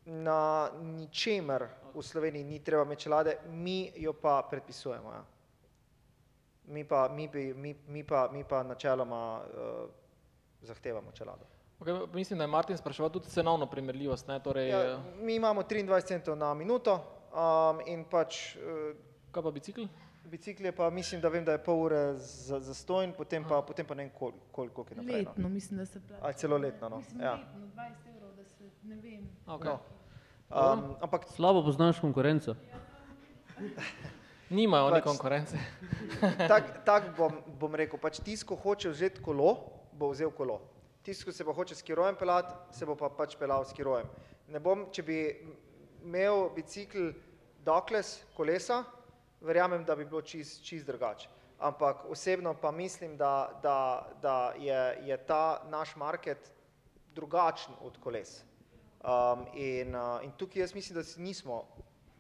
Na 0.04 0.68
ničemer 0.84 1.70
v 1.94 2.04
Sloveniji 2.04 2.44
ni 2.44 2.60
treba 2.60 2.84
imeti 2.84 3.08
čelade, 3.08 3.38
mi 3.48 3.94
jo 3.96 4.12
pa 4.14 4.42
predpisujemo. 4.50 5.14
Ja. 5.14 5.24
Mi, 6.68 6.84
pa, 6.88 7.08
mi, 7.08 7.30
bi, 7.32 7.54
mi, 7.54 7.76
mi, 7.88 8.04
pa, 8.04 8.28
mi 8.34 8.44
pa 8.44 8.64
načeloma 8.64 9.24
uh, 9.40 9.88
zahtevamo 10.62 11.12
čelado. 11.12 11.48
okay, 11.80 12.14
mislim, 12.14 12.38
da 12.38 12.44
je 12.44 12.48
Martin 12.48 12.78
spraševal 12.78 13.12
tudi 13.12 13.30
cenovno 13.30 13.66
primerljivost. 13.66 14.28
Ne? 14.28 14.40
Torej, 14.44 14.70
ja. 14.70 15.00
mi 15.22 15.36
imamo 15.36 15.62
23 15.62 16.08
centov 16.08 16.38
na 16.38 16.54
minuto 16.54 17.00
um, 17.32 17.80
in 17.88 18.04
pač 18.04 18.56
uh, 18.56 18.96
Kaj 19.34 19.44
pa 19.44 19.52
bicikl? 19.52 19.86
Bicikl 20.24 20.66
je 20.66 20.72
pa, 20.72 20.90
mislim, 20.90 21.22
da 21.22 21.30
vem, 21.30 21.46
da 21.46 21.52
je 21.52 21.64
pol 21.64 21.82
ure 21.82 22.14
za, 22.16 22.60
za 22.60 22.74
stojn, 22.74 23.14
potem 23.14 23.44
pa, 23.44 23.62
potem 23.62 23.86
pa 23.86 23.96
ne 23.96 24.04
vem, 24.04 24.12
koliko 24.12 24.38
kol, 24.52 24.70
koliko 24.70 24.94
je 24.94 24.98
naprej. 24.98 25.24
No. 25.24 25.30
Letno, 25.30 25.50
mislim, 25.50 25.78
da 25.78 25.86
se 25.86 26.00
plača. 26.02 26.24
Ali 26.24 26.34
celo 26.34 26.58
letno, 26.58 26.90
no. 26.90 26.98
Mislim, 26.98 27.22
Ja. 27.22 27.34
letno, 27.34 27.68
20 27.76 28.10
evrov, 28.10 28.36
da 28.36 28.46
se 28.46 28.70
ne 28.84 28.96
vem. 28.96 29.30
Okay. 29.48 29.66
No. 29.66 29.80
Um, 30.50 30.96
ampak 31.02 31.26
Slabo 31.28 31.64
poznaš 31.64 32.00
konkurenco. 32.00 32.56
Nimajo 34.50 34.86
oni 34.86 34.94
Pač- 34.96 35.04
konkurence. 35.04 35.58
tak, 36.52 36.86
tak 36.86 37.18
bom, 37.18 37.32
bom 37.60 37.76
rekel, 37.76 38.00
pač 38.00 38.20
tisti, 38.22 38.46
ko 38.46 38.56
hoče 38.56 38.90
vzeti 38.90 39.22
kolo, 39.24 39.56
bo 39.92 40.12
vzel 40.12 40.32
kolo. 40.32 40.60
Tisti, 41.04 41.26
ko 41.26 41.32
se 41.32 41.46
pa 41.46 41.54
hoče 41.54 41.76
s 41.76 41.82
kirojem 41.82 42.16
pelati, 42.16 42.54
se 42.72 42.86
bo 42.86 42.96
pa 42.96 43.10
pač 43.10 43.36
pelal 43.36 43.66
s 43.66 43.74
kirojem. 43.74 44.08
Ne 44.48 44.60
bom, 44.60 44.86
če 44.92 45.04
bi 45.04 45.18
imel 46.04 46.50
bicikl 46.56 47.10
dokles 47.66 48.22
kolesa, 48.38 48.84
verjamem, 49.44 49.84
da 49.86 49.96
bi 49.96 50.06
bilo 50.06 50.22
čist, 50.22 50.64
čist 50.66 50.88
drugače. 50.88 51.30
Ampak 51.60 52.06
osebno 52.10 52.54
pa 52.62 52.72
mislim, 52.72 53.18
da, 53.18 53.60
da, 53.64 54.10
da 54.22 54.54
je, 54.60 54.98
je 55.06 55.18
ta 55.18 55.64
naš 55.70 55.96
market 55.96 56.52
drugačen 57.16 57.74
od 57.82 57.98
koles. 58.00 58.44
Um, 59.04 59.46
in, 59.54 59.96
uh, 59.96 60.24
in 60.24 60.32
tukaj 60.38 60.62
jaz 60.62 60.76
mislim, 60.76 61.02
da 61.02 61.24
nismo 61.24 61.64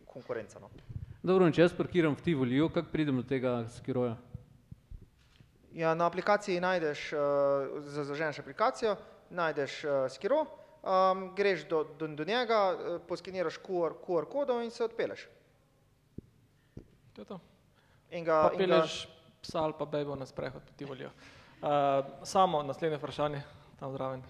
konkurenca. 0.05 0.59
No. 0.59 0.69
Dobro, 1.23 1.47
če 1.51 1.61
jaz 1.61 1.73
parkiram 1.75 2.15
v 2.15 2.21
Tivolijo, 2.23 2.69
kako 2.69 2.91
pridem 2.91 3.21
do 3.21 3.23
tega 3.27 3.63
skiroja? 3.77 4.17
Ja, 5.73 5.93
na 5.95 6.05
aplikaciji 6.05 6.59
najdeš, 6.61 7.05
uh, 7.13 7.79
zaženeš 7.87 8.39
aplikacijo, 8.43 8.95
najdeš 9.29 9.77
uh, 9.83 9.93
skiro, 10.11 10.43
um, 10.83 11.29
greš 11.35 11.63
do, 11.69 11.83
do, 11.99 12.07
do 12.07 12.27
njega, 12.27 12.59
uh, 12.73 12.99
poskeniraš 13.07 13.57
QR, 13.63 13.95
QR 14.05 14.27
kodov 14.29 14.61
in 14.63 14.71
se 14.71 14.83
odpeleš. 14.83 15.25
To 17.13 17.21
je 17.21 17.25
to. 17.25 17.39
In 18.11 18.23
ga, 18.23 18.49
Pa 18.49 18.53
in 18.53 18.57
ga, 18.57 18.65
peleš 18.65 19.07
psa 19.41 19.59
ali 19.61 19.73
pa 19.77 19.85
bejbo 19.85 20.15
na 20.15 20.25
sprehod 20.25 20.61
po 20.61 20.73
Tivolijo. 20.77 21.09
Uh, 21.61 21.69
samo 22.23 22.63
naslednje 22.63 22.97
vprašanje, 22.97 23.41
tam 23.79 23.91
zraven. 23.91 24.23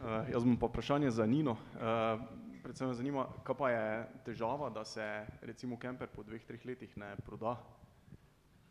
Uh, 0.00 0.24
jaz 0.32 0.44
bom 0.44 0.56
pa 0.56 0.66
vprašanje 0.66 1.10
za 1.10 1.26
Nino. 1.26 1.50
Uh, 1.52 2.20
predvsem 2.62 2.88
me 2.88 2.94
zanima, 2.94 3.26
kaj 3.44 3.56
pa 3.56 3.70
je 3.70 4.08
težava, 4.24 4.70
da 4.70 4.84
se 4.84 5.26
recimo 5.42 5.78
kemper 5.78 6.08
po 6.08 6.22
dveh, 6.22 6.42
treh 6.44 6.64
letih 6.66 6.96
ne 6.96 7.14
proda. 7.26 7.56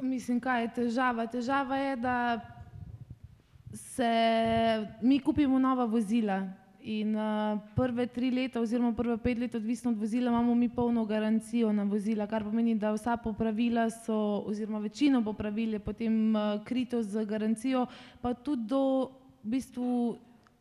Mislim, 0.02 0.42
kaj 0.44 0.62
je 0.62 0.74
težava? 0.82 1.28
Težava 1.28 1.78
je, 1.78 1.96
da 1.96 2.18
se 3.74 4.12
mi 5.02 5.20
kupimo 5.20 5.60
nova 5.60 5.86
vozila 5.86 6.42
in 6.86 7.16
uh, 7.16 7.60
prve 7.76 8.06
tri 8.08 8.30
leta 8.32 8.60
oziroma 8.62 8.94
prve 8.94 9.18
pet 9.18 9.40
let, 9.40 9.56
odvisno 9.56 9.92
od 9.92 9.98
vozila, 9.98 10.30
imamo 10.30 10.56
mi 10.56 10.70
polno 10.70 11.06
garancijo 11.06 11.74
na 11.74 11.84
vozila, 11.84 12.28
kar 12.28 12.44
pomeni, 12.44 12.76
da 12.76 12.92
vsa 12.94 13.18
popravila 13.18 13.90
so, 13.90 14.44
oziroma 14.46 14.80
večino 14.80 15.24
popravil 15.24 15.74
je 15.74 15.80
potem 15.80 16.36
uh, 16.36 16.62
krito 16.66 17.02
z 17.04 17.26
garancijo, 17.26 17.88
pa 18.22 18.34
tudi 18.34 18.68
do 18.70 19.10
v 19.44 19.50
bistvu 19.58 20.18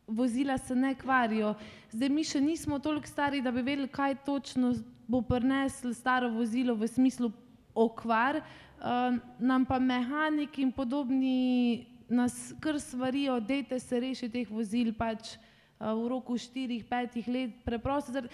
vozila 0.06 0.58
se 0.58 0.74
ne 0.76 0.94
kvarijo. 0.94 1.54
Zdaj 1.92 2.08
mi 2.08 2.24
še 2.24 2.40
nismo 2.40 2.78
toliko 2.78 3.06
stari, 3.06 3.42
da 3.44 3.52
bi 3.52 3.60
vedeli, 3.60 3.88
kaj 3.88 4.16
točno 4.24 4.72
bo 5.08 5.20
prineslo 5.22 5.92
staro 5.92 6.32
vozilo 6.32 6.74
v 6.74 6.88
smislu 6.88 7.32
okvar, 7.74 8.40
uh, 8.40 9.16
nam 9.38 9.68
pa 9.68 9.78
mehaniki 9.78 10.62
in 10.62 10.72
podobni 10.72 11.86
nas 12.08 12.54
kar 12.60 12.80
svarijo, 12.80 13.40
dejte 13.40 13.80
se 13.80 14.00
reši 14.00 14.28
teh 14.32 14.48
vozil 14.48 14.92
pač 14.96 15.36
uh, 15.36 15.43
v 15.92 16.08
roku 16.08 16.38
4-5 16.38 17.28
let, 17.28 17.58
preprosto. 17.64 18.12
Zar, 18.12 18.30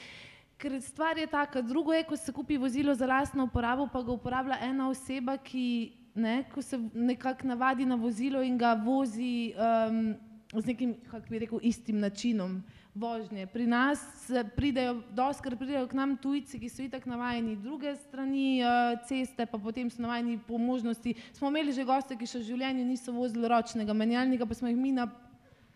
Ker 0.61 0.74
stvar 0.84 1.16
je 1.16 1.24
taka, 1.24 1.62
drugo 1.64 1.94
je, 1.96 2.05
ko 2.05 2.16
se 2.20 2.32
kupi 2.36 2.59
vozilo 2.61 2.92
za 2.94 3.07
lastno 3.09 3.46
uporabo, 3.48 3.86
pa 3.88 4.03
ga 4.05 4.12
uporablja 4.12 4.59
ena 4.61 4.90
oseba, 4.92 5.38
ki 5.40 5.92
ne, 6.14 6.42
ko 6.53 6.61
se 6.62 6.76
nekako 6.92 7.48
navadi 7.48 7.86
na 7.88 7.96
vozilo 7.96 8.42
in 8.44 8.59
ga 8.61 8.74
vozi 8.76 9.55
um, 9.57 10.12
z 10.53 10.66
nekim, 10.66 10.94
kako 11.11 11.30
bi 11.30 11.38
rekel, 11.38 11.62
istim 11.62 12.01
načinom 12.01 12.59
vožnje. 12.94 13.46
Pri 13.46 13.66
nas 13.66 14.03
pridejo, 14.57 14.98
doskrat 15.16 15.59
pridejo 15.59 15.86
k 15.88 15.96
nam 15.96 16.16
tujci, 16.20 16.59
ki 16.61 16.68
so 16.68 16.82
itak 16.82 17.07
navajeni 17.07 17.57
druge 17.57 17.94
strani 17.96 18.61
uh, 18.61 18.98
ceste, 19.09 19.46
pa 19.46 19.59
potem 19.59 19.88
so 19.90 20.03
navajeni 20.03 20.40
po 20.46 20.59
možnosti. 20.59 21.14
Smo 21.32 21.48
imeli 21.48 21.72
že 21.72 21.86
goste, 21.88 22.18
ki 22.18 22.26
še 22.26 22.42
v 22.42 22.48
življenju 22.51 22.84
niso 22.84 23.16
vozili 23.16 23.48
ročnega 23.48 23.96
menjalnika, 23.96 24.44
pa 24.44 24.59
smo 24.59 24.68
jih 24.68 24.76
mi 24.76 24.92
na 24.92 25.07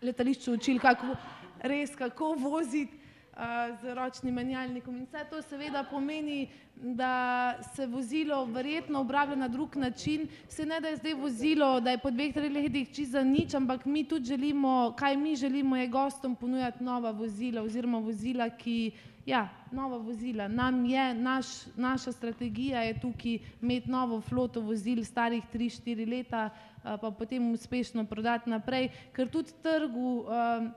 letališču 0.03 0.59
učili, 0.59 0.79
kako 0.79 1.15
res, 1.59 1.95
kako 1.95 2.33
voziti 2.39 2.97
uh, 2.97 3.75
z 3.81 3.95
ročnim 3.95 4.33
menjalnikom. 4.33 4.97
In 4.97 5.05
vse 5.05 5.25
to 5.29 5.41
seveda 5.41 5.83
pomeni, 5.89 6.49
da 6.75 7.55
se 7.75 7.87
vozilo 7.87 8.45
verjetno 8.45 8.99
obrablja 8.99 9.35
na 9.35 9.47
drug 9.47 9.75
način. 9.75 10.27
Se 10.47 10.65
ne 10.65 10.79
da 10.81 10.87
je 10.87 10.97
zdaj 10.97 11.13
vozilo, 11.13 11.79
da 11.79 11.91
je 11.91 11.97
po 11.97 12.11
dveh, 12.11 12.33
treh 12.33 12.51
letih 12.51 12.89
čisto 12.89 13.11
za 13.11 13.23
nič, 13.23 13.53
ampak 13.53 13.85
mi 13.85 14.03
tudi 14.03 14.25
želimo, 14.25 14.93
kaj 14.97 15.17
mi 15.17 15.35
želimo, 15.35 15.77
je 15.77 15.87
gostom 15.87 16.35
ponujati 16.35 16.83
nova 16.83 17.11
vozila 17.11 17.61
oziroma 17.61 17.99
vozila, 17.99 18.49
ki. 18.49 18.91
Ja, 19.25 19.49
nova 19.71 19.97
vozila. 19.97 20.47
Nam 20.47 20.85
je, 20.85 21.13
naš, 21.13 21.47
naša 21.75 22.11
strategija 22.11 22.81
je 22.81 22.99
tukaj 23.01 23.39
imeti 23.61 23.89
novo 23.89 24.21
floto 24.21 24.61
vozil 24.61 25.03
starih 25.03 25.43
3-4 25.53 26.09
leta, 26.09 26.49
pa 26.83 27.11
potem 27.11 27.51
uspešno 27.51 28.05
prodati 28.05 28.49
naprej, 28.49 28.89
ker 29.13 29.29
tudi 29.29 29.53
trgu, 29.63 30.25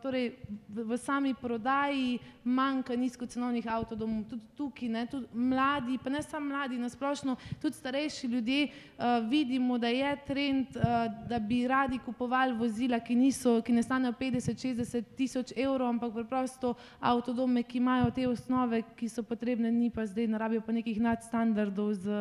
torej 0.02 0.30
v 0.68 0.96
sami 0.96 1.34
prodaji 1.34 2.18
manjka 2.44 2.96
nizkocenovnih 2.96 3.68
avtodomov, 3.68 4.24
tudi 4.30 4.46
tukaj, 4.56 4.88
ne, 4.88 5.06
tudi 5.06 5.26
mladi, 5.32 5.87
pa 5.96 6.10
ne 6.10 6.22
samo 6.22 6.50
mladi, 6.50 6.76
nasplošno 6.78 7.36
tudi 7.62 7.76
starejši 7.76 8.26
ljudje 8.26 8.68
a, 8.98 9.18
vidimo, 9.18 9.78
da 9.78 9.88
je 9.88 10.16
trend, 10.26 10.76
a, 10.76 11.08
da 11.28 11.38
bi 11.38 11.62
radi 11.68 11.98
kupovali 12.04 12.52
vozila, 12.52 13.00
ki, 13.00 13.14
niso, 13.14 13.62
ki 13.62 13.72
ne 13.72 13.82
stanejo 13.82 14.12
50-60 14.20 15.16
tisoč 15.16 15.52
evrov, 15.56 15.88
ampak 15.88 16.12
preprosto 16.12 16.74
avtodome, 17.00 17.62
ki 17.62 17.78
imajo 17.78 18.10
te 18.10 18.28
osnove, 18.28 18.82
ki 18.96 19.08
so 19.08 19.22
potrebne, 19.22 19.72
ni 19.72 19.88
pa 19.90 20.04
zdaj, 20.06 20.28
ne 20.28 20.38
rabijo 20.38 20.66
pa 20.66 20.76
nekih 20.76 21.00
nadstandardov 21.00 21.94
z, 21.94 22.20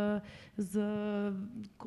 z 0.58 0.88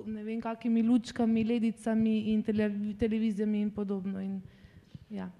ne 0.06 0.24
vem, 0.24 0.40
kakimi 0.40 0.82
lučkami, 0.82 1.44
ledicami 1.44 2.18
in 2.34 2.42
tele, 2.42 2.70
televizijami 2.98 3.60
in 3.60 3.70
podobno. 3.70 4.20
In, 4.20 4.40
ja. 5.10 5.30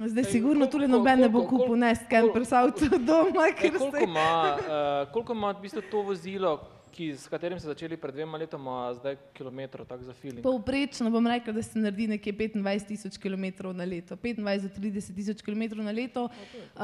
Zdaj 0.00 0.24
Ej, 0.24 0.32
sigurno 0.32 0.64
koliko- 0.64 0.72
tudi 0.72 0.88
noben 0.88 1.20
ne 1.20 1.28
bo 1.28 1.44
kupil 1.44 1.76
ne 1.76 1.94
scampers 1.94 2.52
avto 2.52 2.88
doma, 2.98 3.46
Ej, 3.46 3.54
koliko 3.60 3.90
se... 3.90 4.04
ima, 4.04 4.56
uh, 4.56 5.12
koliko 5.12 5.32
ima 5.32 5.50
v 5.50 5.60
bistvu 5.60 5.82
to 5.90 6.02
vozilo, 6.02 6.60
ki, 6.90 7.12
s 7.14 7.28
katerim 7.28 7.58
ste 7.58 7.68
začeli 7.68 7.96
pred 7.96 8.14
dvema 8.14 8.38
letoma, 8.38 8.94
zdaj 8.94 9.16
kilometrov, 9.34 9.86
tako 9.86 10.02
za 10.02 10.12
feeling? 10.12 10.42
Povprečno 10.42 11.10
bom 11.10 11.26
rekel, 11.26 11.54
da 11.54 11.62
se 11.62 11.78
naredi 11.78 12.06
nekje 12.08 12.32
25 12.32 12.86
tisoč 12.88 13.18
km 13.18 13.44
na 13.76 13.84
leto, 13.84 14.16
25 14.16 14.62
do 14.62 14.68
30 14.80 15.14
tisoč 15.14 15.42
km 15.42 15.68
na 15.84 15.90
leto. 15.92 16.24
Uh, 16.24 16.82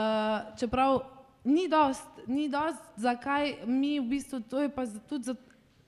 čeprav 0.60 1.00
ni 1.44 1.68
dost, 1.68 2.06
ni 2.26 2.48
dost, 2.48 2.82
zakaj 2.96 3.54
mi 3.66 4.00
v 4.00 4.08
bistvu, 4.12 4.40
to 4.50 4.60
je 4.60 4.68
pa 4.68 4.84
tudi 5.08 5.24
za, 5.24 5.34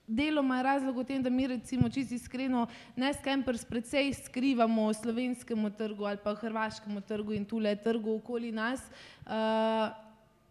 deloma 0.09 0.57
je 0.57 0.63
razlog 0.63 0.97
v 0.97 1.03
tem, 1.05 1.23
da 1.23 1.29
mi 1.29 1.47
recimo 1.47 1.89
čisto 1.89 2.15
iskreno 2.15 2.67
ne 2.95 3.13
scampers 3.13 3.65
precej 3.65 4.13
skrivamo 4.13 4.93
slovenskemu 4.93 5.69
trgu 5.69 6.05
ali 6.05 6.17
pa 6.23 6.35
hrvaškemu 6.35 7.01
trgu 7.01 7.33
in 7.33 7.45
tule 7.45 7.75
trgu 7.75 8.15
okoli 8.15 8.51
nas. 8.51 8.81
Uh, 9.25 9.93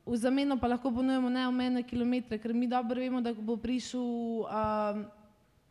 v 0.07 0.17
zameno 0.17 0.57
pa 0.57 0.69
lahko 0.69 0.91
ponujemo 0.95 1.29
neomejene 1.29 1.83
kilometre, 1.83 2.39
ker 2.39 2.55
mi 2.55 2.67
dobro 2.67 3.01
vemo, 3.01 3.21
da 3.21 3.35
ko 3.35 3.43
bo 3.43 3.57
prišel 3.61 4.01
um, 4.01 5.05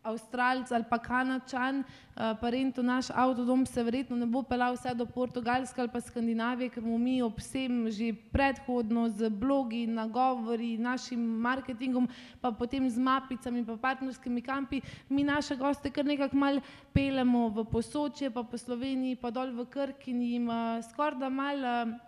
Avstralc 0.07 0.71
ali 0.71 0.85
pa 0.89 0.97
Kanačan, 0.97 1.83
uh, 1.83 2.33
pa 2.39 2.49
rento 2.49 2.83
naš 2.83 3.09
avtodom 3.11 3.65
se 3.65 3.83
verjetno 3.83 4.15
ne 4.15 4.25
bo 4.25 4.43
pelal 4.43 4.75
vse 4.77 4.93
do 4.95 5.05
Portugalske 5.05 5.81
ali 5.81 5.91
pa 5.91 6.01
Skandinavije, 6.01 6.69
ker 6.69 6.83
bomo 6.83 6.97
mi 6.97 7.21
ob 7.21 7.37
vsem 7.37 7.89
že 7.91 8.13
predhodno 8.31 9.07
z 9.09 9.29
blogi, 9.29 9.85
nagovori, 9.87 10.77
našim 10.77 11.19
marketingom, 11.19 12.07
pa 12.41 12.51
potem 12.51 12.89
z 12.89 12.97
mapicami, 12.97 13.65
pa 13.65 13.77
partnerskimi 13.77 14.41
kampi, 14.41 14.81
mi 15.09 15.23
naše 15.23 15.55
goste 15.55 15.91
kar 15.91 16.05
nekako 16.05 16.37
mal 16.37 16.61
pelemo 16.93 17.49
v 17.49 17.65
Posočje, 17.67 18.31
pa 18.31 18.43
po 18.43 18.57
Sloveniji, 18.57 19.19
pa 19.19 19.31
dol 19.31 19.51
v 19.51 19.67
Krk 19.69 20.07
in 20.07 20.21
jim 20.21 20.49
uh, 20.49 20.79
skoraj 20.81 21.19
da 21.19 21.29
mal 21.29 21.57
uh, 21.57 22.06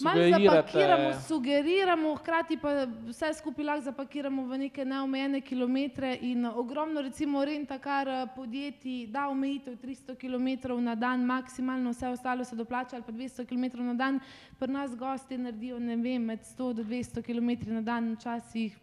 Malo 0.00 0.24
zapakiramo, 0.30 1.20
sugeriramo, 1.20 2.14
hkrati 2.16 2.56
pa 2.56 2.86
vse 3.06 3.28
skupaj 3.34 3.64
lahko 3.64 3.84
zapakiramo 3.84 4.46
v 4.48 4.58
neke 4.58 4.84
neomejene 4.84 5.40
kilometre 5.40 6.14
in 6.20 6.46
ogromno 6.46 7.00
recimo 7.00 7.44
rentakar 7.44 8.08
eh, 8.08 8.26
podjetij 8.36 9.10
da 9.12 9.28
omejitev 9.28 9.76
300 9.76 10.16
km 10.16 10.80
na 10.80 10.94
dan, 10.94 11.24
maksimalno 11.24 11.90
vse 11.90 12.08
ostalo 12.08 12.44
se 12.44 12.56
doplača 12.56 12.96
ali 12.96 13.04
pa 13.04 13.12
200 13.12 13.44
km 13.46 13.84
na 13.84 13.94
dan, 13.94 14.20
pri 14.58 14.72
nas 14.72 14.96
gosti 14.96 15.38
naredijo 15.38 15.78
ne 15.78 15.96
vem, 15.96 16.24
med 16.24 16.40
100 16.40 16.72
do 16.72 16.82
200 16.82 17.22
km 17.22 17.74
na 17.74 17.82
dan, 17.82 18.14
včasih, 18.16 18.78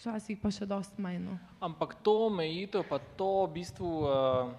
včasih 0.00 0.40
pa 0.42 0.50
še 0.50 0.66
dost 0.66 0.98
manj. 0.98 1.20
No. 1.28 1.38
Ampak 1.60 1.94
to 2.02 2.26
omejitev, 2.26 2.82
pa 2.88 2.98
to 2.98 3.46
v 3.46 3.52
bistvu 3.60 3.92
uh, 4.02 4.50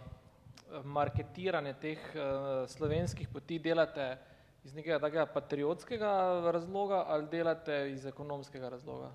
marketiranje 0.87 1.75
teh 1.81 2.07
uh, 2.15 2.63
slovenskih 2.63 3.27
poti 3.27 3.59
delate 3.59 4.34
iz 4.65 4.73
nekega 4.73 4.99
takega 4.99 5.25
patriotskega 5.29 6.11
razloga 6.53 7.03
ali 7.07 7.27
delate 7.31 7.91
iz 7.91 8.05
ekonomskega 8.05 8.69
razloga? 8.69 9.11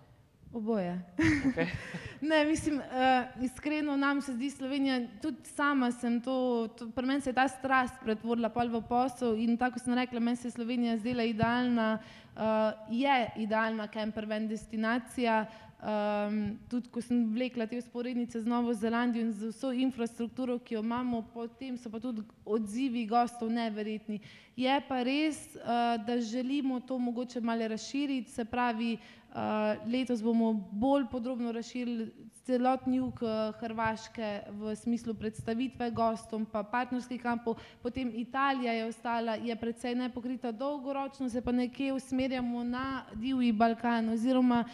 Oboje. 0.52 1.00
Okay. 1.18 1.66
Ne, 2.20 2.44
mislim, 2.44 2.78
uh, 2.78 3.44
iskreno 3.44 3.96
nam 3.96 4.20
se 4.20 4.32
zdi 4.32 4.50
Slovenija, 4.50 5.00
tudi 5.22 5.44
sama 5.44 5.92
sem 5.92 6.20
to, 6.20 6.68
to 6.78 6.90
pri 6.90 7.06
meni 7.06 7.20
se 7.20 7.30
je 7.30 7.34
ta 7.34 7.48
strast 7.48 7.94
pretvorila 8.04 8.50
pol 8.52 8.68
v 8.68 8.82
posel 8.88 9.38
in 9.40 9.56
tako 9.56 9.78
sem 9.78 9.94
rekla, 9.94 10.20
meni 10.20 10.36
se 10.36 10.48
je 10.48 10.52
Slovenija 10.52 10.98
zdela 10.98 11.22
idealna, 11.22 11.98
uh, 12.36 12.42
je 12.90 13.30
idealna 13.36 13.86
camper 13.88 14.26
van 14.26 14.48
destinacija, 14.48 15.46
Um, 15.80 16.58
tudi 16.68 16.90
ko 16.92 17.00
sem 17.00 17.22
vlekla 17.32 17.64
te 17.64 17.78
usporednice 17.80 18.42
z 18.42 18.44
Novo 18.44 18.74
Zelandijo 18.76 19.24
in 19.24 19.30
z 19.32 19.48
vso 19.48 19.70
infrastrukturo, 19.72 20.58
ki 20.60 20.74
jo 20.74 20.82
imamo, 20.84 21.22
potem 21.32 21.78
so 21.80 21.88
pa 21.88 21.96
tudi 21.96 22.20
odzivi 22.44 23.06
gostov 23.08 23.48
neverjetni. 23.48 24.18
Je 24.60 24.74
pa 24.84 24.98
res, 25.00 25.38
uh, 25.56 25.96
da 26.04 26.18
želimo 26.20 26.82
to 26.84 26.98
mogoče 26.98 27.40
malo 27.40 27.68
razširiti, 27.72 28.28
se 28.28 28.44
pravi, 28.44 28.98
uh, 29.32 29.80
letos 29.88 30.20
bomo 30.20 30.52
bolj 30.52 31.08
podrobno 31.08 31.52
razširili 31.52 32.10
celotni 32.44 33.00
jug 33.00 33.24
uh, 33.24 33.56
Hrvaške 33.56 34.52
v 34.60 34.76
smislu 34.76 35.14
predstavitve 35.14 35.90
gostom, 35.96 36.44
pa 36.44 36.60
partnerskih 36.60 37.22
kampov, 37.22 37.56
potem 37.80 38.12
Italija 38.20 38.76
je 38.76 38.86
ostala, 38.92 39.40
je 39.40 39.56
predvsej 39.56 39.94
nepokrita 39.94 40.52
dolgoročno, 40.52 41.32
se 41.32 41.40
pa 41.40 41.52
nekje 41.52 41.92
usmerjamo 41.96 42.64
na 42.64 43.04
divji 43.16 43.52
Balkan 43.52 44.12
oziroma 44.12 44.64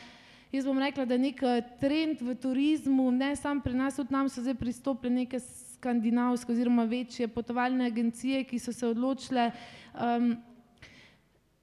Jaz 0.52 0.64
bom 0.64 0.78
rekla, 0.78 1.04
da 1.04 1.14
je 1.14 1.18
nek 1.18 1.42
eh, 1.42 1.62
trend 1.80 2.20
v 2.22 2.34
turizmu, 2.38 3.10
ne 3.10 3.32
samo 3.36 3.60
pri 3.64 3.74
nas, 3.74 3.96
tudi 3.98 4.14
nam 4.14 4.28
so 4.30 4.44
zdaj 4.44 4.54
pristopile 4.54 5.10
neke 5.14 5.40
skandinavske 5.42 6.52
oziroma 6.52 6.84
večje 6.86 7.26
potovalne 7.28 7.86
agencije, 7.90 8.44
ki 8.46 8.58
so 8.58 8.72
se 8.72 8.86
odločile. 8.86 9.50
Um, 9.94 10.36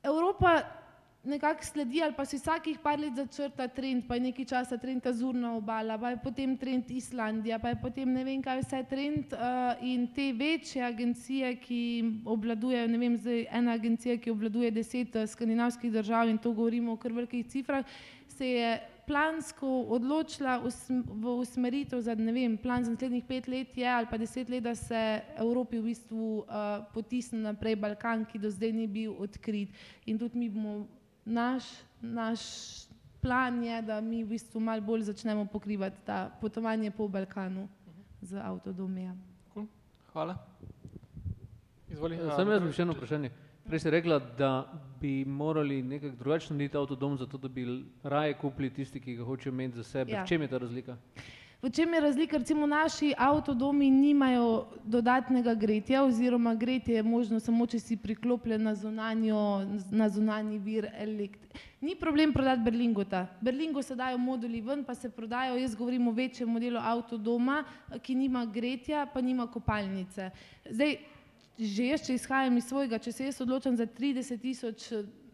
Evropa 0.04 0.60
nekako 1.24 1.64
sledi 1.64 2.02
ali 2.04 2.14
pa 2.14 2.26
si 2.26 2.38
vsakih 2.38 2.80
par 2.84 3.00
let 3.00 3.16
začrta 3.16 3.68
trend, 3.68 4.04
pa 4.08 4.16
je 4.16 4.22
nekaj 4.28 4.46
časa 4.46 4.78
trend 4.78 5.06
Azurna 5.08 5.54
obala, 5.56 5.98
pa 5.98 6.10
je 6.10 6.18
potem 6.24 6.58
trend 6.58 6.92
Islandija, 6.92 7.60
pa 7.60 7.70
je 7.70 7.80
potem 7.82 8.12
ne 8.12 8.24
vem 8.24 8.42
kaj 8.44 8.60
vse 8.60 8.82
trend 8.90 9.32
uh, 9.32 9.80
in 9.82 10.08
te 10.12 10.34
večje 10.36 10.84
agencije, 10.84 11.56
ki 11.64 11.80
obvladujejo, 12.26 12.88
ne 12.88 13.00
vem, 13.00 13.16
zdaj 13.18 13.46
ena 13.52 13.78
agencija, 13.80 14.18
ki 14.18 14.36
obvladuje 14.36 14.72
deset 14.72 15.16
uh, 15.16 15.24
skandinavskih 15.28 15.92
držav 15.92 16.30
in 16.30 16.38
to 16.38 16.52
govorimo 16.52 16.94
o 16.94 17.00
kar 17.00 17.16
velikih 17.16 17.48
cifrah, 17.48 17.88
se 18.34 18.48
je 18.48 18.72
plansko 19.08 19.68
odločila 19.92 20.58
v 20.64 21.26
usmeritev 21.40 22.02
za, 22.02 22.16
ne 22.16 22.32
vem, 22.32 22.58
plan 22.58 22.84
za 22.84 22.92
naslednjih 22.92 23.26
pet 23.28 23.48
let 23.48 23.78
je 23.78 23.88
ali 23.88 24.08
pa 24.10 24.18
deset 24.18 24.50
let, 24.50 24.64
da 24.64 24.76
se 24.76 25.22
Evropi 25.36 25.80
v 25.80 25.92
bistvu 25.92 26.40
uh, 26.40 26.86
potisne 26.94 27.44
naprej 27.44 27.76
Balkan, 27.76 28.26
ki 28.26 28.40
do 28.40 28.50
zdaj 28.50 28.72
ni 28.72 28.88
bil 28.88 29.16
odkrit. 29.20 29.76
In 30.06 30.20
tudi 30.20 30.40
mi 30.40 30.50
bomo, 30.50 30.88
naš, 31.26 31.68
naš 32.02 32.42
plan 33.22 33.64
je, 33.64 33.82
da 33.82 34.02
mi 34.02 34.24
v 34.24 34.36
bistvu 34.36 34.60
malo 34.60 34.82
bolj 34.82 35.08
začnemo 35.12 35.46
pokrivati 35.46 36.00
ta 36.06 36.32
potovanje 36.42 36.92
po 36.92 37.08
Balkanu 37.08 37.68
z 38.22 38.40
avtodomijem. 38.40 39.20
Hvala. 40.14 40.38
Izvoli. 41.90 42.18
Sam 42.36 42.50
jaz 42.50 42.62
bi 42.62 42.74
še 42.74 42.86
eno 42.86 42.94
vprašanje. 42.94 43.43
Prej 43.68 43.80
si 43.80 43.90
rekla, 43.90 44.20
da 44.20 44.74
bi 45.02 45.26
morali 45.26 45.82
nekako 45.84 46.16
drugače 46.16 46.54
narediti 46.54 46.78
avtodom, 46.78 47.18
zato 47.18 47.38
da 47.38 47.48
bi 47.48 47.84
raje 48.04 48.34
kupili 48.34 48.70
tisti, 48.70 49.00
ki 49.00 49.16
ga 49.16 49.24
hočejo 49.24 49.54
imeti 49.54 49.76
za 49.76 49.84
sebe. 49.84 50.12
Ja. 50.12 50.24
V 50.24 50.28
čem 50.28 50.42
je 50.42 50.48
ta 50.48 50.58
razlika? 50.58 50.98
V 51.62 51.70
čem 51.70 51.94
je 51.94 52.00
razlika? 52.00 52.38
Recimo 52.38 52.68
naši 52.68 53.14
avtodomi 53.18 53.90
nimajo 53.90 54.66
dodatnega 54.84 55.54
gretja 55.56 56.04
oziroma 56.04 56.56
gretje 56.56 56.96
je 56.96 57.04
možno 57.04 57.40
samo, 57.40 57.66
če 57.66 57.80
si 57.80 57.96
priklopljen 57.98 58.64
na, 58.64 58.76
zunanjo, 58.76 59.40
na 59.92 60.10
zunanji 60.10 60.60
vir 60.60 60.90
elektrike. 60.98 61.64
Ni 61.82 61.96
problem 61.96 62.34
prodati 62.34 62.62
Berlingota. 62.62 63.28
Berlingo 63.42 63.82
se 63.82 63.96
dajo 63.96 64.18
moduli 64.18 64.62
ven, 64.62 64.84
pa 64.84 64.96
se 64.96 65.10
prodajo, 65.10 65.56
jaz 65.56 65.76
govorim 65.76 66.08
o 66.08 66.12
večjem 66.12 66.50
modelu 66.50 66.80
avtodoma, 66.80 67.64
ki 68.02 68.16
nima 68.16 68.46
gretja, 68.46 69.06
pa 69.14 69.22
nima 69.22 69.48
kopalnice. 69.48 70.30
Zdaj, 70.70 70.98
že 71.58 71.90
jaz, 71.92 72.06
če 72.06 72.16
izhajam 72.18 72.58
iz 72.58 72.68
svojega, 72.70 73.00
če 73.00 73.12
se 73.12 73.28
jaz 73.28 73.42
odločam 73.44 73.76
za 73.78 73.86
30 73.86 74.42
tisoč 74.42 74.88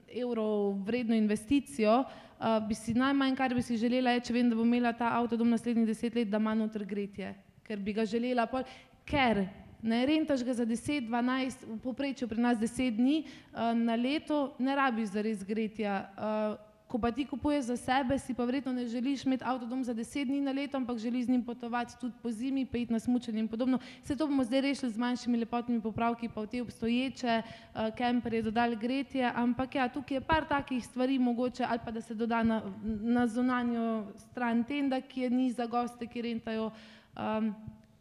evrov 0.10 0.74
vredno 0.86 1.16
investicijo, 1.16 2.02
uh, 2.04 2.60
bi 2.68 2.76
si 2.76 2.94
najmanj, 2.98 3.36
kar 3.38 3.56
bi 3.56 3.64
si 3.64 3.78
želela, 3.78 4.18
je, 4.18 4.26
če 4.28 4.36
vem, 4.36 4.50
da 4.50 4.58
bom 4.58 4.68
imela 4.68 4.94
ta 4.94 5.14
avtodom 5.20 5.50
naslednjih 5.54 5.88
deset 5.88 6.16
let, 6.18 6.30
da 6.30 6.42
ima 6.42 6.56
noter 6.58 6.86
gretje, 6.86 7.34
ker 7.64 7.80
bi 7.80 7.94
ga 7.94 8.06
želela, 8.10 8.48
pol, 8.50 8.66
ker 9.08 9.46
ne 9.82 10.00
rentaš 10.06 10.44
ga 10.44 10.54
za 10.54 10.66
10, 10.68 11.08
12, 11.08 11.68
v 11.68 11.78
povprečju 11.84 12.28
pri 12.28 12.42
nas 12.42 12.58
10 12.60 12.98
dni 12.98 13.22
uh, 13.24 13.72
na 13.78 13.96
leto, 13.96 14.56
ne 14.60 14.76
rabiš 14.76 15.14
za 15.16 15.24
res 15.24 15.46
gretja. 15.48 16.02
Uh, 16.18 16.69
ko 16.90 16.98
pa 16.98 17.12
ti 17.12 17.26
kupuješ 17.26 17.66
za 17.66 17.78
sebe, 17.78 18.18
si 18.20 18.34
pa 18.34 18.46
verjetno 18.50 18.74
ne 18.74 18.88
želiš 18.90 19.24
imeti 19.26 19.44
avtodom 19.46 19.84
za 19.84 19.94
deset 19.94 20.28
dni 20.28 20.42
na 20.42 20.52
leto, 20.52 20.78
ampak 20.78 20.98
želiš 20.98 21.26
z 21.26 21.30
njim 21.30 21.44
potovati 21.46 21.94
tudi 22.02 22.16
po 22.24 22.32
zimi, 22.32 22.66
pa 22.66 22.78
iti 22.78 22.94
na 22.94 23.00
smučanje 23.00 23.40
in 23.40 23.48
podobno. 23.48 23.80
Vse 24.04 24.16
to 24.16 24.28
bomo 24.28 24.44
zdaj 24.44 24.62
rešili 24.62 24.92
z 24.92 24.98
manjšimi 24.98 25.38
lepotnimi 25.38 25.82
popravki, 25.82 26.30
pa 26.30 26.42
v 26.42 26.48
te 26.48 26.62
obstoječe 26.62 27.42
uh, 27.42 27.82
kemperje 27.96 28.42
dodali 28.42 28.76
gretje, 28.76 29.32
ampak 29.36 29.76
ja, 29.76 29.90
tukaj 29.90 30.18
je 30.18 30.22
par 30.22 30.48
takih 30.48 30.86
stvari 30.86 31.20
mogoče, 31.20 31.64
ali 31.70 31.80
pa 31.86 31.92
da 31.92 32.02
se 32.02 32.16
doda 32.16 32.44
na, 32.44 32.62
na 32.84 33.28
zunanjo 33.28 34.08
stran 34.16 34.64
tenda, 34.64 35.02
ki 35.02 35.22
je 35.22 35.30
ni 35.30 35.52
za 35.52 35.66
goste, 35.66 36.08
ki 36.08 36.22
rentajo. 36.22 36.72
Um, 37.14 37.54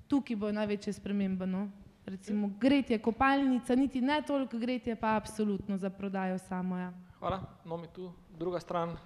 tukaj 0.09 0.36
bo 0.36 0.53
največje 0.53 0.93
spremembe. 0.93 1.47
No? 1.47 1.68
Recimo 2.07 2.49
gretje, 2.61 2.99
kopalnica, 2.99 3.74
niti 3.74 4.01
ne 4.01 4.22
toliko 4.26 4.59
gretje, 4.59 4.97
pa 4.97 5.16
absolutno 5.16 5.76
za 5.76 5.91
prodajo 5.91 6.39
samo. 6.39 6.78
Ja. 6.78 6.93
Hvala. 7.18 7.43
No, 7.64 7.76
mi 7.76 7.86
tu 7.93 8.12
druga 8.39 8.61
stran, 8.61 8.97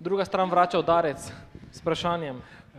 druga 0.00 0.24
stran 0.24 0.50
vrača 0.50 0.78
udarec 0.78 1.32
s 1.70 1.80
vprašanjem. 1.80 2.36
Eh, 2.36 2.78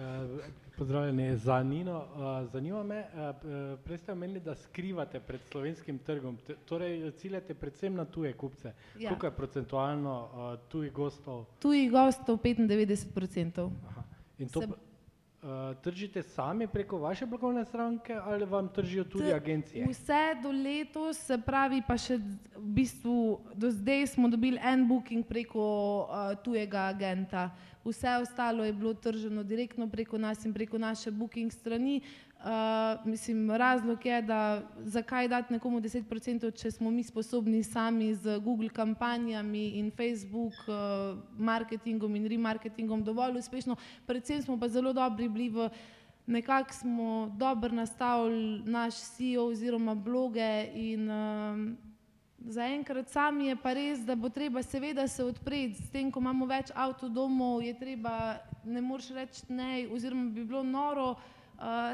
Pozdravljeni 0.77 1.37
za 1.37 1.63
Nino. 1.63 2.05
Eh, 2.43 2.47
Zanima 2.47 2.83
me, 2.83 3.05
p- 3.33 3.47
prej 3.77 3.97
ste 3.97 4.11
omenili, 4.11 4.39
da 4.39 4.55
skrivate 4.55 5.19
pred 5.19 5.41
slovenskim 5.41 5.97
trgom, 5.99 6.37
T- 6.37 6.55
torej 6.65 7.11
ciljate 7.11 7.53
predvsem 7.53 7.95
na 7.95 8.05
tuje 8.05 8.33
kupce. 8.33 8.71
Ja. 8.97 9.09
Koliko 9.09 9.25
je 9.25 9.31
procentualno 9.33 10.27
eh, 10.53 10.69
tujih 10.69 10.93
gostov? 10.93 11.45
Tujih 11.59 11.91
gostov 11.91 12.37
95%. 12.37 13.69
Aha. 13.87 14.03
In 14.37 14.49
to 14.49 14.61
Se- 14.61 14.67
eh, 15.43 15.75
tržite 15.81 16.23
sami 16.23 16.67
preko 16.67 16.97
vaše 16.97 17.25
blagovne 17.25 17.65
stranke 17.65 18.13
ali 18.13 18.45
vam 18.45 18.69
tržijo 18.69 19.03
tudi 19.03 19.25
T- 19.25 19.33
agencije? 19.33 19.87
Vse 19.89 20.35
do 20.43 20.51
letos, 20.51 21.17
se 21.17 21.37
pravi, 21.37 21.81
pa 21.87 21.97
še 21.97 22.17
v 22.55 22.71
bistvu 22.75 23.39
do 23.55 23.71
zdaj 23.71 24.07
smo 24.07 24.29
dobili 24.29 24.59
en 24.63 24.87
booking 24.87 25.25
preko 25.25 25.61
uh, 26.09 26.35
tujega 26.43 26.89
agenta. 26.89 27.49
Vse 27.85 28.17
ostalo 28.21 28.63
je 28.65 28.73
bilo 28.73 28.93
trženo 28.93 29.43
direktno 29.43 29.89
preko 29.89 30.17
nas 30.17 30.45
in 30.45 30.53
preko 30.53 30.77
naše 30.77 31.11
booking 31.11 31.51
strani. 31.51 32.01
Uh, 32.03 32.28
mislim, 33.05 33.51
razlog 33.51 34.05
je, 34.05 34.21
da 34.21 34.61
zakaj 34.79 35.27
dati 35.27 35.53
nekomu 35.53 35.81
10%, 35.81 36.61
če 36.61 36.71
smo 36.71 36.91
mi 36.91 37.03
sposobni 37.03 37.63
sami 37.63 38.13
z 38.15 38.39
Google 38.39 38.69
kampanjami 38.69 39.67
in 39.69 39.91
Facebook 39.91 40.53
uh, 40.67 41.19
marketingom 41.37 42.15
in 42.15 42.27
remarketingom 42.27 43.03
dovolj 43.03 43.39
uspešno. 43.39 43.75
Predvsem 44.05 44.41
smo 44.41 44.59
pa 44.59 44.69
zelo 44.69 44.93
dobri 44.93 45.29
bili 45.29 45.49
v 45.49 45.69
nekako 46.29 46.73
smo 46.73 47.35
dobro 47.37 47.75
nastavili 47.75 48.61
naš 48.65 48.93
CEO 48.93 49.45
oziroma 49.45 49.95
bloge 49.95 50.67
in 50.73 51.11
um, 51.11 51.77
zaenkrat 52.39 53.09
sami 53.09 53.47
je 53.47 53.55
pa 53.55 53.73
res, 53.73 53.99
da 54.05 54.15
bo 54.15 54.29
treba 54.29 54.63
seveda 54.63 55.07
se 55.07 55.23
odpreti, 55.23 55.81
s 55.81 55.89
tem, 55.91 56.11
ko 56.11 56.19
imamo 56.19 56.45
več 56.45 56.71
avtodomov, 56.75 57.63
je 57.65 57.73
treba, 57.79 58.37
ne 58.63 58.81
moreš 58.81 59.09
reči 59.09 59.43
ne, 59.49 59.87
oziroma 59.91 60.29
bi 60.31 60.45
bilo 60.45 60.63
noro 60.63 61.09
uh, 61.11 61.17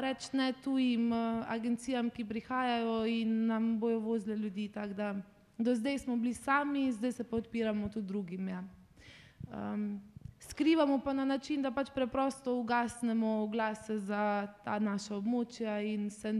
reči 0.00 0.36
ne 0.36 0.52
tujim 0.64 1.12
uh, 1.12 1.44
agencijam, 1.48 2.10
ki 2.10 2.24
prihajajo 2.24 3.06
in 3.06 3.46
nam 3.46 3.78
bojo 3.80 3.98
vozile 4.00 4.36
ljudi. 4.36 4.68
Da, 4.68 5.14
do 5.58 5.74
zdaj 5.74 5.98
smo 5.98 6.16
bili 6.16 6.34
sami, 6.34 6.92
zdaj 6.92 7.12
se 7.12 7.24
pa 7.24 7.36
odpiramo 7.36 7.88
tudi 7.88 8.06
drugim. 8.06 8.48
Ja. 8.48 8.64
Um, 9.52 10.00
skrivamo 10.50 10.98
pa 10.98 11.12
na 11.12 11.24
način, 11.24 11.62
da 11.62 11.70
pač 11.70 11.90
preprosto 11.94 12.54
ugasnemo 12.54 13.42
oglase 13.42 13.98
za 13.98 14.46
ta 14.64 14.78
naša 14.78 15.16
območja 15.16 15.78
in 15.84 16.10
se 16.10 16.32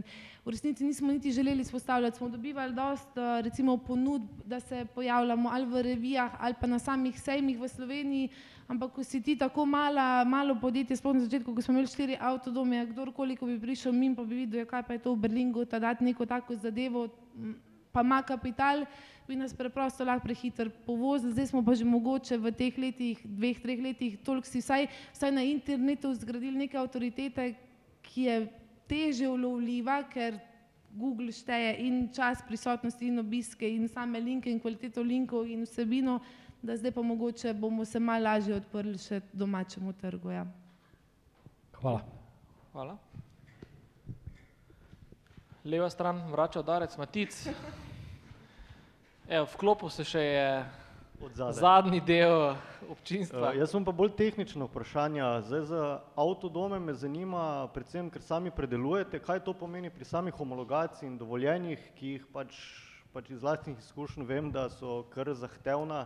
v 0.45 0.53
resnici 0.53 0.85
nismo 0.85 1.11
niti 1.11 1.31
želeli 1.31 1.63
spostavljati. 1.63 2.17
Smo 2.17 2.29
dobivali 2.29 2.73
dost 2.73 3.17
eh, 3.17 3.41
recimo 3.41 3.77
ponudb, 3.77 4.27
da 4.45 4.59
se 4.59 4.85
pojavljamo 4.95 5.49
ali 5.53 5.65
v 5.65 5.81
revijah 5.81 6.31
ali 6.39 6.55
pa 6.61 6.67
na 6.67 6.79
samih 6.79 7.19
sejmih 7.21 7.59
v 7.59 7.67
Sloveniji, 7.67 8.29
ampak 8.67 8.93
ko 8.93 9.03
si 9.03 9.21
ti 9.21 9.35
tako 9.35 9.65
mala, 9.65 10.23
malo 10.23 10.55
podjetje, 10.61 10.97
sploh 10.97 11.15
na 11.15 11.25
začetku, 11.25 11.55
ko 11.55 11.61
smo 11.61 11.73
imeli 11.73 11.87
štiri 11.87 12.17
avtodome, 12.19 12.85
kdorkoli, 12.91 13.35
ko 13.35 13.45
bi 13.45 13.59
prišel 13.59 13.93
min, 13.93 14.15
pa 14.15 14.23
bi 14.23 14.43
videl, 14.43 14.63
ja, 14.63 14.65
kaj 14.65 14.83
pa 14.83 14.97
je 14.97 15.03
to 15.05 15.15
v 15.15 15.23
Berlingu, 15.27 15.65
ta 15.65 15.79
dati 15.79 16.03
neko 16.03 16.25
tako 16.25 16.55
zadevo, 16.55 17.07
pa 17.91 18.03
ima 18.03 18.21
kapital, 18.21 18.85
bi 19.27 19.35
nas 19.35 19.53
preprosto 19.53 20.05
lahko 20.05 20.23
prehiter 20.23 20.69
povozili. 20.85 21.33
Zdaj 21.33 21.47
smo 21.47 21.63
pa 21.65 21.75
že 21.75 21.85
mogoče 21.85 22.37
v 22.37 22.51
teh 22.51 22.77
letih, 22.77 23.19
dveh, 23.23 23.59
treh 23.59 23.79
letih, 23.83 24.17
toliko 24.23 24.47
si 24.47 24.63
vsaj, 24.63 24.87
vsaj 25.13 25.31
na 25.31 25.43
internetu 25.43 26.13
zgradili 26.15 26.57
neke 26.65 26.77
avtoritete, 26.79 27.55
ki 28.01 28.21
je 28.23 28.37
teže 28.87 29.27
ulovljiva, 29.27 30.03
ker 30.07 30.39
Google 30.95 31.31
šteje 31.31 31.75
in 31.83 32.07
čas 32.15 32.39
prisotnosti 32.47 33.03
in 33.05 33.19
obiske 33.19 33.67
in 33.67 33.87
same 33.87 34.19
linke 34.19 34.49
in 34.49 34.59
kvaliteto 34.59 35.03
linkov 35.03 35.45
in 35.45 35.67
vsebino, 35.67 36.19
da 36.63 36.77
zdaj 36.77 36.91
pa 36.91 37.01
mogoče 37.01 37.53
bomo 37.53 37.85
se 37.85 37.99
malo 37.99 38.23
lažje 38.23 38.55
odprli 38.55 38.97
še 38.97 39.21
domačemu 39.33 39.93
trgu. 39.93 40.31
Ja. 40.31 40.45
Hvala. 41.81 42.01
Hvala. 42.71 42.97
Leva 45.67 45.89
stran 45.89 46.23
vrača 46.31 46.63
udarec, 46.63 46.97
Matic. 46.97 47.43
Evo, 49.27 49.43
vklopil 49.51 49.89
se 49.91 50.05
še 50.07 50.21
je 50.23 50.43
zadnji 51.51 51.97
del 51.99 52.53
občinstva. 52.87 53.49
Uh, 53.49 53.57
jaz 53.59 53.73
imam 53.73 53.83
pa 53.89 53.91
bolj 53.91 54.13
tehnično 54.15 54.69
vprašanje. 54.69 55.19
Zdaj 55.49 55.63
za 55.67 55.81
avtodome 56.15 56.79
me 56.79 56.95
zanima, 56.95 57.67
predvsem, 57.75 58.07
ker 58.07 58.23
sami 58.23 58.53
predelujete, 58.55 59.19
kaj 59.19 59.41
to 59.43 59.51
pomeni 59.51 59.91
pri 59.91 60.07
samih 60.07 60.31
homologaciji 60.31 61.09
in 61.11 61.19
dovoljenjih, 61.19 61.83
ki 61.99 62.13
jih 62.13 62.31
pač, 62.31 62.55
pač 63.11 63.33
iz 63.35 63.43
vlastnih 63.43 63.75
izkušenj 63.83 64.29
vem, 64.31 64.47
da 64.55 64.69
so 64.71 65.01
kar 65.11 65.33
zahtevna 65.35 66.05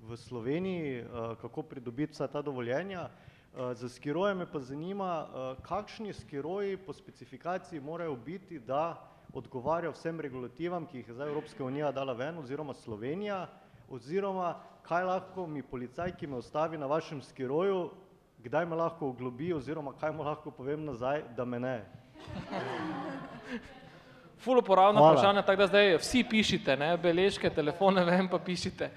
v 0.00 0.16
Sloveniji, 0.16 1.04
uh, 1.04 1.36
kako 1.44 1.68
pridobiti 1.74 2.16
vsa 2.16 2.30
ta 2.32 2.40
dovoljenja. 2.40 3.10
Uh, 3.52 3.76
za 3.76 3.92
skiroje 3.92 4.32
me 4.32 4.48
pa 4.48 4.64
zanima, 4.64 5.12
uh, 5.28 5.60
kakšni 5.60 6.16
skiroji 6.16 6.80
po 6.80 6.96
specifikaciji 6.96 7.84
morajo 7.84 8.16
biti, 8.16 8.64
da 8.64 9.11
odgovarjajo 9.32 9.92
vsem 9.92 10.20
regulativam, 10.20 10.86
ki 10.86 10.98
jih 10.98 11.08
je 11.08 11.14
zdaj 11.14 11.28
Evropska 11.28 11.64
unija 11.64 11.92
dala 11.92 12.12
ven, 12.12 12.38
oziroma 12.38 12.74
Slovenija, 12.74 13.46
oziroma 13.90 14.54
kaj 14.82 15.04
lahko 15.04 15.46
mi 15.46 15.62
policaj, 15.62 16.12
ki 16.12 16.26
me 16.26 16.36
ustavi 16.36 16.78
na 16.78 16.86
vašem 16.86 17.22
skiroju, 17.22 17.90
kdaj 18.38 18.66
me 18.66 18.76
lahko 18.76 19.08
oglobi, 19.08 19.52
oziroma 19.54 19.92
kaj 19.94 20.12
mu 20.12 20.22
lahko 20.22 20.50
povem 20.50 20.84
nazaj, 20.84 21.22
da 21.36 21.44
me 21.44 21.60
ne. 21.60 21.76
Ful 24.38 24.58
uporabna 24.58 24.98
Hvala. 25.00 25.12
vprašanja, 25.12 25.42
tako 25.42 25.56
da 25.56 25.66
zdaj 25.66 25.96
vsi 25.96 26.24
pišite, 26.24 26.76
ne, 26.76 26.96
beležke, 26.98 27.50
telefone, 27.50 28.04
vem 28.10 28.28
pa 28.28 28.38
pišite. 28.38 28.90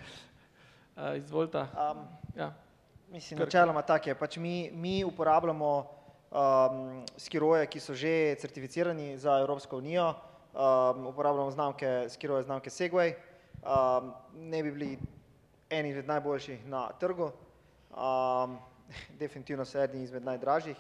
Uh, 0.96 1.16
izvolite. 1.18 1.58
Um, 1.58 2.06
Ja. 2.36 2.52
Mislim, 3.10 3.38
Kar- 3.40 3.46
načeloma 3.46 3.82
tako 3.82 4.10
je. 4.10 4.16
Pač 4.16 4.38
mi, 4.38 4.72
mi 4.74 5.04
uporabljamo 5.04 5.86
um, 6.32 7.04
skiroje, 7.18 7.68
ki 7.68 7.80
so 7.80 7.94
že 7.94 8.36
certificirani 8.40 9.18
za 9.18 9.40
Evropsko 9.40 9.78
unijo, 9.78 10.14
um, 10.54 11.08
uporabljamo 11.08 11.52
znamke, 11.52 12.10
skiroje 12.10 12.44
znamke 12.44 12.70
Segway, 12.70 13.14
um, 13.62 14.14
ne 14.36 14.64
bi 14.64 14.72
bili 14.72 14.98
eni 15.70 15.90
izmed 15.90 16.08
najboljših 16.08 16.68
na 16.68 16.90
trgu, 17.00 17.32
um, 17.92 18.58
definitivno 19.22 19.66
so 19.66 19.84
eni 19.84 20.04
izmed 20.04 20.24
najdražjih. 20.24 20.78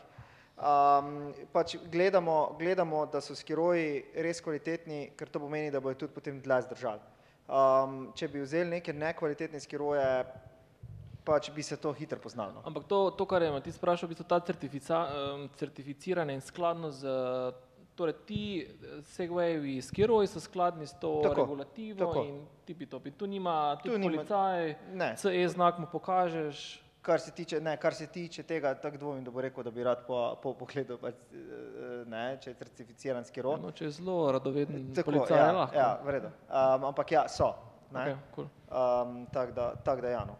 Um, 0.55 1.33
pač 1.51 1.75
gledamo, 1.91 2.55
gledamo, 2.59 3.05
da 3.05 3.19
so 3.21 3.35
skiroji 3.35 4.05
res 4.15 4.39
kvalitetni, 4.41 5.09
ker 5.17 5.27
to 5.27 5.39
pomeni, 5.39 5.71
da 5.71 5.81
bodo 5.83 5.99
tudi 5.99 6.15
potem 6.15 6.39
dlje 6.39 6.61
zdržali. 6.69 7.01
Um, 7.45 7.97
če 8.15 8.29
bi 8.31 8.39
vzeli 8.41 8.77
neke 8.77 8.93
nekvalitetne 8.95 9.59
skiroje, 9.59 10.23
pač 11.25 11.49
bi 11.51 11.63
se 11.63 11.77
to 11.77 11.91
hitro 11.91 12.19
poznalo. 12.19 12.61
Ampak 12.63 12.83
to, 12.83 13.09
to, 13.11 13.25
kar 13.25 13.41
je 13.41 13.51
Matis 13.51 13.77
vprašal, 13.77 14.07
v 14.07 14.13
bistvu 14.13 14.25
ta 14.29 14.37
um, 14.37 15.49
certificiranje 15.57 16.33
in 16.33 16.41
skladno 16.41 16.91
z, 16.91 17.07
torej 17.95 18.13
ti 18.25 18.41
eh, 18.61 19.01
segwayi 19.01 19.81
skiroji 19.81 20.27
so 20.27 20.39
skladni 20.39 20.87
s 20.87 20.93
to 20.99 21.21
Tako, 21.23 21.41
regulativo 21.41 21.99
tako. 21.99 22.23
in 22.23 22.45
tipi 22.65 22.85
topi. 22.85 23.11
Tu 23.11 23.25
nima, 23.25 23.77
Tu 23.83 23.89
nima- 23.89 24.03
policaj, 24.17 24.75
Ne. 24.93 25.15
CE 25.17 25.47
znak 25.47 25.79
mu 25.79 25.87
pokažeš. 25.91 26.81
Kar 27.01 27.21
se 27.21 27.31
tiče, 27.31 27.59
ne, 27.61 27.77
kar 27.77 27.93
se 27.93 28.07
tiče 28.07 28.43
tega, 28.43 28.73
tako 28.73 28.97
dvomim, 28.97 29.23
da 29.23 29.29
bo 29.31 29.41
rekel, 29.41 29.63
da 29.63 29.69
bi 29.71 29.83
rad 29.83 30.07
po, 30.07 30.35
po 30.41 30.53
pogledu, 30.53 30.97
pač, 30.97 31.13
eh, 31.33 32.03
ne, 32.05 32.37
če 32.41 32.49
je 32.49 32.55
certificiran 32.55 33.25
skiro. 33.25 33.57
No, 33.61 33.69
če 33.71 33.85
je 33.85 33.91
zelo 33.91 34.31
radoveden 34.31 34.89
Tako, 34.93 35.11
policaj, 35.11 35.37
ja, 35.37 35.45
je 35.45 35.53
lahko. 35.53 35.75
ja, 35.77 35.89
v 36.03 36.09
redu. 36.09 36.31
Um, 36.49 36.83
ampak 36.89 37.11
ja, 37.11 37.27
so. 37.29 37.53
Ne? 37.93 37.99
Okay, 38.01 38.15
cool. 38.35 38.47
Um, 38.73 39.27
tako 39.29 39.51
da, 39.53 39.75
tak 39.85 40.01
da 40.01 40.09
ja, 40.09 40.25
no. 40.25 40.35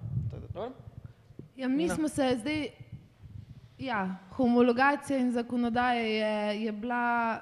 Dobro? 0.56 0.72
Ja, 1.56 1.68
mi 1.68 1.90
smo 1.90 2.08
se 2.08 2.38
zdaj, 2.40 2.70
ja, 3.78 4.16
homologacija 4.32 5.20
in 5.20 5.32
zakonodaja 5.32 6.00
je, 6.00 6.64
je 6.64 6.72
bila 6.72 7.40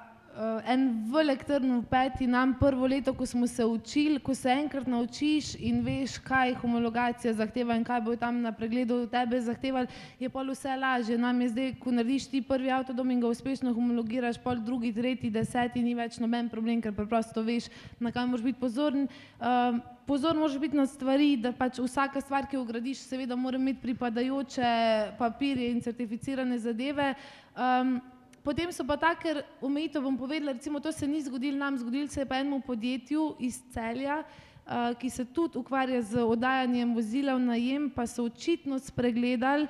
en 0.66 1.04
velik 1.12 1.44
trn 1.46 1.76
v 1.78 1.84
peti 1.86 2.26
nam 2.26 2.56
prvo 2.58 2.86
leto, 2.86 3.14
ko 3.14 3.26
smo 3.26 3.46
se 3.46 3.64
učili, 3.64 4.18
ko 4.18 4.34
se 4.34 4.50
enkrat 4.50 4.86
naučiš 4.86 5.54
in 5.62 5.80
veš, 5.86 6.18
kaj 6.18 6.54
homologacija 6.58 7.34
zahteva 7.38 7.76
in 7.78 7.84
kaj 7.84 8.00
bo 8.00 8.16
tam 8.16 8.40
na 8.42 8.52
pregledu 8.52 9.06
tebe 9.06 9.40
zahtevali, 9.40 9.86
je 10.18 10.28
pol 10.28 10.50
vse 10.50 10.76
lažje. 10.76 11.18
Nam 11.18 11.40
je 11.40 11.48
zdaj, 11.48 11.72
ko 11.78 11.94
narediš 11.94 12.26
ti 12.30 12.42
prvi 12.42 12.70
avtodom 12.70 13.10
in 13.10 13.20
ga 13.20 13.30
uspešno 13.30 13.74
homologiraš, 13.74 14.40
pol 14.42 14.58
drugi, 14.58 14.92
tretji, 14.92 15.30
deseti, 15.30 15.82
ni 15.82 15.94
več 15.94 16.18
noben 16.18 16.50
problem, 16.50 16.82
ker 16.82 16.94
preprosto 16.96 17.42
veš, 17.42 17.70
na 18.00 18.10
kaj 18.10 18.26
moraš 18.26 18.48
biti 18.50 18.60
pozoren. 18.60 19.08
Um, 19.38 19.82
Pozor 20.04 20.36
moraš 20.36 20.58
biti 20.60 20.76
na 20.76 20.84
stvari, 20.86 21.30
da 21.40 21.48
pač 21.56 21.78
vsaka 21.80 22.20
stvar, 22.20 22.44
ki 22.44 22.58
jo 22.58 22.62
ugradiš, 22.66 23.06
seveda 23.08 23.38
mora 23.40 23.56
imeti 23.56 23.80
pripadajoče 23.80 24.72
papirje 25.16 25.70
in 25.72 25.80
certificirane 25.80 26.58
zadeve. 26.60 27.14
Um, 27.56 28.02
potem 28.44 28.72
so 28.72 28.84
pa 28.84 28.96
take 29.00 29.40
omejitve, 29.64 30.00
bom 30.04 30.18
povedala, 30.20 30.52
recimo 30.52 30.80
to 30.80 30.92
se 30.92 31.06
ni 31.08 31.22
zgodilo 31.22 31.56
nam, 31.56 31.78
zgodilo 31.78 32.08
se 32.08 32.20
je 32.20 32.28
pa 32.28 32.38
enemu 32.38 32.60
podjetju 32.60 33.36
iz 33.40 33.62
celja, 33.72 34.20
uh, 34.20 34.92
ki 35.00 35.10
se 35.10 35.24
tudi 35.24 35.58
ukvarja 35.58 36.02
z 36.02 36.20
oddajanjem 36.22 36.94
vozila 36.94 37.34
v 37.34 37.46
najem, 37.48 37.88
pa 37.90 38.06
so 38.06 38.28
očitno 38.28 38.78
spregledali, 38.78 39.66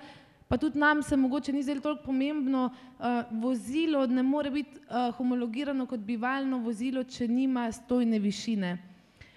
pa 0.48 0.58
tudi 0.58 0.78
nam 0.78 1.02
se 1.02 1.16
mogoče 1.16 1.52
ni 1.52 1.62
zdelo 1.62 1.80
toliko 1.80 2.10
pomembno, 2.10 2.66
uh, 2.98 3.22
vozilo 3.30 4.06
ne 4.06 4.22
more 4.22 4.50
biti 4.50 4.82
uh, 4.90 5.14
homologirano 5.14 5.86
kot 5.86 6.02
bivalno 6.02 6.58
vozilo, 6.58 7.04
če 7.04 7.28
nima 7.28 7.70
stojne 7.72 8.18
višine. 8.18 8.76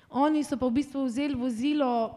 Oni 0.09 0.43
so 0.43 0.57
pa 0.57 0.65
v 0.65 0.79
bistvu 0.81 1.05
vzeli 1.05 1.35
vozilo 1.35 2.15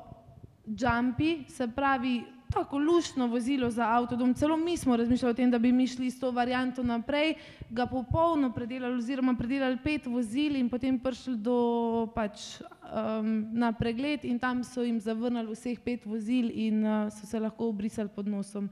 Jumpy, 0.66 1.44
se 1.50 1.68
pravi 1.68 2.22
tako 2.50 2.78
luštno 2.78 3.26
vozilo 3.26 3.70
za 3.70 3.86
avtodom. 3.88 4.34
Celo 4.34 4.56
mi 4.56 4.76
smo 4.76 4.96
razmišljali 4.96 5.30
o 5.30 5.34
tem, 5.34 5.50
da 5.50 5.58
bi 5.58 5.72
mi 5.72 5.86
šli 5.86 6.10
s 6.10 6.20
to 6.20 6.30
varianto 6.30 6.82
naprej, 6.82 7.34
ga 7.70 7.86
popolno 7.86 8.52
predelali 8.52 8.98
oziroma 8.98 9.34
predelali 9.38 9.78
pet 9.84 10.06
vozil 10.06 10.56
in 10.56 10.68
potem 10.68 10.98
prišli 10.98 11.36
do 11.36 12.08
pač 12.14 12.60
um, 12.60 13.46
na 13.52 13.72
pregled 13.72 14.24
in 14.24 14.38
tam 14.38 14.64
so 14.64 14.82
jim 14.82 15.00
zavrnili 15.00 15.54
vseh 15.54 15.78
pet 15.84 16.06
vozil 16.06 16.50
in 16.54 16.84
uh, 16.84 17.10
so 17.10 17.26
se 17.26 17.40
lahko 17.40 17.68
obrisali 17.68 18.08
pod 18.08 18.28
nosom. 18.28 18.70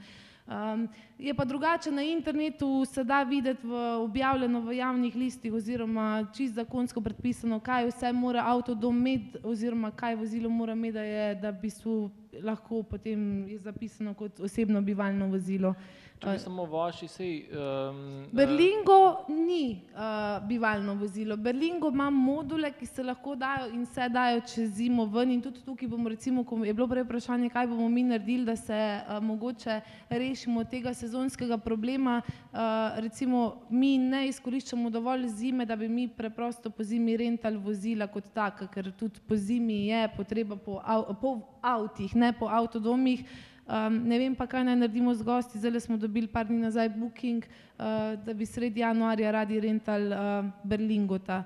Um, 0.48 0.88
je 1.18 1.34
pa 1.34 1.44
drugače 1.44 1.90
na 1.90 2.02
internetu, 2.02 2.84
se 2.84 3.04
da 3.04 3.22
videti 3.22 3.66
v, 3.66 3.74
objavljeno 4.00 4.60
v 4.60 4.76
javnih 4.76 5.16
listih 5.16 5.52
oziroma 5.52 6.26
čist 6.36 6.54
zakonsko 6.54 7.00
predpisano, 7.00 7.60
kaj 7.60 7.90
vse 7.90 8.12
mora 8.12 8.46
avtodom 8.46 8.96
imeti 8.96 9.38
oziroma 9.44 9.90
kaj 9.90 10.16
vozilo 10.16 10.48
mora 10.50 10.72
imeti, 10.72 10.92
da 10.92 11.02
je 11.02 11.34
da 11.34 11.50
v 11.50 11.60
bistvu 11.60 12.10
lahko 12.42 12.82
potem 12.82 13.48
je 13.48 13.58
zapisano 13.58 14.14
kot 14.14 14.40
osebno 14.40 14.80
bivalno 14.80 15.28
vozilo. 15.28 15.74
Če 16.18 16.32
bi 16.34 16.38
samo 16.42 16.64
vaši 16.66 17.06
sej. 17.08 17.34
Um, 17.54 17.98
Berlingo 18.34 19.24
ni 19.30 19.78
uh, 19.94 20.40
bivalno 20.48 20.96
vozilo. 20.98 21.36
Berlingo 21.36 21.92
ima 21.94 22.08
module, 22.10 22.72
ki 22.74 22.86
se 22.86 23.04
lahko 23.06 23.36
dajo 23.38 23.68
in 23.70 23.84
se 23.86 24.08
dajo 24.10 24.40
čez 24.50 24.72
zimo 24.80 25.06
ven. 25.06 25.30
In 25.36 25.42
tudi 25.42 25.62
tukaj 25.62 25.88
bomo, 25.88 26.10
recimo, 26.10 26.42
ko 26.44 26.58
je 26.64 26.74
bilo 26.74 26.88
prej 26.90 27.04
vprašanje, 27.06 27.50
kaj 27.54 27.68
bomo 27.70 27.86
mi 27.88 28.02
naredili, 28.02 28.44
da 28.48 28.56
se 28.56 28.78
uh, 28.98 29.20
mogoče 29.22 29.80
rešimo 30.10 30.64
tega 30.64 30.94
sezonskega 30.94 31.58
problema. 31.62 32.20
Uh, 32.50 32.98
recimo, 33.04 33.62
mi 33.70 33.94
ne 33.98 34.24
izkoriščamo 34.28 34.90
dovolj 34.90 35.28
zime, 35.28 35.66
da 35.66 35.76
bi 35.76 35.88
mi 35.88 36.08
preprosto 36.08 36.70
po 36.70 36.82
zimi 36.82 37.16
rentali 37.16 37.62
vozila 37.62 38.08
kot 38.10 38.32
taka, 38.34 38.66
ker 38.66 38.90
tudi 38.90 39.22
po 39.28 39.36
zimi 39.36 39.84
je 39.86 40.02
potreba 40.16 40.56
po, 40.56 40.80
av, 40.82 41.14
po 41.22 41.36
avtih, 41.62 42.16
ne 42.18 42.32
po 42.34 42.50
avtodomih. 42.50 43.22
Um, 43.68 44.00
ne 44.08 44.16
vem 44.18 44.32
pa, 44.32 44.46
kaj 44.48 44.62
naj 44.64 44.76
naredimo 44.80 45.12
z 45.14 45.22
gosti. 45.22 45.58
Zdaj 45.60 45.80
smo 45.84 45.98
dobili 46.00 46.26
par 46.26 46.46
dni 46.48 46.56
nazaj 46.62 46.88
booking, 46.88 47.44
uh, 47.44 48.16
da 48.24 48.32
bi 48.34 48.46
sredi 48.48 48.80
januarja 48.80 49.30
radi 49.30 49.60
rental 49.60 50.06
uh, 50.08 50.46
Berlingota. 50.64 51.42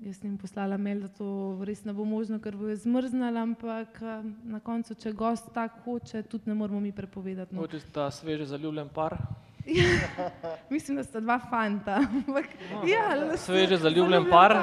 Jaz 0.00 0.16
sem 0.16 0.30
jim 0.30 0.38
poslala 0.40 0.78
mail, 0.80 1.02
da 1.04 1.08
to 1.12 1.60
res 1.64 1.84
ne 1.84 1.92
bo 1.92 2.04
možno, 2.08 2.38
ker 2.40 2.56
bo 2.56 2.72
zmrznala, 2.72 3.44
ampak 3.44 4.00
uh, 4.00 4.24
na 4.48 4.62
koncu, 4.64 4.96
če 4.96 5.12
gost 5.12 5.52
tako 5.52 5.84
hoče, 5.84 6.22
tudi 6.24 6.48
ne 6.48 6.56
moramo 6.56 6.80
mi 6.80 6.92
prepovedati. 6.92 7.52
No. 7.52 7.66
Hoče 7.66 7.80
sta 7.84 8.08
sveže 8.10 8.48
zaljubljen 8.56 8.88
par. 8.88 9.18
Mislim, 10.74 10.96
da 10.96 11.04
sta 11.04 11.20
dva 11.20 11.38
fanta. 11.50 12.00
ampak 12.00 12.48
ja, 12.88 13.04
da 13.16 13.36
sta 13.36 13.52
Sveže 13.52 13.76
zaljubljen 13.76 14.24
par. 14.30 14.56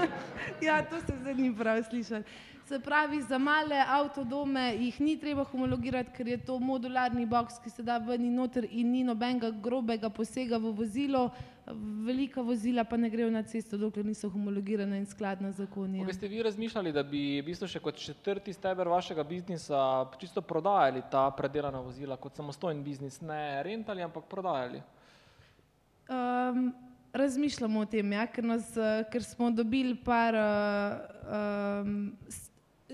ja, 0.66 0.80
to 0.88 1.00
ste 1.00 1.12
zdaj 1.20 1.34
ni 1.34 1.52
prav 1.56 1.82
slišali. 1.90 2.24
Se 2.64 2.78
pravi, 2.80 3.22
za 3.22 3.38
male 3.38 3.76
avtodome 3.88 4.76
jih 4.76 5.00
ni 5.00 5.18
treba 5.20 5.44
homologirati, 5.44 6.10
ker 6.16 6.28
je 6.28 6.38
to 6.46 6.56
modularni 6.58 7.26
boks, 7.26 7.58
ki 7.60 7.70
se 7.70 7.82
da 7.84 7.98
ven 8.00 8.24
in 8.24 8.38
noter 8.40 8.64
in 8.70 8.88
ni 8.92 9.02
nobenega 9.04 9.50
grobega 9.50 10.08
posega 10.08 10.56
v 10.56 10.72
vozilo. 10.72 11.26
Velika 12.06 12.40
vozila 12.40 12.84
pa 12.84 12.96
ne 12.96 13.10
grejo 13.10 13.28
na 13.30 13.42
cesto, 13.42 13.76
dokler 13.76 14.06
niso 14.06 14.30
homologirana 14.32 14.96
in 14.96 15.04
skladna 15.06 15.52
z 15.52 15.64
zakoni. 15.64 15.98
ja. 15.98 16.06
Kako 16.06 16.16
ste 16.16 16.28
vi 16.28 16.42
razmišljali, 16.42 16.92
da 16.92 17.02
bi 17.02 17.22
v 17.42 17.44
bistvu 17.44 17.68
še 17.68 17.84
kot 17.84 18.00
četrti 18.00 18.52
steber 18.52 18.88
vašega 18.88 19.24
biznisa 19.24 20.06
čisto 20.20 20.40
prodajali 20.40 21.02
ta 21.10 21.28
predelana 21.36 21.84
vozila 21.84 22.16
kot 22.16 22.36
samostojen 22.36 22.80
biznis, 22.84 23.20
ne 23.20 23.62
rentali, 23.62 24.02
ampak 24.02 24.24
prodajali? 24.24 24.80
Um, 26.08 26.72
razmišljamo 27.12 27.80
o 27.80 27.86
tem, 27.86 28.12
ja, 28.12 28.26
ker, 28.26 28.44
nas, 28.44 28.76
eh, 28.76 29.04
ker 29.12 29.22
smo 29.24 29.50
dobili 29.50 29.94
par, 30.04 30.34
uh, 30.34 31.84
um, 31.84 32.16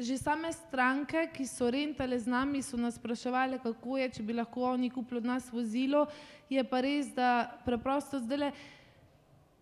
že 0.00 0.18
same 0.18 0.52
stranke, 0.52 1.28
ki 1.32 1.46
so 1.46 1.70
rentale 1.70 2.18
z 2.18 2.26
nami, 2.26 2.62
so 2.62 2.76
nas 2.76 2.96
spraševali, 2.96 3.60
kako 3.62 3.96
je, 4.00 4.08
če 4.16 4.22
bi 4.22 4.36
lahko 4.36 4.64
oni 4.72 4.90
kupili 4.90 5.20
od 5.20 5.28
nas 5.28 5.48
vozilo. 5.52 6.06
Je 6.50 6.64
pa 6.64 6.80
res, 6.80 7.12
da 7.14 7.60
preprosto 7.64 8.18
zdaj 8.18 8.52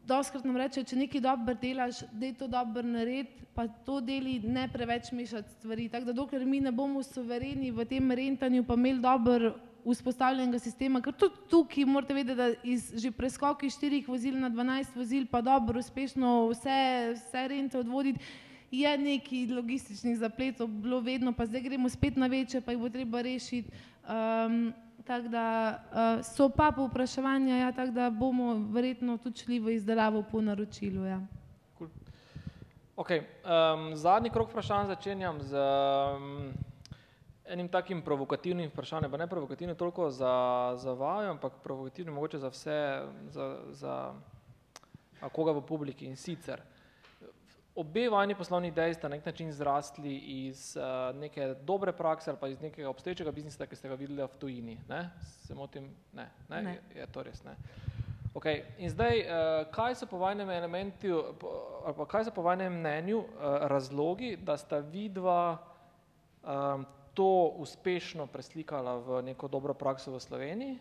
doskrat 0.09 0.45
nam 0.49 0.57
reče, 0.57 0.85
če 0.89 0.97
nekaj 0.97 1.21
dobro 1.21 1.55
delaš, 1.61 2.01
da 2.13 2.27
je 2.27 2.37
to 2.39 2.49
dobro 2.49 2.83
narediti, 2.83 3.45
pa 3.55 3.67
to 3.85 3.99
deli 4.01 4.39
ne 4.41 4.69
preveč 4.73 5.11
mešati 5.13 5.59
stvari. 5.59 5.89
Tako 5.93 6.09
da 6.09 6.17
dokler 6.17 6.47
mi 6.47 6.61
ne 6.65 6.73
bomo 6.73 7.03
suvereni 7.03 7.73
v 7.75 7.85
tem 7.89 8.11
rentanju, 8.11 8.65
pa 8.65 8.79
imeli 8.79 9.03
dober 9.05 9.51
vzpostavljenega 9.89 10.59
sistema, 10.61 11.01
ker 11.01 11.15
tudi 11.17 11.49
tukaj 11.51 11.87
morate 11.89 12.15
vedeti, 12.17 12.37
da 12.37 12.49
iz 12.65 12.91
že 12.97 13.13
preskoki 13.15 13.71
štirih 13.73 14.09
vozil 14.09 14.37
na 14.41 14.51
12 14.51 14.97
vozil, 14.97 15.27
pa 15.31 15.41
dobro, 15.45 15.81
uspešno 15.81 16.49
vse, 16.53 16.79
vse 17.17 17.45
rente 17.49 17.79
odvoditi, 17.79 18.25
je 18.71 18.99
neki 18.99 19.47
logističnih 19.47 20.19
zapletov 20.19 20.69
bilo 20.69 21.01
vedno, 21.01 21.33
pa 21.33 21.47
zdaj 21.47 21.61
gremo 21.61 21.89
spet 21.89 22.17
na 22.17 22.27
večje, 22.27 22.61
pa 22.61 22.73
jih 22.73 22.81
bo 22.81 22.89
treba 22.89 23.23
rešiti. 23.23 23.71
Um, 24.09 24.73
tako 25.05 25.29
da 25.29 25.45
uh, 25.91 26.25
so 26.25 26.49
pa 26.49 26.73
povpraševanja, 26.77 27.57
ja, 27.57 27.73
tako 27.73 27.93
da 27.93 28.11
bomo 28.11 28.55
verjetno 28.73 29.17
tudi 29.17 29.39
šli 29.39 29.59
v 29.61 29.73
izdelavo 29.73 30.23
po 30.23 30.41
naročilu. 30.41 31.05
Ja. 31.05 31.21
Okay, 32.97 33.23
um, 33.47 33.97
zadnji 33.97 34.31
krok 34.31 34.51
vprašanj 34.51 34.87
začenjam 34.87 35.41
z 35.41 35.55
um, 35.55 36.53
enim 37.47 37.69
takim 37.69 38.03
provokativnim 38.03 38.71
vprašanjem, 38.71 39.11
pa 39.11 39.17
ne 39.17 39.27
provokativnim 39.27 39.77
toliko 39.77 40.11
za, 40.11 40.75
za 40.77 40.93
vajo, 40.93 41.31
ampak 41.31 41.53
provokativnim 41.63 42.15
mogoče 42.15 42.39
za 42.39 42.49
vse, 42.49 43.03
za, 43.31 43.57
za 43.71 44.15
koga 45.33 45.53
v 45.53 45.63
publiki 45.67 46.07
in 46.07 46.17
sicer. 46.17 46.61
Obe 47.79 48.09
vajni 48.11 48.35
poslovni 48.35 48.69
ideji 48.69 48.95
sta 48.95 49.09
na 49.09 49.17
nek 49.17 49.27
način 49.27 49.53
zrastli 49.53 50.17
iz 50.17 50.77
uh, 50.77 51.17
neke 51.17 51.55
dobre 51.63 51.93
prakse 51.93 52.31
ali 52.31 52.39
pa 52.41 52.49
iz 52.49 52.61
nekega 52.61 52.91
obstoječega 52.91 53.31
biznisa, 53.33 53.67
ki 53.67 53.77
ste 53.77 53.89
ga 53.89 53.95
videli 53.95 54.23
v 54.23 54.39
tujini. 54.39 54.81
Ne? 54.89 55.11
Se 55.47 55.55
motim? 55.55 55.91
Ne. 56.13 56.27
ne? 56.49 56.63
Ne. 56.63 56.73
Je, 56.75 57.01
je 57.01 57.07
to 57.07 57.23
res? 57.23 57.45
Ne. 57.45 57.55
Okay. 58.35 58.63
In 58.79 58.91
zdaj, 58.91 59.21
uh, 59.21 59.71
kaj 59.71 59.95
so 59.95 60.07
po 60.07 60.19
vajnem 60.19 60.51
elementu, 60.51 61.23
ali 61.85 61.95
pa 61.97 62.07
kaj 62.07 62.29
so 62.29 62.35
po 62.35 62.43
vajnem 62.43 62.81
mnenju 62.81 63.19
uh, 63.19 63.29
razlogi, 63.71 64.37
da 64.37 64.57
sta 64.57 64.79
vidva 64.79 65.59
um, 66.43 66.87
to 67.15 67.55
uspešno 67.63 68.27
preslikala 68.27 68.99
v 68.99 69.23
neko 69.23 69.49
dobro 69.49 69.75
prakso 69.75 70.13
v 70.15 70.21
Sloveniji? 70.21 70.79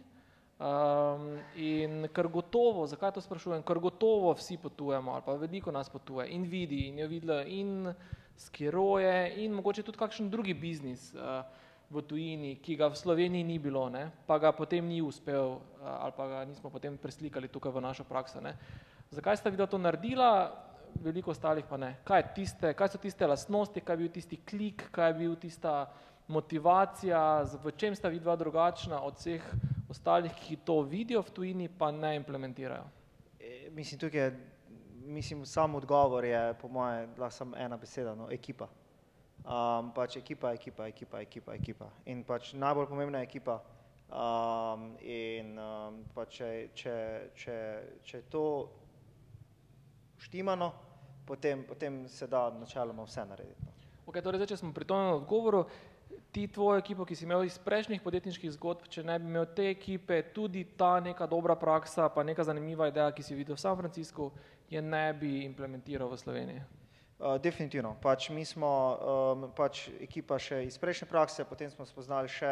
Um, 0.57 1.37
in 1.53 2.07
ker 2.09 2.25
gotovo, 2.33 2.87
zakaj 2.89 3.11
to 3.13 3.21
sprašujem, 3.21 3.61
ker 3.61 3.77
gotovo 3.77 4.31
vsi 4.33 4.55
potujemo, 4.57 5.13
ali 5.13 5.21
pa 5.21 5.35
veliko 5.37 5.69
nas 5.69 5.85
potuje 5.85 6.25
in 6.33 6.47
vidi 6.49 6.87
in 6.87 6.97
je 6.97 7.07
videla 7.07 7.43
in 7.45 7.93
skiroje 8.33 9.35
in 9.43 9.53
mogoče 9.53 9.83
tudi 9.85 10.01
kakšen 10.01 10.31
drugi 10.33 10.55
biznis 10.57 11.11
uh, 11.13 11.45
v 11.93 12.01
tujini, 12.01 12.55
ki 12.57 12.73
ga 12.73 12.89
v 12.89 12.97
Sloveniji 12.97 13.45
ni 13.45 13.59
bilo, 13.61 13.85
ne, 13.93 14.09
pa 14.25 14.39
ga 14.41 14.49
potem 14.49 14.89
ni 14.89 14.97
uspel 14.97 15.61
uh, 15.61 15.61
ali 15.85 16.17
pa 16.17 16.27
ga 16.27 16.41
nismo 16.49 16.73
potem 16.73 16.97
preslikali 16.97 17.53
tukaj 17.53 17.77
v 17.77 17.85
našo 17.85 18.09
prakso. 18.09 18.41
Ne. 18.41 18.57
Zakaj 19.13 19.37
sta 19.37 19.53
videla 19.53 19.69
to 19.69 19.77
naredila, 19.77 20.57
veliko 21.05 21.37
ostalih 21.37 21.69
pa 21.69 21.77
ne. 21.77 21.99
Kaj, 22.01 22.33
tiste, 22.33 22.73
kaj 22.73 22.95
so 22.95 22.97
tiste 22.97 23.29
lastnosti, 23.29 23.77
kaj 23.77 23.93
je 23.93 24.01
bil 24.01 24.09
tisti 24.09 24.41
klik, 24.41 24.89
kaj 24.89 25.13
je 25.13 25.21
bil 25.21 25.37
tista 25.37 25.85
motivacija, 26.33 27.45
v 27.61 27.77
čem 27.77 27.93
sta 27.93 28.09
vidva 28.09 28.33
drugačna 28.35 29.05
od 29.05 29.21
vseh 29.21 29.76
ostalih, 29.89 30.33
ki 30.35 30.59
to 30.65 30.81
vidijo 30.81 31.21
v 31.21 31.31
tujini, 31.31 31.69
pa 31.69 31.91
ne 31.91 32.15
implementirajo. 32.15 32.83
E, 33.39 33.69
Mislim, 33.71 33.99
tukaj 33.99 34.21
je, 34.21 34.31
mislim, 35.05 35.45
sam 35.45 35.75
odgovor 35.75 36.25
je, 36.25 36.53
po 36.61 36.67
moje, 36.67 37.07
lahko 37.17 37.35
samo 37.35 37.57
ena 37.57 37.77
beseda, 37.77 38.15
no, 38.15 38.31
ekipa. 38.31 38.67
Um, 39.47 39.93
pač 39.95 40.17
ekipa, 40.17 40.51
ekipa, 40.53 40.87
ekipa, 40.87 41.21
ekipa, 41.21 41.53
ekipa. 41.55 41.89
In 42.05 42.23
pač 42.27 42.51
najbolj 42.53 42.89
pomembna 42.89 43.21
je 43.21 43.29
ekipa. 43.29 43.61
Um, 44.07 44.89
in 45.03 45.53
um, 45.59 46.01
pač 46.15 46.39
če, 46.39 46.49
če, 46.75 46.97
če, 47.35 47.55
če 48.03 48.17
je 48.17 48.25
to 48.31 48.43
štimano, 50.19 50.71
potem, 51.27 51.63
potem 51.67 52.05
se 52.11 52.27
da 52.27 52.49
načeloma 52.51 53.05
vse 53.07 53.25
narediti. 53.27 53.63
no. 53.63 53.77
Okay, 54.07 54.23
torej 54.23 54.39
zdaj, 54.39 54.51
če 54.53 54.59
smo 54.61 54.71
pri 54.71 54.87
tom 54.87 55.17
odgovoru, 55.17 55.65
ti 56.37 56.47
tvojo 56.47 56.77
ekipo, 56.77 57.05
ki 57.05 57.15
si 57.15 57.25
imel 57.25 57.47
iz 57.47 57.55
prejšnjih 57.57 58.01
podjetniških 58.05 58.51
zgodb, 58.59 58.83
če 58.93 59.01
ne 59.09 59.15
bi 59.17 59.25
imel 59.25 59.47
te 59.57 59.71
ekipe, 59.71 60.19
tudi 60.35 60.61
ta 60.77 60.99
neka 61.01 61.25
dobra 61.25 61.55
praksa, 61.57 62.11
pa 62.13 62.21
neka 62.21 62.43
zanimiva 62.45 62.85
ideja, 62.91 63.09
ki 63.09 63.23
si 63.25 63.33
videl 63.33 63.55
v 63.57 63.61
San 63.63 63.77
Franciscu, 63.79 64.27
je 64.69 64.77
ne 64.77 65.01
bi 65.17 65.31
implementiral 65.47 66.11
v 66.11 66.19
Sloveniji. 66.21 66.61
Uh, 67.17 67.39
definitivno. 67.41 67.95
Pač 68.03 68.27
mi 68.29 68.43
smo 68.45 68.69
um, 68.69 69.47
pač 69.57 69.87
ekipa 69.97 70.37
še 70.37 70.59
iz 70.67 70.77
prejšnje 70.77 71.07
prakse, 71.09 71.45
potem 71.49 71.71
smo 71.73 71.87
spoznali 71.89 72.29
še, 72.29 72.51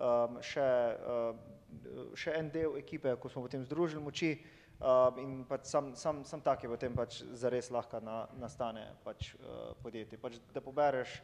um, 0.00 0.38
še, 0.40 0.68
uh, 1.04 2.14
še 2.16 2.38
en 2.40 2.48
del 2.48 2.78
ekipe, 2.80 3.12
ko 3.20 3.28
smo 3.28 3.44
potem 3.44 3.66
združili 3.68 4.00
moči 4.00 4.30
um, 4.80 5.20
in 5.20 5.34
pač 5.44 5.68
sam, 5.68 5.92
sam, 5.92 6.24
sam 6.24 6.40
tak 6.40 6.64
je 6.64 6.72
potem 6.72 6.96
pač 6.96 7.20
zares 7.36 7.68
lahko 7.68 8.00
na, 8.00 8.22
nastane 8.40 8.86
pač, 9.04 9.34
uh, 9.36 9.76
podjetje. 9.84 10.16
Pač, 10.24 10.40
da 10.56 10.64
pobereš 10.64 11.20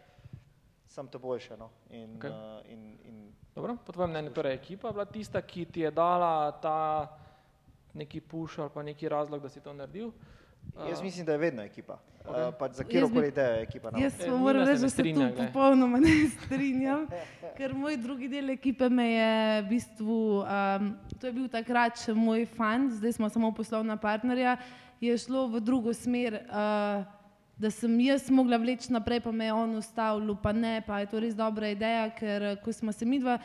sam 0.86 1.08
to 1.08 1.18
boljše. 1.18 1.56
No? 1.56 1.70
In, 1.90 2.18
okay. 2.18 2.30
uh, 2.30 2.70
in, 2.70 2.98
in 3.04 3.32
Dobro, 3.54 3.76
po 3.86 3.92
tvojem 3.92 4.10
mnenju, 4.10 4.30
torej 4.30 4.54
ekipa 4.54 4.88
je 4.88 4.92
bila 4.92 5.04
tista, 5.04 5.40
ki 5.42 5.64
ti 5.64 5.80
je 5.80 5.90
dala 5.90 6.52
ta 6.52 7.08
neki 7.94 8.20
push 8.20 8.60
ali 8.60 8.70
pa 8.74 8.82
neki 8.82 9.08
razlog, 9.08 9.42
da 9.42 9.48
si 9.48 9.60
to 9.60 9.72
naredil. 9.72 10.10
jaz 10.88 11.02
mislim, 11.02 11.26
da 11.26 11.32
je 11.32 11.38
vedno 11.38 11.62
ekipa. 11.62 11.98
Okej. 12.20 12.34
Okay. 12.34 12.48
Uh, 12.48 12.54
pač 12.58 12.72
za 12.72 12.82
Jaz 12.82 12.90
kjerkoli 12.90 13.22
bi- 13.22 13.28
idejo 13.28 13.52
je 13.54 13.62
ekipa. 13.62 13.90
No? 13.90 13.98
Jaz 13.98 14.20
E, 14.20 14.30
moram 14.30 14.66
se 14.66 14.72
reči, 14.72 14.80
ne 14.80 14.86
da 14.86 14.90
se 14.90 15.02
tu 15.02 15.12
glej. 15.12 15.46
popolnoma 15.46 15.98
ne 15.98 16.10
strinjam, 16.36 17.06
ker 17.56 17.74
moj 17.74 17.96
drugi 17.96 18.28
del 18.28 18.50
ekipe 18.50 18.88
me 18.88 19.12
je 19.12 19.62
v 19.62 19.68
bistvu, 19.68 20.42
um, 20.42 20.96
to 21.20 21.26
je 21.26 21.32
bil 21.32 21.48
takrat 21.48 21.96
še 21.96 22.14
moj 22.14 22.46
fan, 22.46 22.90
zdaj 22.90 23.12
smo 23.12 23.28
samo 23.28 23.54
poslovna 23.54 23.96
partnerja, 23.96 24.56
je 25.00 25.18
šlo 25.18 25.46
v 25.48 25.60
drugo 25.60 25.94
smer, 25.94 26.42
uh, 26.50 27.15
da 27.56 27.70
sem 27.70 28.00
jaz 28.00 28.30
mogla 28.30 28.58
vleči 28.60 28.92
naprej, 28.92 29.20
pa 29.24 29.32
me 29.32 29.48
je 29.48 29.52
on 29.52 29.76
ustavil, 29.76 30.34
pa 30.42 30.52
ne, 30.52 30.80
pa 30.86 31.00
je 31.00 31.12
to 31.12 31.20
res 31.20 31.34
dobra 31.34 31.72
ideja, 31.72 32.10
ker 32.14 32.42
eh, 32.42 32.58
ko 32.64 32.72
smo 32.72 32.92
se 32.92 33.08
midva 33.08 33.38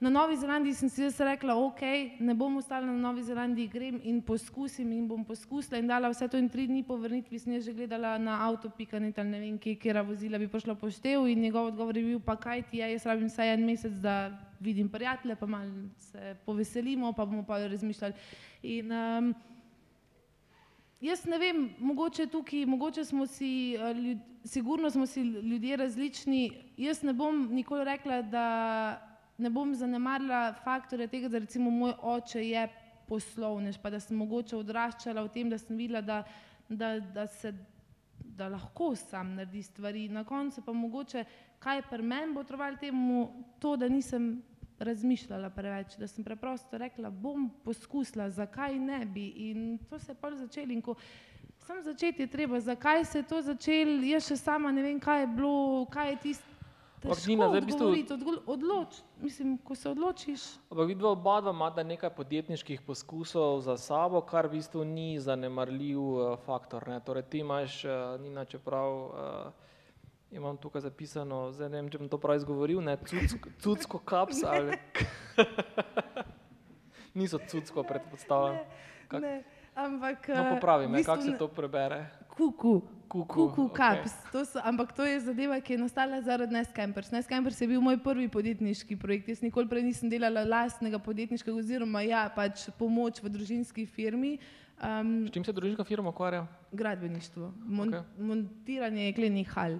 Na 0.00 0.10
Novi 0.10 0.36
Zelandiji 0.36 0.74
sem 0.74 0.88
si 0.92 1.00
jaz 1.00 1.16
rekla, 1.24 1.54
ok, 1.56 1.80
ne 2.20 2.34
bom 2.36 2.58
ostala 2.60 2.84
na 2.84 2.92
Novi 3.00 3.22
Zelandiji, 3.24 3.68
grem 3.72 3.96
in 4.04 4.18
poskusim 4.20 4.90
in 4.92 5.06
bom 5.08 5.22
poskusila 5.24 5.80
in 5.80 5.88
dala 5.88 6.10
vse 6.12 6.28
to 6.28 6.36
in 6.36 6.50
tri 6.52 6.66
dni 6.68 6.82
po 6.84 6.98
vrnitvi 7.00 7.40
sem 7.40 7.54
jaz 7.56 7.64
že 7.64 7.72
gledala 7.72 8.18
na 8.20 8.36
avtopikanet 8.44 9.16
ali 9.18 9.30
ne 9.30 9.40
vem, 9.40 9.56
kje, 9.56 9.78
kjera 9.80 10.02
vozila 10.04 10.36
bi 10.36 10.50
prišla 10.52 10.76
poštev 10.76 11.24
in 11.32 11.40
njegov 11.40 11.72
odgovor 11.72 11.96
je 11.96 12.04
bil, 12.04 12.20
pa 12.20 12.36
kaj 12.36 12.66
ti 12.68 12.84
je, 12.84 12.90
jaz 12.92 13.06
rabim 13.08 13.32
vsaj 13.32 13.54
en 13.54 13.64
mesec, 13.64 13.96
da 14.04 14.36
vidim 14.60 14.92
prijatelje, 14.92 15.36
pa 15.40 15.46
malo 15.46 15.88
se 15.96 16.36
poveselimo, 16.44 17.14
pa 17.16 17.24
bomo 17.24 17.46
pa 17.48 17.64
razmišljali. 17.64 18.14
In, 18.62 18.92
um, 18.92 19.34
Jaz 21.00 21.26
ne 21.28 21.36
vem, 21.38 21.58
mogoče 21.78 22.26
tukaj, 22.32 22.64
mogoče 22.66 23.04
smo 23.04 23.26
si, 23.26 23.74
eh, 23.74 23.94
ljud, 23.94 24.18
sigurno 24.44 24.90
smo 24.90 25.06
si 25.06 25.20
ljudje 25.20 25.76
različni. 25.76 26.50
Jaz 26.76 27.02
ne 27.02 27.12
bom 27.12 27.48
nikoli 27.52 27.84
rekla, 27.84 28.22
da 28.22 28.46
ne 29.38 29.50
bom 29.50 29.74
zanemarila 29.74 30.54
faktorja 30.64 31.06
tega, 31.06 31.28
da 31.28 31.38
recimo 31.38 31.70
moj 31.70 31.92
oče 32.02 32.48
je 32.48 32.68
poslovnež, 33.08 33.76
pa 33.82 33.90
da 33.90 34.00
sem 34.00 34.16
mogoče 34.16 34.56
odraščala 34.56 35.22
v 35.22 35.28
tem, 35.28 35.50
da 35.50 35.58
sem 35.58 35.76
videla, 35.76 36.00
da, 36.00 36.22
da, 36.68 37.00
da 37.00 37.26
se 37.26 37.52
da 38.36 38.48
lahko 38.48 38.94
sam 38.96 39.34
naredi 39.34 39.62
stvari. 39.62 40.08
Na 40.08 40.24
koncu 40.24 40.62
pa 40.62 40.72
mogoče, 40.72 41.24
kaj 41.58 41.82
pri 41.90 42.02
meni 42.02 42.34
bo 42.34 42.44
trovalo 42.44 42.76
temu, 42.80 43.44
to, 43.58 43.76
da 43.76 43.88
nisem 43.88 44.42
razmišljala 44.78 45.50
preveč, 45.50 45.96
da 45.96 46.06
sem 46.06 46.24
preprosto 46.24 46.78
rekla, 46.78 47.10
bom 47.10 47.50
poskusila, 47.64 48.30
zakaj 48.30 48.78
ne 48.78 49.04
bi. 49.06 49.28
In 49.50 49.78
to 49.90 49.98
se 49.98 50.12
je 50.12 50.16
pa 50.20 50.30
začelo. 50.30 50.72
In 50.72 50.82
ko 50.82 50.94
sam 51.58 51.82
začeti 51.82 52.22
je 52.22 52.26
treba, 52.26 52.60
zakaj 52.60 53.04
se 53.04 53.18
je 53.18 53.22
to 53.22 53.42
začelo, 53.42 54.02
jaz 54.02 54.28
še 54.28 54.36
sama 54.36 54.72
ne 54.72 54.82
vem, 54.82 55.00
kaj 55.00 55.20
je 55.20 55.26
bilo, 55.26 55.86
kaj 55.90 56.10
je 56.10 56.16
tisto. 56.22 56.52
Ampak, 56.96 57.18
Težko 57.18 57.28
Nina, 57.28 57.48
zdaj 57.48 57.60
v 57.60 57.66
bistvu- 57.66 57.86
odgovoriti, 57.86 58.12
odgol- 58.12 58.42
odloč, 58.46 58.96
mislim, 59.20 59.58
ko 59.58 59.74
se 59.74 59.88
odločiš, 59.90 60.42
Ampak 60.70 60.86
vidva 60.88 61.10
oba 61.10 61.40
dva 61.40 61.52
imata 61.52 61.82
nekaj 61.82 62.10
podjetniških 62.10 62.80
poskusov 62.82 63.60
za 63.60 63.76
sabo, 63.76 64.20
kar 64.20 64.46
v 64.48 64.58
bistvu 64.58 64.84
ni 64.84 65.20
zanemarljiv 65.20 66.00
uh, 66.00 66.38
faktor. 66.46 66.88
Ne? 66.88 67.00
Torej 67.00 67.22
ti 67.22 67.38
imaš, 67.38 67.84
uh, 67.84 68.20
Nina, 68.20 68.44
čeprav 68.44 68.90
uh, 68.90 69.12
imam 70.30 70.56
tukaj 70.56 70.80
zapisano, 70.80 71.52
zdaj 71.52 71.70
ne 71.70 71.82
vem, 71.82 71.90
če 71.90 71.98
bom 71.98 72.08
to 72.08 72.18
prav 72.18 72.36
izgovoril, 72.36 72.80
ne, 72.84 72.96
cucko, 73.06 73.52
cucko 73.62 73.98
kaps 73.98 74.42
ali... 74.44 74.76
Niso 77.16 77.38
cucko 77.48 77.82
predpostavljam. 77.82 78.58
Kak- 79.08 79.22
ne, 79.22 79.44
ampak 79.74 80.28
No 80.28 80.42
eh, 80.42 80.50
popravi 80.54 80.88
me, 80.88 81.04
kako 81.04 81.22
se 81.22 81.38
to 81.38 81.48
prebere. 81.48 82.06
Kuku. 82.28 82.82
Kuku, 83.08 83.48
Kuku 83.48 83.62
okej. 83.64 83.76
Caps. 83.76 84.12
To 84.32 84.44
so, 84.44 84.60
ampak 84.64 84.92
to 84.92 85.04
je 85.06 85.20
zadeva, 85.20 85.60
ki 85.62 85.72
je 85.72 85.78
nastala 85.78 86.18
zaradi. 86.20 86.52
Nest 86.52 86.74
Campers 87.28 87.60
je 87.60 87.68
bil 87.70 87.80
moj 87.80 87.96
prvi 88.02 88.26
podjetniški 88.28 88.98
projekt. 88.98 89.28
Jaz 89.30 89.40
nikoli 89.46 89.68
prej 89.70 89.86
nisem 89.86 90.10
delala 90.10 90.42
lastnega 90.44 90.98
podjetniškega, 90.98 91.54
oziroma 91.56 92.02
ja, 92.02 92.26
pač 92.34 92.66
pomoč 92.78 93.22
v 93.22 93.30
družinski 93.30 93.86
firmi. 93.86 94.36
Um, 94.82 95.24
S 95.30 95.32
čim 95.32 95.44
se 95.46 95.54
družinska 95.54 95.86
firma 95.86 96.10
ukvarja? 96.10 96.44
gradbeništvo, 96.72 97.52
mon, 97.64 97.94
okay. 97.94 98.02
montiranje 98.18 99.06
jeklenih 99.06 99.48
hal. 99.54 99.78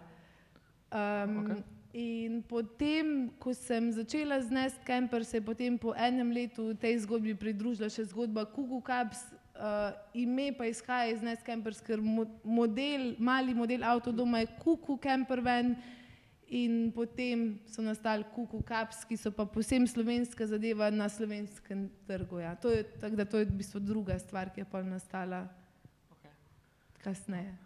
Um, 0.93 1.39
Okej. 1.39 1.53
okay. 1.53 1.77
In 1.97 2.43
potem, 2.45 3.31
ko 3.41 3.57
sem 3.57 3.89
začela 3.89 4.37
z 4.45 4.53
Nest 4.53 4.77
Camper, 4.85 5.25
se 5.25 5.39
je 5.39 5.41
potem 5.41 5.79
po 5.81 5.95
enem 5.97 6.29
letu 6.29 6.77
tej 6.77 7.01
zgodbi 7.09 7.33
pridružila 7.33 7.89
še 7.89 8.05
zgodba 8.13 8.45
Kuku 8.45 8.85
Caps. 8.85 9.33
Uh, 9.57 9.97
ime 10.13 10.53
pa 10.53 10.69
izhaja 10.69 11.09
iz 11.09 11.25
Nescampers, 11.25 11.81
ker 11.81 11.97
mo 11.97 12.29
model, 12.45 13.17
mali 13.17 13.57
model 13.57 13.81
avtodoma 13.81 14.45
je 14.45 14.53
Kuku 14.61 15.01
Camper 15.01 15.41
Van 15.41 15.73
in 16.53 16.93
potem 16.93 17.57
so 17.65 17.81
nastali 17.81 18.29
Kuku 18.37 18.61
Caps, 18.61 19.01
ki 19.09 19.17
so 19.17 19.33
pa 19.33 19.49
posebno 19.49 19.89
slovenska 19.89 20.45
zadeva 20.45 20.93
na 20.93 21.09
slovenskem 21.09 21.89
trgu. 22.05 22.45
Ja. 22.45 22.53
To 22.61 22.69
je, 22.69 22.85
tako 23.01 23.17
da 23.17 23.25
to 23.25 23.41
je 23.41 23.49
v 23.49 23.57
bistvu 23.57 23.81
druga 23.81 24.21
stvar, 24.21 24.53
ki 24.53 24.61
je 24.61 24.69
pa 24.69 24.85
nastala 24.85 25.49
Okay. 26.13 26.33
kasneje. 27.01 27.66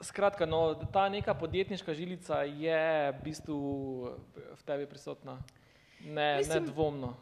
Skratka, 0.00 0.46
no, 0.46 0.74
ta 0.92 1.08
neka 1.08 1.34
podjetniška 1.34 1.94
žilica 1.94 2.42
je 2.42 3.12
v 3.12 3.22
bistvu 3.24 3.58
v 4.34 4.62
tebi 4.66 4.86
prisotna. 4.86 5.38
Ne, 6.04 6.36
Mislim- 6.38 6.64
nedvomno. 6.64 7.14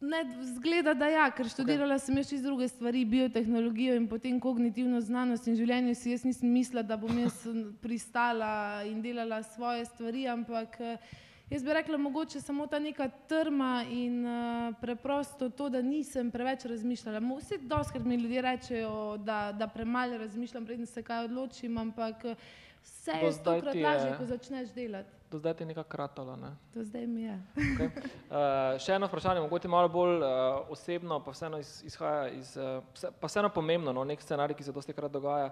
Ne, 0.00 0.24
zgleda, 0.56 0.94
da 0.94 1.06
ja, 1.08 1.30
ker 1.32 1.48
študirala 1.48 1.96
okay. 1.96 2.04
sem 2.04 2.18
še 2.24 2.34
iz 2.36 2.42
druge 2.44 2.68
stvari, 2.68 3.04
biotehnologijo 3.08 3.94
in 3.96 4.06
potem 4.08 4.36
kognitivno 4.40 5.00
znanost 5.00 5.48
in 5.48 5.56
življenje. 5.56 5.94
Si 5.96 6.12
jaz 6.12 6.24
nisem 6.24 6.52
mislila, 6.52 6.82
da 6.84 6.98
bom 7.00 7.16
jaz 7.16 7.38
pristala 7.80 8.82
in 8.88 9.00
delala 9.00 9.40
svoje 9.42 9.86
stvari, 9.88 10.26
ampak 10.28 10.76
eh, 10.80 11.10
jaz 11.50 11.64
bi 11.64 11.72
rekla, 11.72 11.98
mogoče 11.98 12.40
samo 12.40 12.66
ta 12.66 12.78
neka 12.78 13.08
trma 13.28 13.84
in 13.90 14.26
uh, 14.26 14.74
preprosto 14.80 15.50
to, 15.50 15.68
da 15.68 15.82
nisem 15.82 16.30
preveč 16.30 16.64
razmišljala. 16.64 17.20
Vse 17.38 17.58
doskrat 17.58 18.04
mi 18.04 18.14
ljudje 18.14 18.42
rečejo, 18.42 19.16
da, 19.16 19.52
da 19.52 19.68
premalo 19.68 20.18
razmišljam, 20.18 20.66
preden 20.66 20.86
se 20.86 21.02
kaj 21.02 21.24
odločim, 21.24 21.78
ampak 21.78 22.24
eh, 22.24 22.36
vse 22.82 23.12
Do 23.20 23.26
je 23.26 23.32
stokrat 23.32 23.74
lažje, 23.74 24.14
ko 24.18 24.26
začneš 24.26 24.72
delati. 24.74 25.10
Do 25.30 25.38
zdaj 25.38 25.54
ti 25.54 25.62
je 25.62 25.66
nekako 25.66 25.88
kratalo. 25.88 26.36
Ne? 26.36 26.56
To 26.74 26.84
zdaj 26.84 27.06
mi 27.06 27.22
je. 27.22 27.42
Okay. 27.56 27.90
Uh, 28.30 28.76
še 28.78 28.94
eno 28.94 29.08
vprašanje, 29.10 29.40
mogoče 29.42 29.68
malo 29.68 29.88
bolj 29.90 30.20
uh, 30.22 30.70
osebno, 30.70 31.16
pa 31.24 31.32
vseeno 31.34 31.58
iz, 31.58 31.70
izhaja 31.86 32.28
iz, 32.30 32.52
uh, 32.56 32.78
vse, 32.94 33.10
pa 33.20 33.26
vseeno 33.26 33.48
pomembno, 33.50 33.92
no, 33.92 34.04
nek 34.06 34.22
scenarij, 34.22 34.54
ki 34.54 34.66
se 34.68 34.72
dosti 34.72 34.94
krat 34.94 35.10
dogaja. 35.10 35.48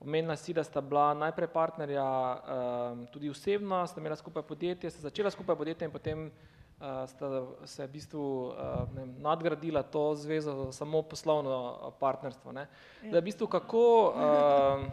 Omenila 0.00 0.36
si, 0.36 0.54
da 0.56 0.64
sta 0.64 0.80
bila 0.80 1.14
najprej 1.14 1.48
partnerja 1.52 2.04
um, 2.04 3.06
tudi 3.12 3.28
osebna, 3.28 3.82
sta 3.86 4.00
imela 4.00 4.16
skupaj 4.16 4.42
podjetje, 4.48 4.90
sta 4.90 5.02
začela 5.10 5.30
skupaj 5.30 5.56
podjetje 5.56 5.84
in 5.84 5.92
potem 5.92 6.22
uh, 6.26 7.04
sta 7.06 7.28
se 7.68 7.84
v 7.84 7.92
bistvu 7.92 8.22
uh, 8.48 8.54
ne, 8.94 9.04
vem, 9.04 9.12
nadgradila 9.20 9.82
to 9.82 10.14
zvezo 10.16 10.72
samo 10.72 11.02
poslovno 11.02 11.52
uh, 11.52 11.92
partnerstvo. 12.00 12.52
Ne. 12.52 12.64
Da 13.12 13.20
v 13.20 13.28
bistvu 13.28 13.46
kako, 13.46 13.84
uh, 14.08 14.88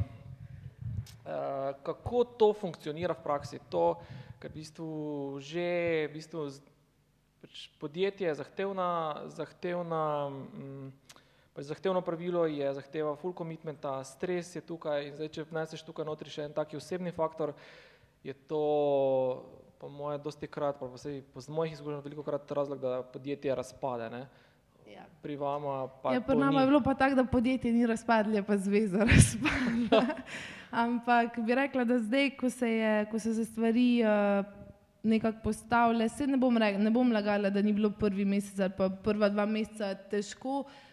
uh, 1.23 1.71
kako 1.87 2.23
to 2.23 2.51
funkcionira 2.53 3.15
v 3.15 3.23
praksi, 3.23 3.63
to, 3.71 3.95
ker 4.43 4.51
v 4.51 4.59
bistvu 4.59 4.89
že 5.39 6.11
v 6.11 6.13
bistvu 6.19 6.49
pač 7.47 7.69
podjetje 7.79 8.27
je 8.27 8.35
zahtevna, 8.43 9.23
zahtevna, 9.31 10.29
mm, 10.29 10.91
pač 11.57 11.65
zahtevno 11.73 12.03
pravilo 12.05 12.45
je 12.45 12.69
zahteva 12.77 13.15
full 13.17 13.33
commitmenta, 13.33 13.97
stres 14.05 14.53
je 14.55 14.61
tukaj 14.61 15.07
in 15.07 15.15
zdaj, 15.17 15.29
če 15.33 15.45
vneseš 15.49 15.81
tukaj 15.87 16.05
notri 16.05 16.29
še 16.29 16.45
en 16.45 16.53
taki 16.53 16.77
osebni 16.77 17.09
faktor, 17.09 17.55
je 18.21 18.35
to 18.45 18.61
po 19.81 19.89
moje 19.89 20.19
dosti 20.21 20.45
krat, 20.45 20.77
pa 20.77 20.85
vsej 20.91 21.23
po 21.33 21.41
z 21.41 21.49
mojih 21.53 21.73
izkušenj 21.73 22.03
veliko 22.05 22.25
krat 22.25 22.45
razlog, 22.53 22.77
da 22.81 23.01
podjetje 23.01 23.55
razpade. 23.57 24.09
Ne? 24.13 24.21
Ja. 24.85 25.05
Pri 25.21 25.33
vama 25.37 25.87
pa 26.01 26.13
Ja, 26.13 26.21
pri 26.21 26.37
nama 26.37 26.59
ni. 26.59 26.61
je 26.61 26.69
bilo 26.69 26.81
pa 26.85 26.93
tako, 26.93 27.17
da 27.17 27.25
podjetje 27.25 27.73
ni 27.73 27.89
razpadlo, 27.89 28.37
je 28.37 28.45
pa 28.45 28.57
zveza 28.57 29.05
razpadla. 29.11 30.05
Ampak 30.69 31.39
bi 31.41 31.57
rekla, 31.57 31.85
da 31.89 31.97
zdaj, 31.99 32.35
ko 32.37 32.49
se, 32.53 32.69
je, 32.69 33.05
ko 33.09 33.19
so 33.19 33.33
se 33.33 33.45
stvari 33.45 34.03
uh, 34.05 34.45
nekako 35.03 35.41
postavile, 35.43 36.09
se 36.09 36.27
ne 36.27 36.37
bom, 36.37 36.57
rekla, 36.57 36.83
ne 36.85 36.93
bom 36.93 37.13
lagala, 37.13 37.49
da 37.49 37.61
ni 37.61 37.73
bilo 37.73 37.89
prvi 37.89 38.25
mesec 38.25 38.59
ali 38.59 38.77
pa 38.77 38.89
prva 38.89 39.29
dva 39.33 39.45
meseca 39.49 39.95
težko. 40.11 40.61
Uh, 40.65 40.86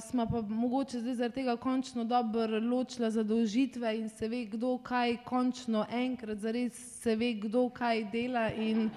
smo 0.00 0.26
pa 0.26 0.40
mogoče 0.40 1.00
zdaj 1.00 1.14
zaradi 1.14 1.34
tega 1.34 1.56
končno 1.56 2.04
dobro 2.04 2.60
ločila 2.60 3.10
zadolžitve 3.10 3.96
in 3.98 4.08
se 4.08 4.28
ve, 4.28 4.44
kdo 4.44 4.78
kaj 4.78 5.16
končno 5.24 5.86
enkrat 5.92 6.38
zares 6.38 6.72
se 7.02 7.16
ve, 7.16 7.34
kdo 7.34 7.68
kaj 7.68 8.04
dela 8.12 8.50
in 8.50 8.90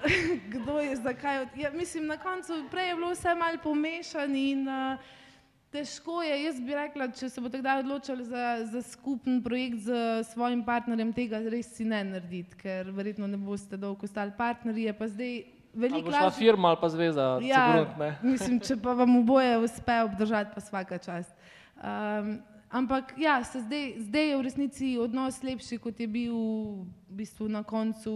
kdo 0.52 0.80
je 0.80 0.96
zakaj. 0.96 1.42
Od... 1.42 1.48
Ja, 1.56 1.70
mislim, 1.70 2.06
na 2.06 2.16
koncu 2.16 2.64
prej 2.70 2.88
je 2.88 2.94
bilo 2.94 3.10
vse 3.10 3.34
malo 3.34 3.58
pomešano 3.62 4.36
in 4.36 4.68
uh, 4.68 4.98
težko 5.70 6.22
je. 6.22 6.42
Jaz 6.44 6.60
bi 6.60 6.74
rekla, 6.74 7.08
če 7.08 7.28
se 7.28 7.40
boste 7.40 7.60
kdaj 7.60 7.84
odločili 7.84 8.24
za, 8.24 8.64
za 8.72 8.82
skupen 8.82 9.42
projekt 9.42 9.84
z 9.86 10.24
svojim 10.32 10.64
partnerjem, 10.64 11.12
tega 11.12 11.40
res 11.48 11.72
si 11.76 11.84
ne 11.84 12.02
narediti, 12.04 12.56
ker 12.62 12.90
verjetno 12.90 13.26
ne 13.26 13.36
boste 13.36 13.76
dolgo 13.76 14.08
ostali 14.08 14.32
partnerji. 14.36 14.92
Pa 14.98 15.08
zdaj 15.08 15.59
veliko 15.74 16.10
bo 16.10 16.12
šla 16.12 16.24
lažje. 16.24 16.38
firma 16.38 16.68
ali 16.68 16.78
pa 16.80 16.88
zveza, 16.88 17.38
Ja, 17.42 17.66
Cegrunt, 17.66 17.98
ne? 17.98 18.10
mislim, 18.32 18.60
če 18.60 18.76
pa 18.82 18.92
vam 18.92 19.16
oboje 19.16 19.58
uspe 19.58 20.02
obdržati, 20.02 20.50
pa 20.54 20.60
vsaka 20.60 20.98
čast. 20.98 21.34
Um, 21.82 22.38
ampak 22.70 23.14
ja, 23.18 23.40
zdaj, 23.42 23.94
zdaj 23.98 24.28
je 24.28 24.36
v 24.36 24.42
resnici 24.42 24.98
odnos 24.98 25.42
lepši, 25.42 25.78
kot 25.78 26.00
je 26.00 26.08
bil 26.08 26.34
v 26.34 27.22
bistvu 27.22 27.48
na 27.48 27.62
koncu 27.62 28.12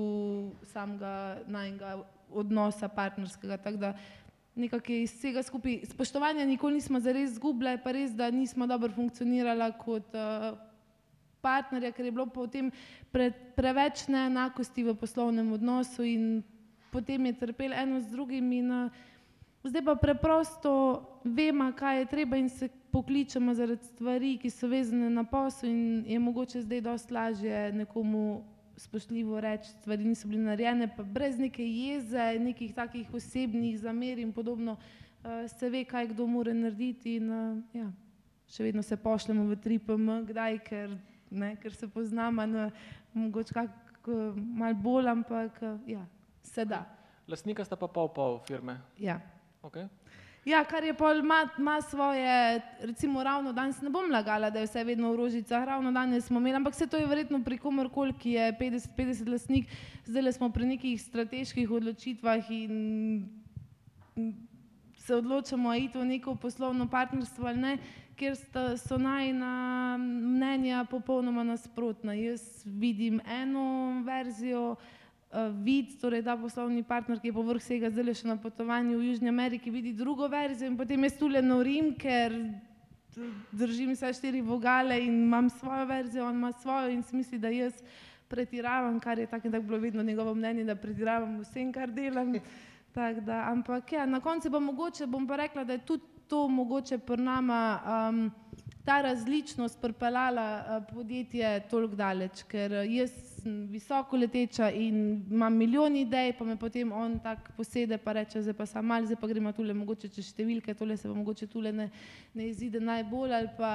samega 0.72 1.40
najnega 1.46 2.02
odnosa 2.34 2.88
partnerskega. 2.88 3.57
Tako 3.57 3.76
da 3.76 3.94
nekako 4.55 4.92
je 4.92 5.02
iz 5.02 5.14
vsega 5.14 5.42
skupaj 5.42 5.80
spoštovanja 5.90 6.44
nikoli 6.44 6.74
nismo 6.74 7.00
zares 7.00 7.30
izgubljali, 7.30 7.80
pa 7.84 7.92
res, 7.92 8.12
da 8.14 8.30
nismo 8.30 8.66
dobro 8.66 8.92
funkcionirala 8.92 9.72
kot 9.78 10.14
uh, 10.14 10.55
partnerja, 11.42 11.92
ker 11.92 12.09
je 12.09 12.12
bilo 12.14 12.26
potem 12.26 12.70
pre, 13.12 13.30
preveč 13.57 14.07
neenakosti 14.09 14.84
v 14.84 14.94
poslovnem 14.96 15.52
odnosu 15.52 16.07
in 16.07 16.42
potem 16.95 17.26
je 17.26 17.34
trpel 17.42 17.74
eno 17.74 17.99
z 18.01 18.14
drugim 18.14 18.53
in 18.55 18.70
uh, 18.70 19.03
zdaj 19.64 19.82
pa 19.82 19.95
preprosto 19.99 20.72
vemo, 21.24 21.72
kaj 21.72 21.99
je 21.99 22.07
treba 22.07 22.36
in 22.36 22.49
se 22.49 22.68
pokličemo 22.92 23.55
zaradi 23.55 23.84
stvari, 23.84 24.36
ki 24.38 24.51
so 24.51 24.68
vezane 24.70 25.11
na 25.11 25.24
posel 25.24 25.70
in 25.70 26.05
je 26.07 26.18
mogoče 26.18 26.62
zdaj 26.62 26.80
dosti 26.80 27.14
lažje 27.14 27.72
nekomu 27.72 28.45
spoštljivo 28.76 29.40
reči, 29.40 29.70
stvari 29.80 30.05
niso 30.05 30.28
bile 30.28 30.42
narejene, 30.42 30.88
pa 30.97 31.03
brez 31.03 31.38
neke 31.38 31.64
jeze, 31.66 32.38
nekih 32.38 32.74
takih 32.74 33.14
osebnih 33.14 33.78
zamer 33.78 34.18
in 34.18 34.32
podobno, 34.32 34.76
uh, 34.76 35.51
se 35.51 35.70
ve, 35.70 35.84
kaj 35.84 36.12
kdo 36.12 36.26
mora 36.26 36.55
narediti 36.55 37.16
in 37.16 37.30
uh, 37.30 37.59
ja, 37.74 37.90
še 38.51 38.66
vedno 38.66 38.82
se 38.82 38.97
pošljemo 38.97 39.47
v 39.51 39.59
3PM, 39.64 40.11
kdaj, 40.30 40.59
ker, 40.66 40.99
ne, 41.30 41.55
ker 41.62 41.74
se 41.74 41.88
poznamo, 41.88 42.47
na, 42.47 42.70
mogoče 43.14 43.55
kak 43.55 44.11
uh, 44.11 44.34
mal 44.34 44.74
bolj, 44.74 45.09
ampak 45.14 45.62
ja, 45.86 46.05
se 46.45 46.64
da. 46.64 46.84
Lastnika 47.28 47.64
sta 47.64 47.76
pa 47.76 47.88
pol 47.88 48.09
pol 48.09 48.38
firme. 48.47 48.78
Ja. 48.99 49.20
Okay. 49.62 49.88
Ja, 50.45 50.61
kar 50.64 50.84
je 50.84 50.92
pol 50.95 51.18
ima, 51.18 51.49
ima 51.59 51.80
svoje, 51.80 52.61
recimo 52.80 53.22
ravno 53.22 53.53
danes 53.53 53.80
ne 53.80 53.90
bom 53.90 54.11
lagala, 54.12 54.51
da 54.51 54.61
je 54.61 54.66
vse 54.66 54.84
vedno 54.84 55.12
v 55.12 55.16
rožicah, 55.16 55.64
ravno 55.64 55.92
danes 55.92 56.26
smo 56.26 56.38
imeli, 56.38 56.57
ampak 56.57 56.74
se 56.74 56.86
to 56.86 56.97
je 57.01 57.07
verjetno 57.07 57.40
pri 57.45 57.59
komorkoli, 57.59 58.12
ki 58.12 58.30
je 58.30 58.53
50-50 58.61 59.30
lastnik, 59.32 59.72
zdaj 60.05 60.32
smo 60.32 60.51
pri 60.53 60.66
nekih 60.66 61.01
strateških 61.01 61.70
odločitvah 61.70 62.51
in 62.51 62.74
se 64.97 65.14
odločamo 65.14 65.70
a 65.70 65.76
iti 65.76 65.99
v 65.99 66.05
neko 66.05 66.34
poslovno 66.34 66.88
partnerstvo 66.90 67.47
ali 67.47 67.59
ne, 67.61 67.78
ker 68.16 68.36
sta, 68.36 68.76
so 68.76 68.99
najna 68.99 69.97
mnenja 69.99 70.84
popolnoma 70.90 71.42
nasprotna. 71.42 72.14
Jaz 72.14 72.62
vidim 72.64 73.20
eno 73.26 74.03
verzijo, 74.05 74.76
vid, 75.64 75.97
torej 76.01 76.22
ta 76.22 76.37
poslovni 76.39 76.82
partner, 76.87 77.18
ki 77.20 77.30
je 77.30 77.35
povrh 77.35 77.62
vsega 77.62 77.91
zdaj 77.91 78.14
še 78.20 78.28
na 78.28 78.37
potovanju 78.39 78.99
v 78.99 79.11
Južni 79.11 79.28
Ameriki, 79.28 79.72
vidi 79.72 79.93
drugo 79.93 80.28
verzijo 80.30 80.70
in 80.70 80.76
potem 80.78 81.03
jaz 81.05 81.16
tule 81.18 81.43
norim, 81.43 81.93
ker 81.99 82.37
držim 83.53 83.93
vse 83.95 84.12
štiri 84.14 84.43
vogale 84.43 84.99
in 85.03 85.22
imam 85.24 85.51
svojo 85.51 85.87
verzijo, 85.87 86.26
on 86.26 86.39
ima 86.39 86.53
svojo 86.53 86.91
in 86.91 87.03
si 87.03 87.16
misli, 87.16 87.39
da 87.39 87.49
jaz 87.49 87.82
pretiravam, 88.28 89.01
kar 89.01 89.18
je 89.18 89.26
tako 89.26 89.47
in 89.47 89.53
tako 89.53 89.66
bilo 89.66 89.78
vedno 89.78 90.03
njegovo 90.03 90.35
mnenje, 90.35 90.64
da 90.64 90.74
pretiravam 90.74 91.41
vsem, 91.41 91.72
kar 91.72 91.91
delam. 91.91 92.39
Tak 92.95 93.24
da, 93.26 93.49
ampak 93.51 93.93
ja, 93.93 94.05
na 94.07 94.20
koncu 94.22 94.51
pa 94.55 94.59
mogoče 94.62 95.09
bom 95.11 95.24
pa 95.26 95.37
rekla, 95.37 95.64
da 95.66 95.72
je 95.74 95.80
tudi 95.82 96.05
to 96.30 96.49
mogoče 96.49 96.99
pri 96.99 97.16
nama 97.22 97.80
um, 97.82 98.30
ta 98.85 99.01
različnost 99.03 99.80
pripeljala 99.80 100.62
uh, 100.62 100.95
podjetje 100.95 101.64
toliko 101.70 101.97
daleč, 101.97 102.45
ker 102.47 102.72
jaz 102.87 103.34
sem 103.45 103.66
visoko 103.68 104.16
leteča 104.16 104.70
in 104.72 105.24
imam 105.30 105.57
milijon 105.57 105.97
idej, 106.01 106.32
pa 106.38 106.45
me 106.49 106.57
potem 106.57 106.92
on 106.92 107.18
tak 107.20 107.53
posede 107.57 107.99
pa 108.01 108.16
reče, 108.16 108.42
zdaj 108.42 108.57
pa 108.57 108.66
sam 108.66 108.86
mal, 108.88 109.05
zdaj 109.05 109.20
pa 109.20 109.28
gremo 109.28 109.53
tule 109.53 109.76
mogoče 109.76 110.09
čez 110.09 110.32
številke, 110.32 110.74
tole 110.78 110.97
se 110.97 111.09
pa 111.09 111.14
mogoče 111.14 111.49
tule 111.53 111.72
ne, 111.72 111.90
ne 112.34 112.49
izide 112.49 112.80
najbolj 112.80 113.36
ali 113.36 113.51
pa 113.59 113.72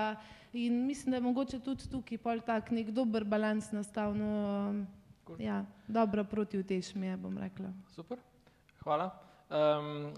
in 0.54 0.82
mislim, 0.88 1.14
da 1.14 1.20
je 1.20 1.28
mogoče 1.28 1.60
tudi 1.66 1.90
tukaj 1.92 2.22
pol 2.24 2.42
tak 2.46 2.72
nek 2.74 2.90
dober 2.96 3.24
balans 3.24 3.70
nastal, 3.76 4.16
no, 4.18 4.32
um, 4.70 4.82
ja, 5.38 5.62
dobra 5.88 6.26
proti 6.26 6.58
utež 6.58 6.96
mi 6.98 7.12
je, 7.12 7.18
bom 7.22 7.38
rekla. 7.38 7.70
Super, 7.94 8.18
hvala. 8.82 9.12
Um, 9.50 10.12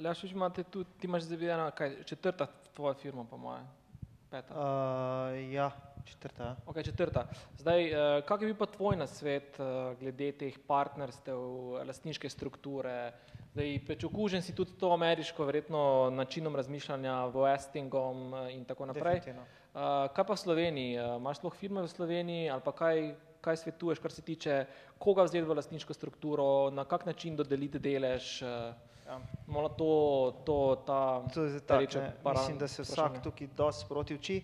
Ljaš, 0.00 0.24
imate 0.32 0.64
tudi, 0.64 0.90
ti 1.00 1.08
imaš 1.08 1.24
zdaj 1.28 1.40
videno, 1.40 1.70
kaj, 1.76 1.96
četrta 2.04 2.46
tvoja 2.76 2.94
firma, 3.00 3.24
po 3.24 3.36
moje, 3.40 3.64
peta. 4.30 4.54
Uh, 4.56 5.52
ja, 5.52 5.70
četrta. 6.04 6.44
ja. 6.44 6.56
Ok, 6.66 6.82
četrta. 6.82 7.26
Zdaj, 7.58 7.90
uh, 7.90 8.24
kak 8.24 8.40
je 8.40 8.46
bil 8.46 8.56
pa 8.56 8.66
tvoj 8.66 8.96
nasvet 8.96 9.56
uh, 9.58 9.98
glede 10.00 10.32
teh 10.32 10.58
partnerstev, 10.66 11.38
lastniške 11.86 12.28
strukture, 12.28 13.12
Zdaj, 13.54 13.80
okužen 14.06 14.42
si 14.42 14.54
tudi 14.54 14.72
to 14.78 14.90
ameriško, 14.92 15.44
verjetno 15.44 16.10
načinom 16.10 16.56
razmišljanja, 16.56 17.12
Westingom 17.30 18.34
eh, 18.34 18.54
in 18.54 18.64
tako 18.64 18.86
naprej. 18.86 19.20
Definitivno. 19.20 19.44
Kaj 20.14 20.24
pa 20.26 20.34
v 20.34 20.38
Sloveniji? 20.38 20.96
Imaš 21.18 21.38
sploh 21.38 21.54
firme 21.54 21.82
v 21.82 21.90
Sloveniji 21.90 22.50
ali 22.50 22.62
pa 22.64 22.72
kaj, 22.74 23.14
kaj 23.42 23.56
svetuješ, 23.62 24.02
kar 24.02 24.12
se 24.12 24.22
tiče, 24.22 24.56
koga 24.98 25.22
vzeti 25.26 25.46
v 25.46 25.54
lastniško 25.54 25.94
strukturo, 25.94 26.70
na 26.70 26.84
kak 26.84 27.06
način 27.06 27.36
dodeliti 27.36 27.78
delež? 27.78 28.42
Ja. 28.42 29.20
Malo 29.46 29.68
to, 29.68 29.94
to, 30.46 30.58
ta 30.86 31.22
To 31.34 31.42
je 31.42 31.54
zdaj 31.54 31.60
tak, 31.60 31.78
pereče 31.78 32.00
ne, 32.00 32.12
mislim, 32.24 32.58
da 32.58 32.68
se 32.68 32.82
vsak 32.82 32.98
vprašanje. 32.98 33.22
tukaj 33.22 33.48
dosti 33.56 33.84
sproti 33.84 34.14
uči. 34.14 34.42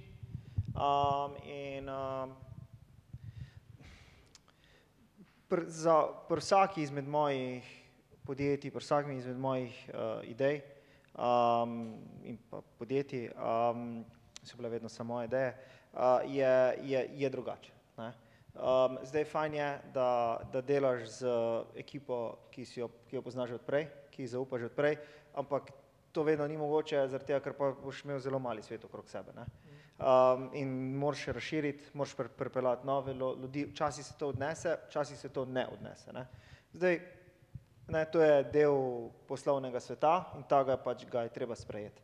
Um, 0.71 1.35
in 1.45 1.89
um, 1.89 2.31
pr, 5.49 5.65
za 5.67 6.07
pri 6.29 6.41
vsaki 6.41 6.83
izmed 6.83 7.09
mojih 7.09 7.67
podjetij, 8.23 8.71
pri 8.71 8.81
vsakem 8.81 9.19
izmed 9.19 9.39
mojih 9.39 9.75
uh, 9.91 10.23
idej 10.23 10.63
um, 11.19 11.99
in 12.23 12.39
pa 12.51 12.63
podjetij, 12.79 13.33
um, 13.35 14.05
so 14.43 14.57
bile 14.57 14.69
vedno 14.69 14.89
samo 14.89 15.23
ideje, 15.23 15.57
uh, 15.93 16.23
je, 16.27 16.79
je, 16.83 17.09
je 17.13 17.31
drugače. 17.31 17.73
ne. 17.99 18.13
Um, 18.55 18.99
zdaj 19.03 19.25
fajn 19.25 19.55
je, 19.55 19.81
da, 19.95 20.41
da 20.53 20.61
delaš 20.61 21.03
z 21.09 21.27
ekipo, 21.77 22.37
ki, 22.51 22.67
jo, 22.77 22.89
ki 23.09 23.17
jo 23.17 23.23
poznaš 23.23 23.49
že 23.49 23.59
odprej, 23.59 23.87
ki 24.11 24.23
ji 24.23 24.33
zaupaš 24.35 24.61
že 24.61 24.71
odprej, 24.71 24.97
ampak 25.35 25.71
to 26.13 26.23
vedno 26.23 26.47
ni 26.47 26.57
mogoče, 26.57 27.09
zaradi 27.09 27.27
tega, 27.31 27.41
ker 27.41 27.55
pa 27.55 27.71
boš 27.83 28.05
imel 28.05 28.19
zelo 28.19 28.39
mali 28.39 28.63
svet 28.63 28.85
okrog 28.85 29.09
sebe. 29.09 29.35
Ne? 29.37 29.47
Um, 30.01 30.49
in 30.55 30.69
moraš 30.97 31.27
razširiti, 31.27 31.85
moraš 31.95 32.15
pri- 32.17 32.29
pripeljati 32.29 32.87
nove 32.87 33.13
ljudi, 33.15 33.65
včasih 33.65 34.07
se 34.07 34.15
to 34.19 34.29
odnese, 34.29 34.77
včasih 34.89 35.19
se 35.19 35.29
to 35.29 35.45
ne 35.45 35.67
odnese. 35.69 36.13
Ne? 36.13 36.27
Zdaj, 36.73 37.01
ne, 37.89 38.05
to 38.05 38.23
je 38.23 38.45
del 38.45 38.79
poslovnega 39.29 39.81
sveta 39.81 40.25
in 40.37 40.43
tega 40.43 40.77
pač 40.77 41.05
ga 41.05 41.23
je 41.23 41.29
treba 41.29 41.55
sprejeti. 41.55 42.03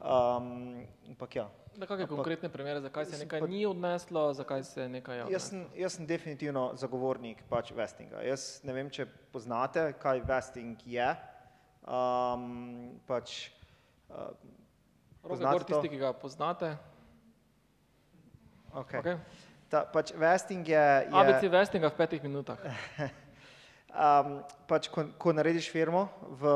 Um, 0.00 0.82
ampak 1.08 1.36
ja, 1.36 1.46
Da, 1.76 1.86
kakšne 1.86 2.06
konkretne 2.08 2.48
primere, 2.48 2.80
zakaj 2.80 3.04
se 3.04 3.18
nekaj 3.18 3.40
pa- 3.40 3.46
ni 3.46 3.66
odneslo, 3.66 4.32
zakaj 4.34 4.62
se 4.64 4.88
nekaj 4.88 5.16
je 5.18 5.24
Jaz 5.30 5.42
sem, 5.42 5.66
jaz 5.76 5.92
sem 5.92 6.06
definitivno 6.06 6.70
zagovornik 6.74 7.42
pač 7.48 7.70
vestinga. 7.70 8.22
Jaz 8.22 8.60
ne 8.64 8.72
vem, 8.72 8.90
če 8.90 9.06
poznate, 9.32 9.92
kaj 9.92 10.20
vesting 10.20 10.80
je. 10.86 11.16
Um, 11.84 12.98
pač, 13.06 13.50
uh, 14.08 14.32
to? 15.64 15.74
tisti, 15.74 15.88
ki 15.88 15.98
ga 15.98 16.12
poznate. 16.12 16.76
Okay. 18.76 19.00
Okay. 19.00 19.16
Ta, 19.70 19.82
pač 19.90 20.12
vesting 20.14 20.68
je, 20.68 20.86
je 21.08 21.10
ABC 21.10 21.48
vestinga 21.50 21.90
v 21.90 21.96
petih 21.98 22.22
minutah. 22.22 22.60
Um, 23.96 24.42
pač, 24.68 24.90
ko, 24.92 25.06
ko 25.16 25.32
narediš 25.32 25.70
firmo 25.72 26.02
v, 26.36 26.50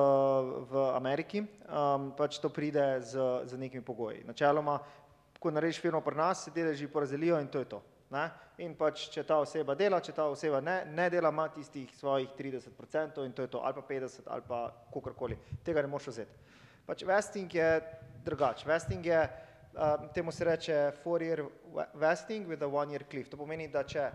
v 0.69 0.81
Ameriki, 0.93 1.41
um, 1.73 2.11
pač 2.13 2.37
to 2.37 2.51
pride 2.53 3.01
z, 3.01 3.17
z 3.49 3.57
nekimi 3.57 3.81
pogoji. 3.81 4.21
Načeloma, 4.29 4.75
ko 5.41 5.49
narediš 5.49 5.79
firmo 5.81 6.03
pri 6.05 6.21
nas, 6.21 6.45
se 6.45 6.53
deleži 6.53 6.91
porazdelijo 6.93 7.41
in 7.41 7.49
to 7.49 7.65
je 7.65 7.69
to. 7.71 7.81
Ne? 8.13 8.27
In 8.61 8.75
pač, 8.77 9.07
če 9.15 9.25
ta 9.25 9.39
oseba 9.41 9.73
dela, 9.79 10.03
če 10.05 10.13
ta 10.13 10.27
oseba 10.29 10.61
ne, 10.61 10.83
ne 10.93 11.07
dela, 11.09 11.33
ima 11.33 11.47
tistih 11.49 11.89
svojih 11.97 12.29
30% 12.37 13.25
in 13.25 13.33
to 13.33 13.47
je 13.47 13.53
to, 13.55 13.65
ali 13.65 13.79
pa 13.79 13.87
50 13.89 14.29
ali 14.29 14.45
pa 14.45 14.61
kakorkoli. 14.93 15.39
Tega 15.65 15.81
ne 15.81 15.89
moreš 15.89 16.11
vzeti. 16.13 16.37
Pač 16.85 17.07
vesting 17.09 17.55
je 17.55 17.71
drugače. 18.27 18.69
Vesting 18.69 19.07
je, 19.07 19.21
um, 19.75 20.09
temu 20.15 20.33
se 20.33 20.45
reče 20.45 20.93
four 21.03 21.21
year 21.21 21.45
ve- 21.75 21.87
vesting 21.95 22.49
with 22.49 22.63
a 22.63 22.67
one 22.67 22.93
year 22.93 23.05
cliff. 23.11 23.31
To 23.31 23.37
pomeni, 23.37 23.69
da 23.69 23.85
če 23.85 24.11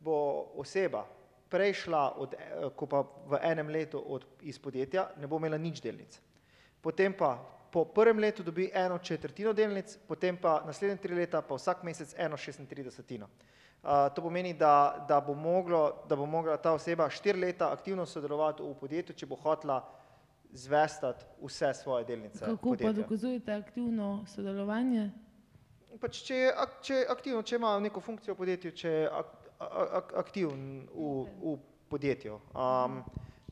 bo 0.00 0.46
oseba 0.56 1.06
prešla, 1.48 2.14
od, 2.16 2.34
eh, 2.34 2.70
ko 2.76 2.86
pa 2.86 3.04
v 3.26 3.38
enem 3.42 3.68
letu 3.68 4.02
od, 4.06 4.24
iz 4.42 4.58
podjetja, 4.58 5.08
ne 5.16 5.26
bo 5.26 5.36
imela 5.36 5.58
nič 5.58 5.80
delnic. 5.80 6.20
Potem 6.82 7.14
pa 7.14 7.38
po 7.70 7.84
prvem 7.84 8.18
letu 8.18 8.42
dobi 8.42 8.70
eno 8.74 8.98
četrtino 8.98 9.52
delnic, 9.52 9.96
potem 10.08 10.36
pa 10.36 10.62
naslednje 10.66 10.96
tri 10.96 11.14
leta 11.14 11.42
pa 11.42 11.54
vsak 11.54 11.82
mesec 11.82 12.14
eno 12.18 12.36
šestintridesetino. 12.36 13.26
Uh, 13.84 13.90
to 14.14 14.22
pomeni, 14.22 14.54
da, 14.54 15.04
da, 15.08 15.20
bo 15.20 15.34
moglo, 15.34 16.04
da 16.08 16.16
bo 16.16 16.26
mogla 16.26 16.56
ta 16.56 16.72
oseba 16.72 17.10
štiri 17.10 17.40
leta 17.40 17.72
aktivno 17.72 18.06
sodelovati 18.06 18.62
v 18.62 18.74
podjetju, 18.80 19.14
če 19.14 19.26
bo 19.26 19.36
hotela 19.36 19.82
zvestati 20.54 21.24
vse 21.42 21.74
svoje 21.74 22.04
delnice. 22.04 22.38
Kako 22.38 22.56
pa 22.56 22.62
podjetja. 22.62 22.92
dokazujete 22.92 23.52
aktivno 23.52 24.24
sodelovanje? 24.26 25.10
Pač 26.00 26.22
če, 26.26 26.34
je 26.34 26.52
ak, 26.52 26.78
če 26.82 26.94
je 26.94 27.06
aktivno, 27.10 27.42
če 27.42 27.56
ima 27.56 27.74
neko 27.82 28.00
funkcijo 28.00 28.34
v 28.34 28.38
podjetju, 28.38 28.72
če 28.78 28.90
je 28.90 29.04
ak, 29.10 29.34
ak, 29.98 30.14
aktiven 30.24 30.64
v, 30.94 31.10
v 31.42 31.58
podjetju. 31.90 32.38
Um, 32.54 33.02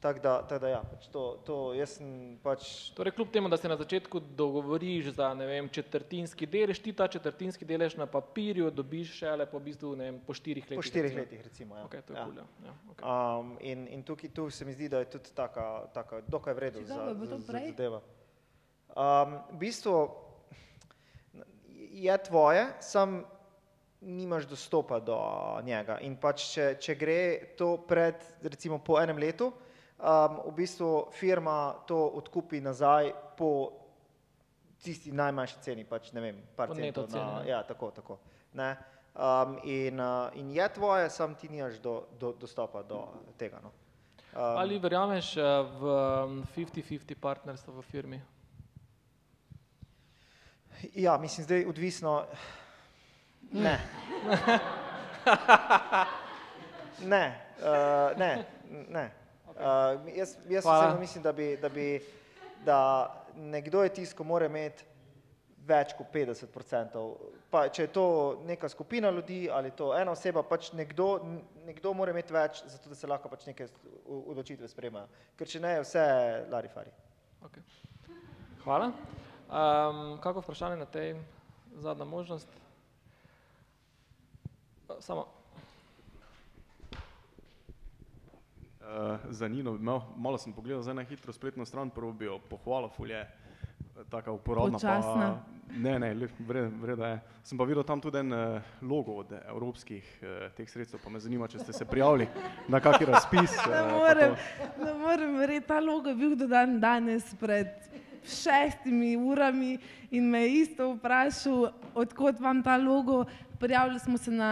tako 0.02 0.18
da, 0.18 0.42
tak 0.42 0.60
da 0.60 0.68
ja, 0.68 0.80
pač 0.82 1.06
to, 1.14 1.22
to 1.46 1.56
jaz 1.78 1.94
sem 2.00 2.06
pač 2.42 2.90
Torej, 2.96 3.14
kljub 3.14 3.30
temu, 3.30 3.48
da 3.48 3.56
se 3.56 3.68
na 3.70 3.76
začetku 3.78 4.20
dogovoriš 4.34 5.12
za 5.14 5.28
ne 5.38 5.46
vem, 5.46 5.68
četrtinski 5.70 6.46
delež, 6.46 6.80
ti 6.82 6.92
ta 6.92 7.06
četrtinski 7.08 7.64
delež 7.64 7.94
na 7.96 8.08
papirju 8.10 8.70
dobiš 8.74 9.12
šele 9.20 9.46
po, 9.46 9.60
v 9.62 9.70
bistvu, 9.70 9.94
ne 9.96 10.10
vem, 10.10 10.18
po 10.26 10.34
štirih 10.34 10.66
letih. 10.66 10.78
po 10.78 10.82
štirih 10.82 11.14
recimo. 11.14 11.22
letih 11.22 11.44
recimo. 11.44 11.76
Ja. 11.78 11.86
Okay, 11.86 12.02
to 12.02 12.12
je 12.12 12.18
ja. 12.18 12.26
cool, 12.26 12.42
ja. 12.42 12.46
Ja, 12.66 12.74
okay. 12.90 13.04
Um, 13.06 13.54
in, 13.60 13.86
in 13.94 14.02
tukaj 14.02 14.34
tu 14.34 14.50
se 14.50 14.66
mi 14.66 14.74
zdi, 14.74 14.90
da 14.90 15.04
je 15.04 15.10
tudi 15.14 15.30
taka, 15.34 15.86
taka 15.94 16.20
dokaj 16.26 16.54
vredno 16.54 16.82
za, 16.82 17.14
za, 17.14 17.26
za 17.26 17.38
zadeva. 17.38 18.02
Um, 18.96 19.38
v 19.54 19.58
bistvu 19.62 19.96
je 21.94 22.22
tvoje, 22.26 22.66
sam 22.80 23.22
nimaš 24.00 24.50
dostopa 24.50 24.98
do 25.00 25.18
njega. 25.62 26.00
In 26.02 26.16
pač, 26.18 26.50
če, 26.56 26.72
če 26.82 26.94
gre 26.98 27.20
to 27.56 27.76
pred, 27.86 28.18
recimo 28.42 28.82
po 28.82 28.98
enem 28.98 29.22
letu, 29.22 29.52
um, 30.02 30.50
v 30.50 30.52
bistvu 30.56 31.06
firma 31.14 31.74
to 31.86 31.96
odkupi 32.18 32.60
nazaj 32.60 33.12
po 33.38 33.70
tisti 34.82 35.12
najmanjši 35.14 35.56
ceni, 35.62 35.84
pač 35.86 36.10
ne 36.12 36.20
vem, 36.20 36.42
par 36.56 36.68
Po 36.68 36.74
centov 36.74 37.06
na, 37.06 37.12
ceni, 37.14 37.50
ja, 37.50 37.62
tako, 37.62 37.90
tako. 37.94 38.18
Ne? 38.58 38.74
Um, 39.14 39.58
in, 39.64 40.00
uh, 40.00 40.34
in 40.34 40.50
je 40.50 40.68
tvoje, 40.74 41.10
sam 41.10 41.34
ti 41.34 41.48
nimaš 41.48 41.78
do, 41.78 42.02
do, 42.18 42.32
dostopa 42.32 42.82
do 42.82 43.06
tega. 43.38 43.60
No. 43.62 43.70
Um, 44.32 44.58
Ali 44.58 44.78
verjameš 44.80 45.36
eh, 45.36 45.42
v 45.78 45.82
mm, 46.26 46.42
50-50 46.56 47.14
partnerstvo 47.20 47.74
v 47.76 47.82
firmi? 47.82 48.22
Ja, 50.94 51.18
mislim, 51.18 51.44
zdaj 51.44 51.64
odvisno. 51.68 52.24
Ne. 53.52 53.76
ne, 57.12 57.24
uh, 57.60 58.18
ne, 58.18 58.44
ne. 58.88 59.21
Uh, 59.52 60.16
jaz 60.16 60.36
jaz 60.48 60.66
osebno 60.66 61.00
mislim, 61.00 61.22
da, 61.22 61.32
bi, 61.32 61.56
da, 61.56 61.68
bi, 61.68 62.00
da 62.64 62.78
nekdo 63.36 63.82
je 63.82 63.88
tisto, 63.88 64.16
ko 64.16 64.24
mora 64.24 64.46
imeti 64.46 64.84
več 65.66 65.92
kot 65.98 66.08
50%. 66.14 67.02
Pa, 67.50 67.66
če 67.68 67.86
je 67.86 67.90
to 67.94 68.06
neka 68.48 68.68
skupina 68.72 69.10
ljudi 69.10 69.44
ali 69.52 69.70
to 69.76 69.92
ena 69.94 70.14
oseba, 70.16 70.42
pač 70.42 70.72
nekdo, 70.78 71.08
nekdo 71.66 71.92
mora 71.94 72.14
imeti 72.14 72.34
več, 72.34 72.62
zato 72.66 72.90
da 72.90 72.98
se 72.98 73.10
lahko 73.10 73.30
pač 73.30 73.46
neke 73.46 73.68
odločitve 74.06 74.68
sprejemajo. 74.68 75.06
Ker 75.38 75.52
če 75.52 75.60
ne, 75.62 75.76
je 75.76 75.84
vse 75.84 76.06
larifari. 76.50 76.90
Okay. 77.46 77.62
Hvala. 78.64 78.90
Um, 79.52 80.18
kako 80.24 80.42
vprašanje 80.42 80.80
na 80.80 80.88
tej 80.88 81.14
zadnja 81.84 82.08
možnost? 82.08 82.48
Samo. 85.00 85.22
Uh, 85.22 85.42
za 89.30 89.48
Nino, 89.48 89.74
imel, 89.74 90.00
malo 90.16 90.38
sem 90.38 90.52
pogledal 90.52 90.82
zdaj 90.82 90.94
na 90.94 91.02
hitro 91.02 91.32
spletno 91.32 91.64
stran, 91.64 91.90
prvo 91.90 92.12
bi 92.12 92.24
jo 92.24 92.38
pohvalil, 92.38 92.88
ful 92.88 93.10
je 93.10 93.20
eh, 93.20 94.04
taka 94.10 94.32
uporabna. 94.32 94.78
Počasna. 94.78 95.28
Pa, 95.34 95.78
ne, 95.78 95.98
ne, 95.98 96.14
lep, 96.14 96.30
vred, 96.38 96.72
vreda 96.80 97.06
je. 97.06 97.20
Sem 97.44 97.58
pa 97.58 97.64
videl 97.64 97.84
tam 97.84 98.00
tudi 98.00 98.18
en 98.18 98.32
uh, 98.32 98.60
logo 98.82 99.16
od 99.22 99.32
evropskih 99.48 100.04
uh, 100.22 100.50
teh 100.56 100.68
sredstev, 100.68 101.00
pa 101.04 101.10
me 101.10 101.20
zanima, 101.20 101.48
če 101.48 101.62
ste 101.62 101.72
se 101.72 101.84
prijavili 101.88 102.28
na 102.68 102.80
kakšen 102.80 103.08
razpis. 103.08 103.56
eh, 103.56 103.70
Ne 103.86 103.92
morem, 103.92 104.34
ne 104.84 104.94
morem 104.94 105.38
verjeti, 105.38 105.66
ta 105.66 105.80
logo 105.80 106.08
je 106.08 106.16
bil 106.16 106.36
dodan 106.36 106.80
danes 106.80 107.34
pred 107.40 107.70
šestimi 108.22 109.16
urami 109.16 109.78
in 110.10 110.28
me 110.30 110.44
je 110.44 110.60
isto 110.60 110.92
vprašal, 110.94 111.70
odkot 111.94 112.40
vam 112.40 112.62
ta 112.62 112.76
logo. 112.76 113.24
Prijavili 113.58 113.98
smo 113.98 114.18
se 114.18 114.30
na 114.30 114.50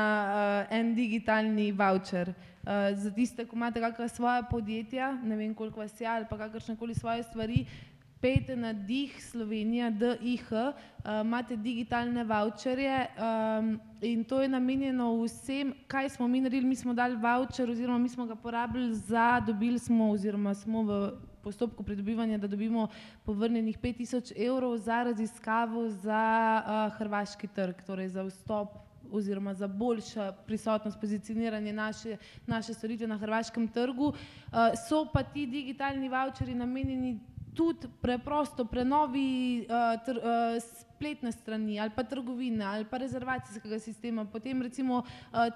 uh, 0.70 0.76
en 0.78 0.94
digitalni 0.94 1.72
voucher. 1.72 2.28
Uh, 2.28 2.49
za 2.94 3.10
tiste, 3.10 3.44
ki 3.48 3.56
imate 3.56 3.80
kakšna 3.80 4.08
svoja 4.08 4.42
podjetja, 4.42 5.12
ne 5.24 5.36
vem 5.36 5.54
koliko 5.54 5.80
vas 5.80 6.00
je 6.00 6.06
ali 6.06 6.26
pa 6.30 6.38
kakršne 6.38 6.76
koli 6.76 6.94
svoje 6.94 7.22
stvari, 7.22 7.64
pejte 8.20 8.56
na 8.56 8.72
DIH 8.72 9.20
Slovenija, 9.20 9.90
DIH, 9.90 10.52
uh, 10.52 11.20
imate 11.24 11.56
digitalne 11.56 12.24
voucherje 12.24 13.06
um, 13.16 13.80
in 14.00 14.24
to 14.24 14.42
je 14.42 14.48
namenjeno 14.48 15.22
vsem, 15.22 15.72
kaj 15.88 16.08
smo 16.08 16.28
mi 16.28 16.40
naredili, 16.40 16.68
mi 16.68 16.76
smo 16.76 16.94
dali 16.94 17.16
voucher 17.16 17.70
oziroma 17.70 17.98
mi 17.98 18.08
smo 18.08 18.26
ga 18.26 18.36
porabili 18.36 18.94
za, 18.94 19.40
dobili 19.40 19.78
smo 19.78 20.10
oziroma 20.10 20.54
smo 20.54 20.82
v 20.82 21.12
postopku 21.42 21.82
pridobivanja, 21.82 22.38
da 22.38 22.46
dobimo 22.46 22.88
povrnjenih 23.24 23.78
5000 23.78 24.32
evrov 24.36 24.76
za 24.76 25.02
raziskavo 25.02 25.88
za 25.88 26.62
uh, 26.64 26.98
hrvaški 26.98 27.46
trg, 27.46 27.82
torej 27.86 28.08
za 28.08 28.22
vstop 28.22 28.89
oziroma 29.12 29.54
za 29.54 29.68
boljšo 29.68 30.32
prisotnost, 30.46 31.00
pozicioniranje 31.00 31.72
naše, 31.72 32.16
naše 32.46 32.74
storitve 32.74 33.06
na 33.06 33.18
hrvaškem 33.18 33.68
trgu. 33.68 34.06
Uh, 34.06 34.14
so 34.88 35.06
pa 35.12 35.22
ti 35.22 35.46
digitalni 35.46 36.08
voucheri 36.08 36.54
namenjeni 36.54 37.18
tudi 37.54 37.88
preprosto 38.00 38.64
prenovi 38.64 39.66
uh, 39.68 40.04
tr, 40.04 40.16
uh, 40.16 40.62
spletne 41.00 41.32
strani 41.32 41.80
ali 41.80 41.90
pa 41.96 42.02
trgovine 42.02 42.64
ali 42.64 42.84
pa 42.84 42.98
rezervacijskega 42.98 43.78
sistema, 43.78 44.24
potem 44.24 44.62
recimo 44.62 44.98
uh, 44.98 45.06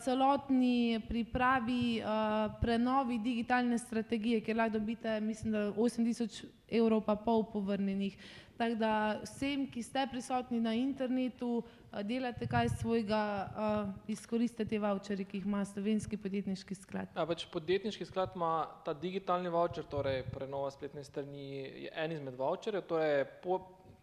celotni 0.01 1.01
pripravi 1.09 2.01
uh, 2.01 2.53
prenovi 2.61 3.19
digitalne 3.19 3.79
strategije, 3.79 4.41
kjer 4.41 4.57
lahko 4.57 4.79
dobite, 4.79 5.21
mislim, 5.21 5.53
da 5.53 5.73
8000 5.73 6.45
evrov 6.71 7.01
pa 7.01 7.17
pol 7.17 7.45
povrnjenih. 7.53 8.17
Tako 8.57 8.75
da 8.75 9.21
vsem, 9.23 9.65
ki 9.67 9.83
ste 9.83 10.07
prisotni 10.11 10.61
na 10.63 10.75
internetu, 10.79 11.57
uh, 11.59 12.03
delate 12.07 12.47
kaj 12.47 12.69
svojega, 12.79 13.23
uh, 13.51 13.95
izkoristite 14.09 14.65
te 14.71 14.79
voucherje, 14.79 15.25
ki 15.27 15.41
jih 15.41 15.47
ima 15.47 15.65
slovenski 15.65 16.17
podjetniški 16.17 16.75
sklad. 16.79 17.11
Ja, 17.17 17.25
pač 17.27 17.49
podjetniški 17.51 18.07
sklad 18.07 18.37
ima 18.39 18.69
ta 18.87 18.95
digitalni 18.95 19.51
voucher, 19.51 19.87
torej 19.91 20.23
prenova 20.31 20.71
spletne 20.71 21.03
strani 21.05 21.49
je 21.87 21.91
en 21.91 22.15
izmed 22.15 22.39
voucherjev, 22.39 22.85
torej 22.87 23.25
po, 23.43 23.59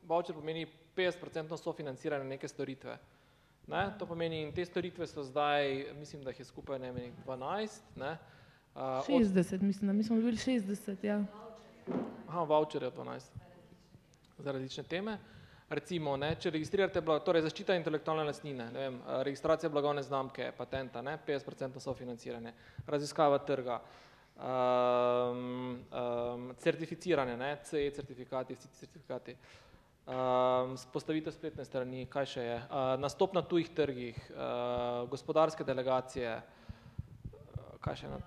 voucher 0.08 0.36
pomeni 0.36 0.66
50% 0.98 1.58
sofinanciranje 1.58 2.28
neke 2.34 2.48
storitve. 2.52 2.98
Ne? 3.72 3.86
To 4.00 4.06
pomeni, 4.10 4.42
in 4.44 4.52
te 4.52 4.66
storitve 4.68 5.08
so 5.08 5.24
zdaj, 5.24 5.94
mislim, 6.00 6.26
da 6.28 6.34
jih 6.36 6.42
je 6.44 6.50
skupaj 6.50 6.80
ne 6.80 6.92
vem, 6.92 7.16
12. 7.24 7.80
Ne? 8.04 8.18
Uh, 8.76 9.00
od, 9.00 9.08
60, 9.08 9.62
mislim, 9.62 9.88
da 9.88 9.94
mi 9.94 10.04
smo 10.04 10.20
bili 10.20 10.36
60, 10.36 11.06
ja. 11.06 11.24
aha, 12.28 12.44
voucher 12.44 12.84
je 12.84 12.92
12 12.92 13.51
za 14.42 14.52
različne 14.52 14.84
teme. 14.84 15.18
Recimo, 15.72 16.18
ne, 16.20 16.34
če 16.36 16.52
registrirate, 16.52 17.00
blago, 17.06 17.24
torej 17.24 17.46
zaščita 17.46 17.78
intelektualne 17.80 18.26
lastnine, 18.28 18.66
ne 18.74 18.80
vem, 18.86 18.96
eh, 19.00 19.22
registracija 19.24 19.70
blagovne 19.72 20.04
znamke, 20.04 20.50
patenta, 20.58 21.02
ne, 21.02 21.16
50% 21.28 21.80
sofinanciranje, 21.80 22.52
raziskava 22.88 23.38
trga, 23.48 23.78
um, 24.36 25.78
um, 25.80 26.50
certificiranje, 26.60 27.38
ne, 27.38 27.54
CE 27.64 27.86
certifikati, 27.96 28.58
vsi 28.60 28.68
ti 28.68 28.82
certifikati, 28.82 29.38
um, 30.08 30.76
spostavitev 30.78 31.32
spletne 31.38 31.66
strani, 31.66 32.04
kaj 32.12 32.28
še 32.34 32.44
je, 32.50 32.58
uh, 32.66 32.92
nastop 33.00 33.38
na 33.38 33.46
tujih 33.48 33.72
trgih, 33.72 34.20
uh, 34.34 35.08
gospodarske 35.14 35.64
delegacije, 35.64 36.36
uh, 36.36 37.74
kaj 37.80 38.02
še 38.04 38.12
na 38.12 38.20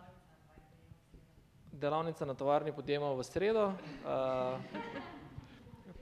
delavnica 1.75 2.25
na 2.25 2.35
tovarni 2.39 2.73
podjemov 2.73 3.19
v 3.19 3.29
sredo. 3.29 3.67
Uh, 4.07 5.24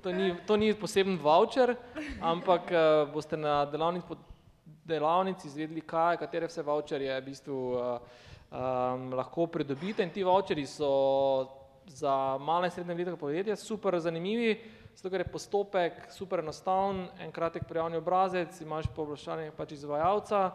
to, 0.02 0.12
ni, 0.12 0.34
to 0.46 0.56
ni 0.56 0.74
poseben 0.74 1.16
voucher, 1.18 1.76
ampak 2.20 2.70
uh, 2.70 3.12
boste 3.12 3.36
na 3.36 3.64
delavnici, 3.64 4.18
delavnici 4.84 5.46
izvedeli, 5.48 5.80
kaj, 5.86 6.18
katere 6.20 6.50
vse 6.50 6.64
voucherje 6.66 7.14
v 7.20 7.24
bistvu 7.26 7.58
uh, 7.72 7.96
um, 8.50 9.12
lahko 9.14 9.46
pridobite. 9.46 10.02
In 10.02 10.10
ti 10.10 10.24
voucherji 10.26 10.66
so 10.66 10.92
za 11.86 12.38
male 12.38 12.66
in 12.66 12.70
srednje 12.70 12.94
velika 12.94 13.16
podjetja 13.16 13.56
super 13.56 13.98
zanimivi, 14.00 14.56
zato 14.94 15.10
ker 15.10 15.20
je 15.20 15.32
postopek 15.32 16.06
super 16.10 16.42
enostaven, 16.42 17.06
en 17.20 17.32
kratek 17.32 17.64
prijavni 17.68 17.96
obrazec, 17.96 18.60
imaš 18.60 18.90
pooblaščanje 18.96 19.52
pač 19.56 19.76
izvajalca, 19.78 20.50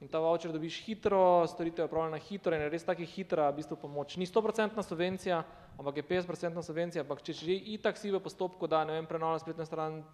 in 0.00 0.08
ta 0.08 0.20
voucher 0.20 0.52
dobiš 0.52 0.82
hitro, 0.84 1.46
storitev 1.48 1.84
je 1.84 1.88
opravljena 1.88 2.18
hitro 2.20 2.54
in 2.54 2.62
je 2.62 2.68
res 2.70 2.84
taki 2.84 3.06
hitra 3.08 3.48
v 3.50 3.62
bistvu 3.62 3.78
pomoč. 3.80 4.16
Ni 4.20 4.26
100% 4.28 4.82
subvencija, 4.82 5.42
ampak 5.78 5.96
je 5.96 6.04
50% 6.04 6.62
subvencija, 6.62 7.04
ampak 7.04 7.22
če 7.24 7.32
že 7.32 7.56
itak 7.76 7.96
si 7.96 8.12
v 8.12 8.20
postopku, 8.20 8.68
da 8.68 8.84
ne 8.84 8.98
vem, 9.00 9.08
prenavlja 9.08 9.40
spletno 9.40 9.64
stran, 9.64 10.04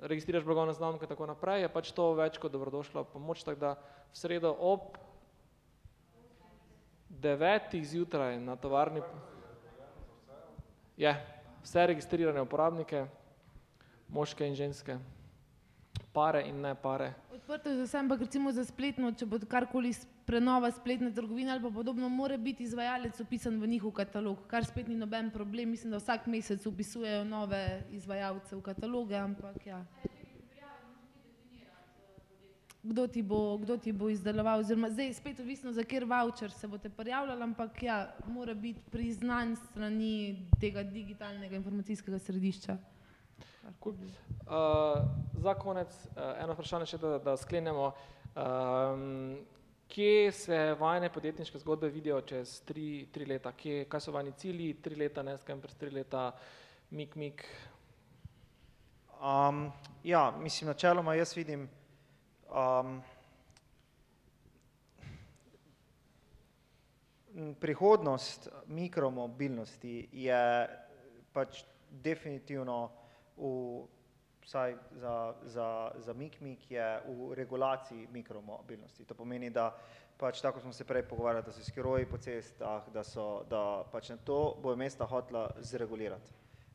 registriraš 0.00 0.44
blagovne 0.44 0.72
znamke 0.72 1.06
tako 1.06 1.28
naprej, 1.28 1.62
je 1.62 1.68
pač 1.68 1.92
to 1.92 2.14
več 2.16 2.40
kot 2.40 2.52
dobrodošla 2.52 3.04
pomoč, 3.04 3.44
tako 3.44 3.60
da 3.60 3.70
v 4.10 4.16
sredo 4.16 4.56
ob 4.56 4.96
devetih 7.10 7.84
zjutraj 7.84 8.38
na 8.40 8.56
tovarni 8.56 9.02
je 10.96 11.12
vse 11.62 11.86
registrirane 11.86 12.40
uporabnike, 12.40 13.04
moške 14.08 14.46
in 14.48 14.56
ženske, 14.56 14.96
pare 16.12 16.42
in 16.48 16.60
ne 16.60 16.74
pare. 16.74 17.14
Odprto 17.32 17.68
je 17.68 17.76
za 17.76 17.82
vse, 17.82 17.98
ampak 17.98 18.20
recimo 18.20 18.52
za 18.52 18.64
spletno, 18.64 19.12
če 19.12 19.26
bo 19.26 19.38
karkoli 19.48 19.92
prenova 20.26 20.70
spletne 20.70 21.10
trgovine 21.14 21.50
ali 21.52 21.72
podobno, 21.72 22.08
mora 22.08 22.36
biti 22.36 22.62
izvajalec 22.62 23.20
upisan 23.20 23.60
v 23.60 23.66
njihov 23.66 23.92
katalog, 23.92 24.46
kar 24.46 24.64
spet 24.64 24.88
ni 24.88 24.96
noben 24.98 25.30
problem. 25.30 25.70
Mislim, 25.70 25.90
da 25.90 25.98
vsak 25.98 26.26
mesec 26.26 26.66
upisujejo 26.66 27.24
nove 27.24 27.82
izvajalce 27.90 28.56
v 28.56 28.62
kataloge, 28.62 29.16
ampak 29.16 29.66
ja. 29.66 29.84
Kdo 32.82 33.04
ti, 33.06 33.22
bo, 33.22 33.58
kdo 33.60 33.76
ti 33.76 33.92
bo 33.92 34.08
izdeloval, 34.08 34.62
oziroma 34.62 34.88
zdaj 34.90 35.12
spet 35.12 35.40
odvisno, 35.40 35.72
za 35.72 35.82
kjer 35.84 36.06
voucher 36.08 36.50
se 36.50 36.68
boste 36.68 36.88
prijavljali, 36.88 37.42
ampak 37.42 37.82
ja, 37.82 37.98
mora 38.26 38.54
biti 38.54 38.80
priznan 38.90 39.52
strani 39.56 40.48
tega 40.60 40.82
digitalnega 40.82 41.56
informacijskega 41.60 42.18
središča. 42.18 42.78
Cool. 43.82 43.94
Uh, 43.94 45.02
za 45.34 45.54
konec 45.54 45.88
uh, 45.88 46.22
eno 46.42 46.54
vprašanje 46.56 46.86
še, 46.90 46.98
da, 47.00 47.18
da 47.22 47.36
sklenemo. 47.36 47.90
Um, 48.34 49.40
kje 49.90 50.32
se 50.32 50.58
vajne 50.80 51.10
podjetniške 51.12 51.58
zgodbe 51.58 51.90
vidijo 51.92 52.20
čez 52.20 52.60
tri, 52.64 53.06
tri 53.12 53.26
leta? 53.28 53.52
Kje, 53.52 53.84
kaj 53.90 54.04
so 54.04 54.14
vajni 54.14 54.32
cilji, 54.40 54.72
tri 54.82 54.96
leta, 54.96 55.22
ne 55.26 55.36
Scampers, 55.38 55.76
tri 55.80 55.90
leta, 55.92 56.30
mik, 56.90 57.16
mik? 57.20 57.44
Um, 59.20 59.66
ja, 60.04 60.30
mislim, 60.40 60.72
načeloma 60.72 61.14
jaz 61.14 61.34
vidim, 61.36 61.68
um, 62.48 63.02
prihodnost 67.60 68.48
mikromobilnosti 68.66 70.08
je 70.12 70.40
pač 71.32 71.62
definitivno 71.90 72.88
v, 73.40 73.88
vsaj 74.44 74.76
za, 75.00 75.34
za, 75.42 75.68
za 75.96 76.12
MIK-MIK 76.12 76.70
je 76.70 77.00
v 77.06 77.34
regulaciji 77.34 78.08
mikromobilnosti. 78.12 79.04
To 79.04 79.14
pomeni, 79.14 79.50
da 79.50 79.70
pač 80.20 80.40
tako 80.40 80.60
smo 80.60 80.72
se 80.72 80.84
prej 80.84 81.02
pogovarjali, 81.08 81.46
da 81.46 81.52
so 81.52 81.64
skiroji 81.64 82.06
po 82.06 82.18
cestah, 82.18 82.88
da 82.92 83.04
so, 83.04 83.44
da 83.50 83.84
pač 83.92 84.10
na 84.12 84.16
to 84.16 84.56
bojo 84.62 84.76
mesta 84.76 85.06
hotela 85.08 85.48
zregulirati. 85.58 86.32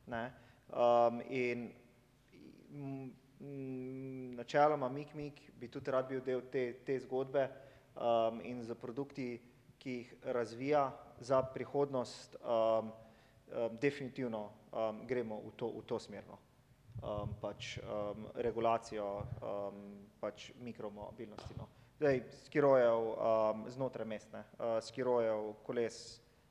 Ne? 0.07 0.31
Um, 0.69 1.21
in 1.29 1.69
m, 2.73 3.11
m, 3.41 4.35
načeloma 4.35 4.89
MIK-MIK 4.89 5.41
bi 5.59 5.69
tudi 5.69 5.91
rad 5.91 6.09
bil 6.09 6.23
del 6.25 6.41
te, 6.51 6.71
te 6.85 6.97
zgodbe 6.99 7.45
um, 7.95 8.41
in 8.43 8.63
za 8.63 8.75
produkti, 8.75 9.37
ki 9.77 9.91
jih 9.91 10.13
razvija 10.33 10.89
za 11.19 11.43
prihodnost, 11.43 12.35
um, 12.41 12.89
um, 12.89 13.77
definitivno 13.81 14.49
um, 14.71 15.05
gremo 15.07 15.37
v 15.45 15.53
to, 15.55 15.69
v 15.69 15.85
to 15.85 15.99
smerno. 15.99 16.39
Um, 17.03 17.35
pač 17.41 17.75
um, 17.83 18.27
regulacijo 18.35 19.05
um, 19.43 19.81
pač 20.19 20.49
mikromobilnosti. 20.63 21.57
No. 21.59 21.67
Zdaj, 21.99 22.21
skirojev 22.47 23.09
um, 23.11 23.65
znotraj 23.69 24.07
mestne, 24.07 24.41
uh, 24.57 24.79
skirojev, 24.81 25.51
koles 25.67 25.99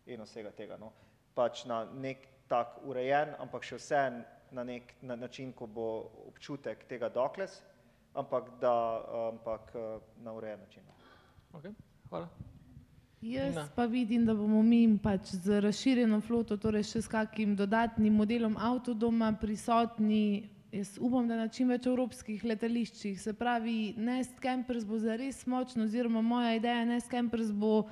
in 0.06 0.22
vsega 0.22 0.52
tega. 0.54 0.78
No. 0.78 0.92
Pač 1.34 1.64
na 1.66 1.82
nek 1.90 2.28
tak 2.48 2.78
urejen, 2.86 3.34
ampak 3.42 3.66
še 3.66 3.80
vse 3.80 4.02
na 4.54 4.64
nek 4.64 4.94
na 5.02 5.16
način, 5.18 5.52
ko 5.52 5.66
bo 5.66 5.88
občutek 6.28 6.86
tega 6.86 7.08
dokles, 7.10 7.58
ampak 8.14 8.54
da 8.62 8.74
ampak 9.32 9.74
uh, 9.74 9.96
na 10.22 10.32
urejen 10.32 10.60
način. 10.60 10.86
Okay. 11.54 11.74
Hvala. 12.10 12.53
Jaz 13.24 13.54
Tina. 13.54 13.68
pa 13.74 13.84
vidim, 13.84 14.26
da 14.26 14.34
bomo 14.34 14.62
mi 14.62 14.98
pač 15.02 15.30
z 15.32 15.60
razširjeno 15.64 16.18
floto, 16.20 16.58
torej 16.60 16.82
še 16.90 17.00
s 17.06 17.08
kakim 17.08 17.54
dodatnim 17.56 18.12
modelom 18.12 18.58
avtodoma 18.60 19.30
prisotni. 19.40 20.50
Jaz 20.74 20.98
upam, 21.00 21.24
da 21.30 21.38
na 21.38 21.46
čim 21.48 21.70
več 21.72 21.86
evropskih 21.88 22.42
letališčih. 22.44 23.14
Se 23.20 23.32
pravi, 23.32 23.94
Nest 23.96 24.36
Campers 24.44 24.84
bo 24.84 24.98
zares 25.00 25.38
močno, 25.48 25.86
oziroma 25.88 26.20
moja 26.20 26.50
ideja 26.58 26.82
Nest 26.84 27.08
Campers 27.08 27.48
bo 27.48 27.86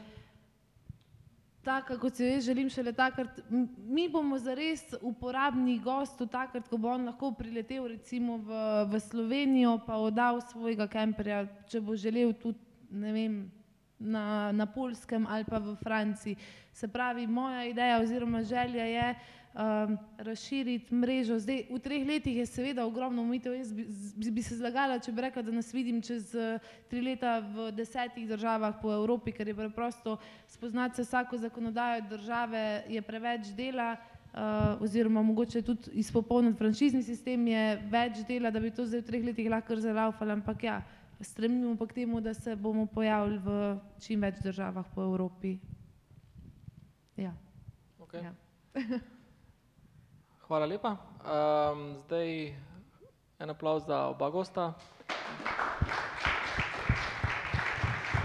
taka, 1.65 1.97
kot 1.97 2.19
si 2.19 2.27
jo 2.27 2.35
jaz 2.35 2.45
želim 2.51 2.69
šele 2.69 2.93
takrat. 2.93 3.41
Mi 3.89 4.11
bomo 4.13 4.37
zares 4.37 4.85
uporabni 5.01 5.79
gostu 5.81 6.27
takrat, 6.29 6.69
ko 6.69 6.77
bo 6.77 6.93
on 6.93 7.09
lahko 7.09 7.33
priletel 7.39 7.89
recimo 7.95 8.37
v, 8.37 8.61
v 8.93 9.03
Slovenijo, 9.09 9.79
pa 9.87 9.97
oddal 9.97 10.45
svojega 10.53 10.91
kemperja, 10.93 11.47
če 11.73 11.81
bo 11.81 11.97
želel 11.97 12.37
tudi, 12.37 12.61
ne 12.91 13.17
vem, 13.17 13.43
na, 14.03 14.53
na 14.53 14.67
Polskem 14.67 15.27
ali 15.29 15.45
pa 15.45 15.59
v 15.59 15.77
Franciji. 15.83 16.37
Se 16.73 16.89
pravi, 16.89 17.27
moja 17.27 17.65
ideja 17.65 18.01
oziroma 18.01 18.43
želja 18.43 18.85
je 18.85 19.15
um, 19.55 19.99
razširiti 20.19 20.95
mrežo. 20.95 21.39
Zdaj, 21.39 21.65
v 21.71 21.79
treh 21.79 22.07
letih 22.07 22.37
je 22.37 22.47
seveda 22.47 22.87
ogromno 22.87 23.23
omitev. 23.23 23.55
Jaz 23.55 23.73
bi, 23.73 23.87
bi 24.31 24.43
se 24.43 24.57
zlagala, 24.57 24.99
če 24.99 25.13
bi 25.13 25.27
rekla, 25.27 25.43
da 25.43 25.53
nas 25.53 25.73
vidim 25.75 26.01
čez 26.03 26.35
eh, 26.35 26.59
tri 26.91 27.03
leta 27.05 27.39
v 27.41 27.71
desetih 27.77 28.29
državah 28.29 28.81
po 28.83 28.93
Evropi, 28.95 29.33
ker 29.33 29.49
je 29.49 29.55
preprosto 29.55 30.19
spoznati 30.49 30.97
se 30.97 31.03
vsako 31.03 31.39
zakonodajo 31.39 32.09
države 32.11 32.85
je 32.89 33.03
preveč 33.03 33.53
dela. 33.57 33.97
Uh, 34.33 34.81
oziroma, 34.81 35.21
mogoče 35.23 35.61
tudi 35.63 35.91
izpopolniti 36.01 36.57
franšizni 36.59 37.03
sistem 37.03 37.47
je 37.47 37.65
več 37.93 38.23
dela, 38.25 38.49
da 38.51 38.61
bi 38.61 38.71
to 38.73 38.87
zdaj 38.89 39.03
v 39.03 39.05
treh 39.05 39.25
letih 39.27 39.51
lahko 39.53 39.77
zalaufali, 39.77 40.33
ampak 40.33 40.65
ja, 40.65 40.79
stremimo 41.23 41.77
pa 41.77 41.87
k 41.87 41.93
temu, 41.93 42.21
da 42.21 42.35
se 42.35 42.57
bomo 42.57 42.87
pojavili 42.87 43.39
v 43.39 43.79
čim 44.01 44.23
več 44.23 44.39
državah 44.43 44.87
po 44.95 45.03
Evropi. 45.03 45.59
Ja. 47.17 47.33
Okay. 47.99 48.25
Ja. 48.25 48.33
Hvala 50.47 50.67
lepa. 50.67 50.97
Um, 51.23 51.95
zdaj 52.05 52.55
en 53.39 53.51
aplauz 53.51 53.87
za 53.87 54.07
oba 54.09 54.31
gosta. 54.31 54.73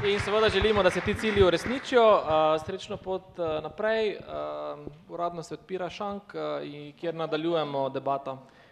In 0.05 0.19
seveda 0.19 0.49
želimo, 0.49 0.83
da 0.83 0.89
se 0.89 1.01
ti 1.01 1.13
cilji 1.13 1.43
uresničijo. 1.43 2.03
Uh, 2.15 2.65
srečno 2.65 2.97
pot 2.97 3.39
uh, 3.39 3.63
naprej. 3.63 4.17
Uh, 4.17 4.85
uradno 5.09 5.43
se 5.43 5.53
odpira 5.53 5.89
šank, 5.89 6.23
uh, 6.23 6.93
kjer 6.99 7.15
nadaljujemo 7.15 7.89
debato. 7.89 8.37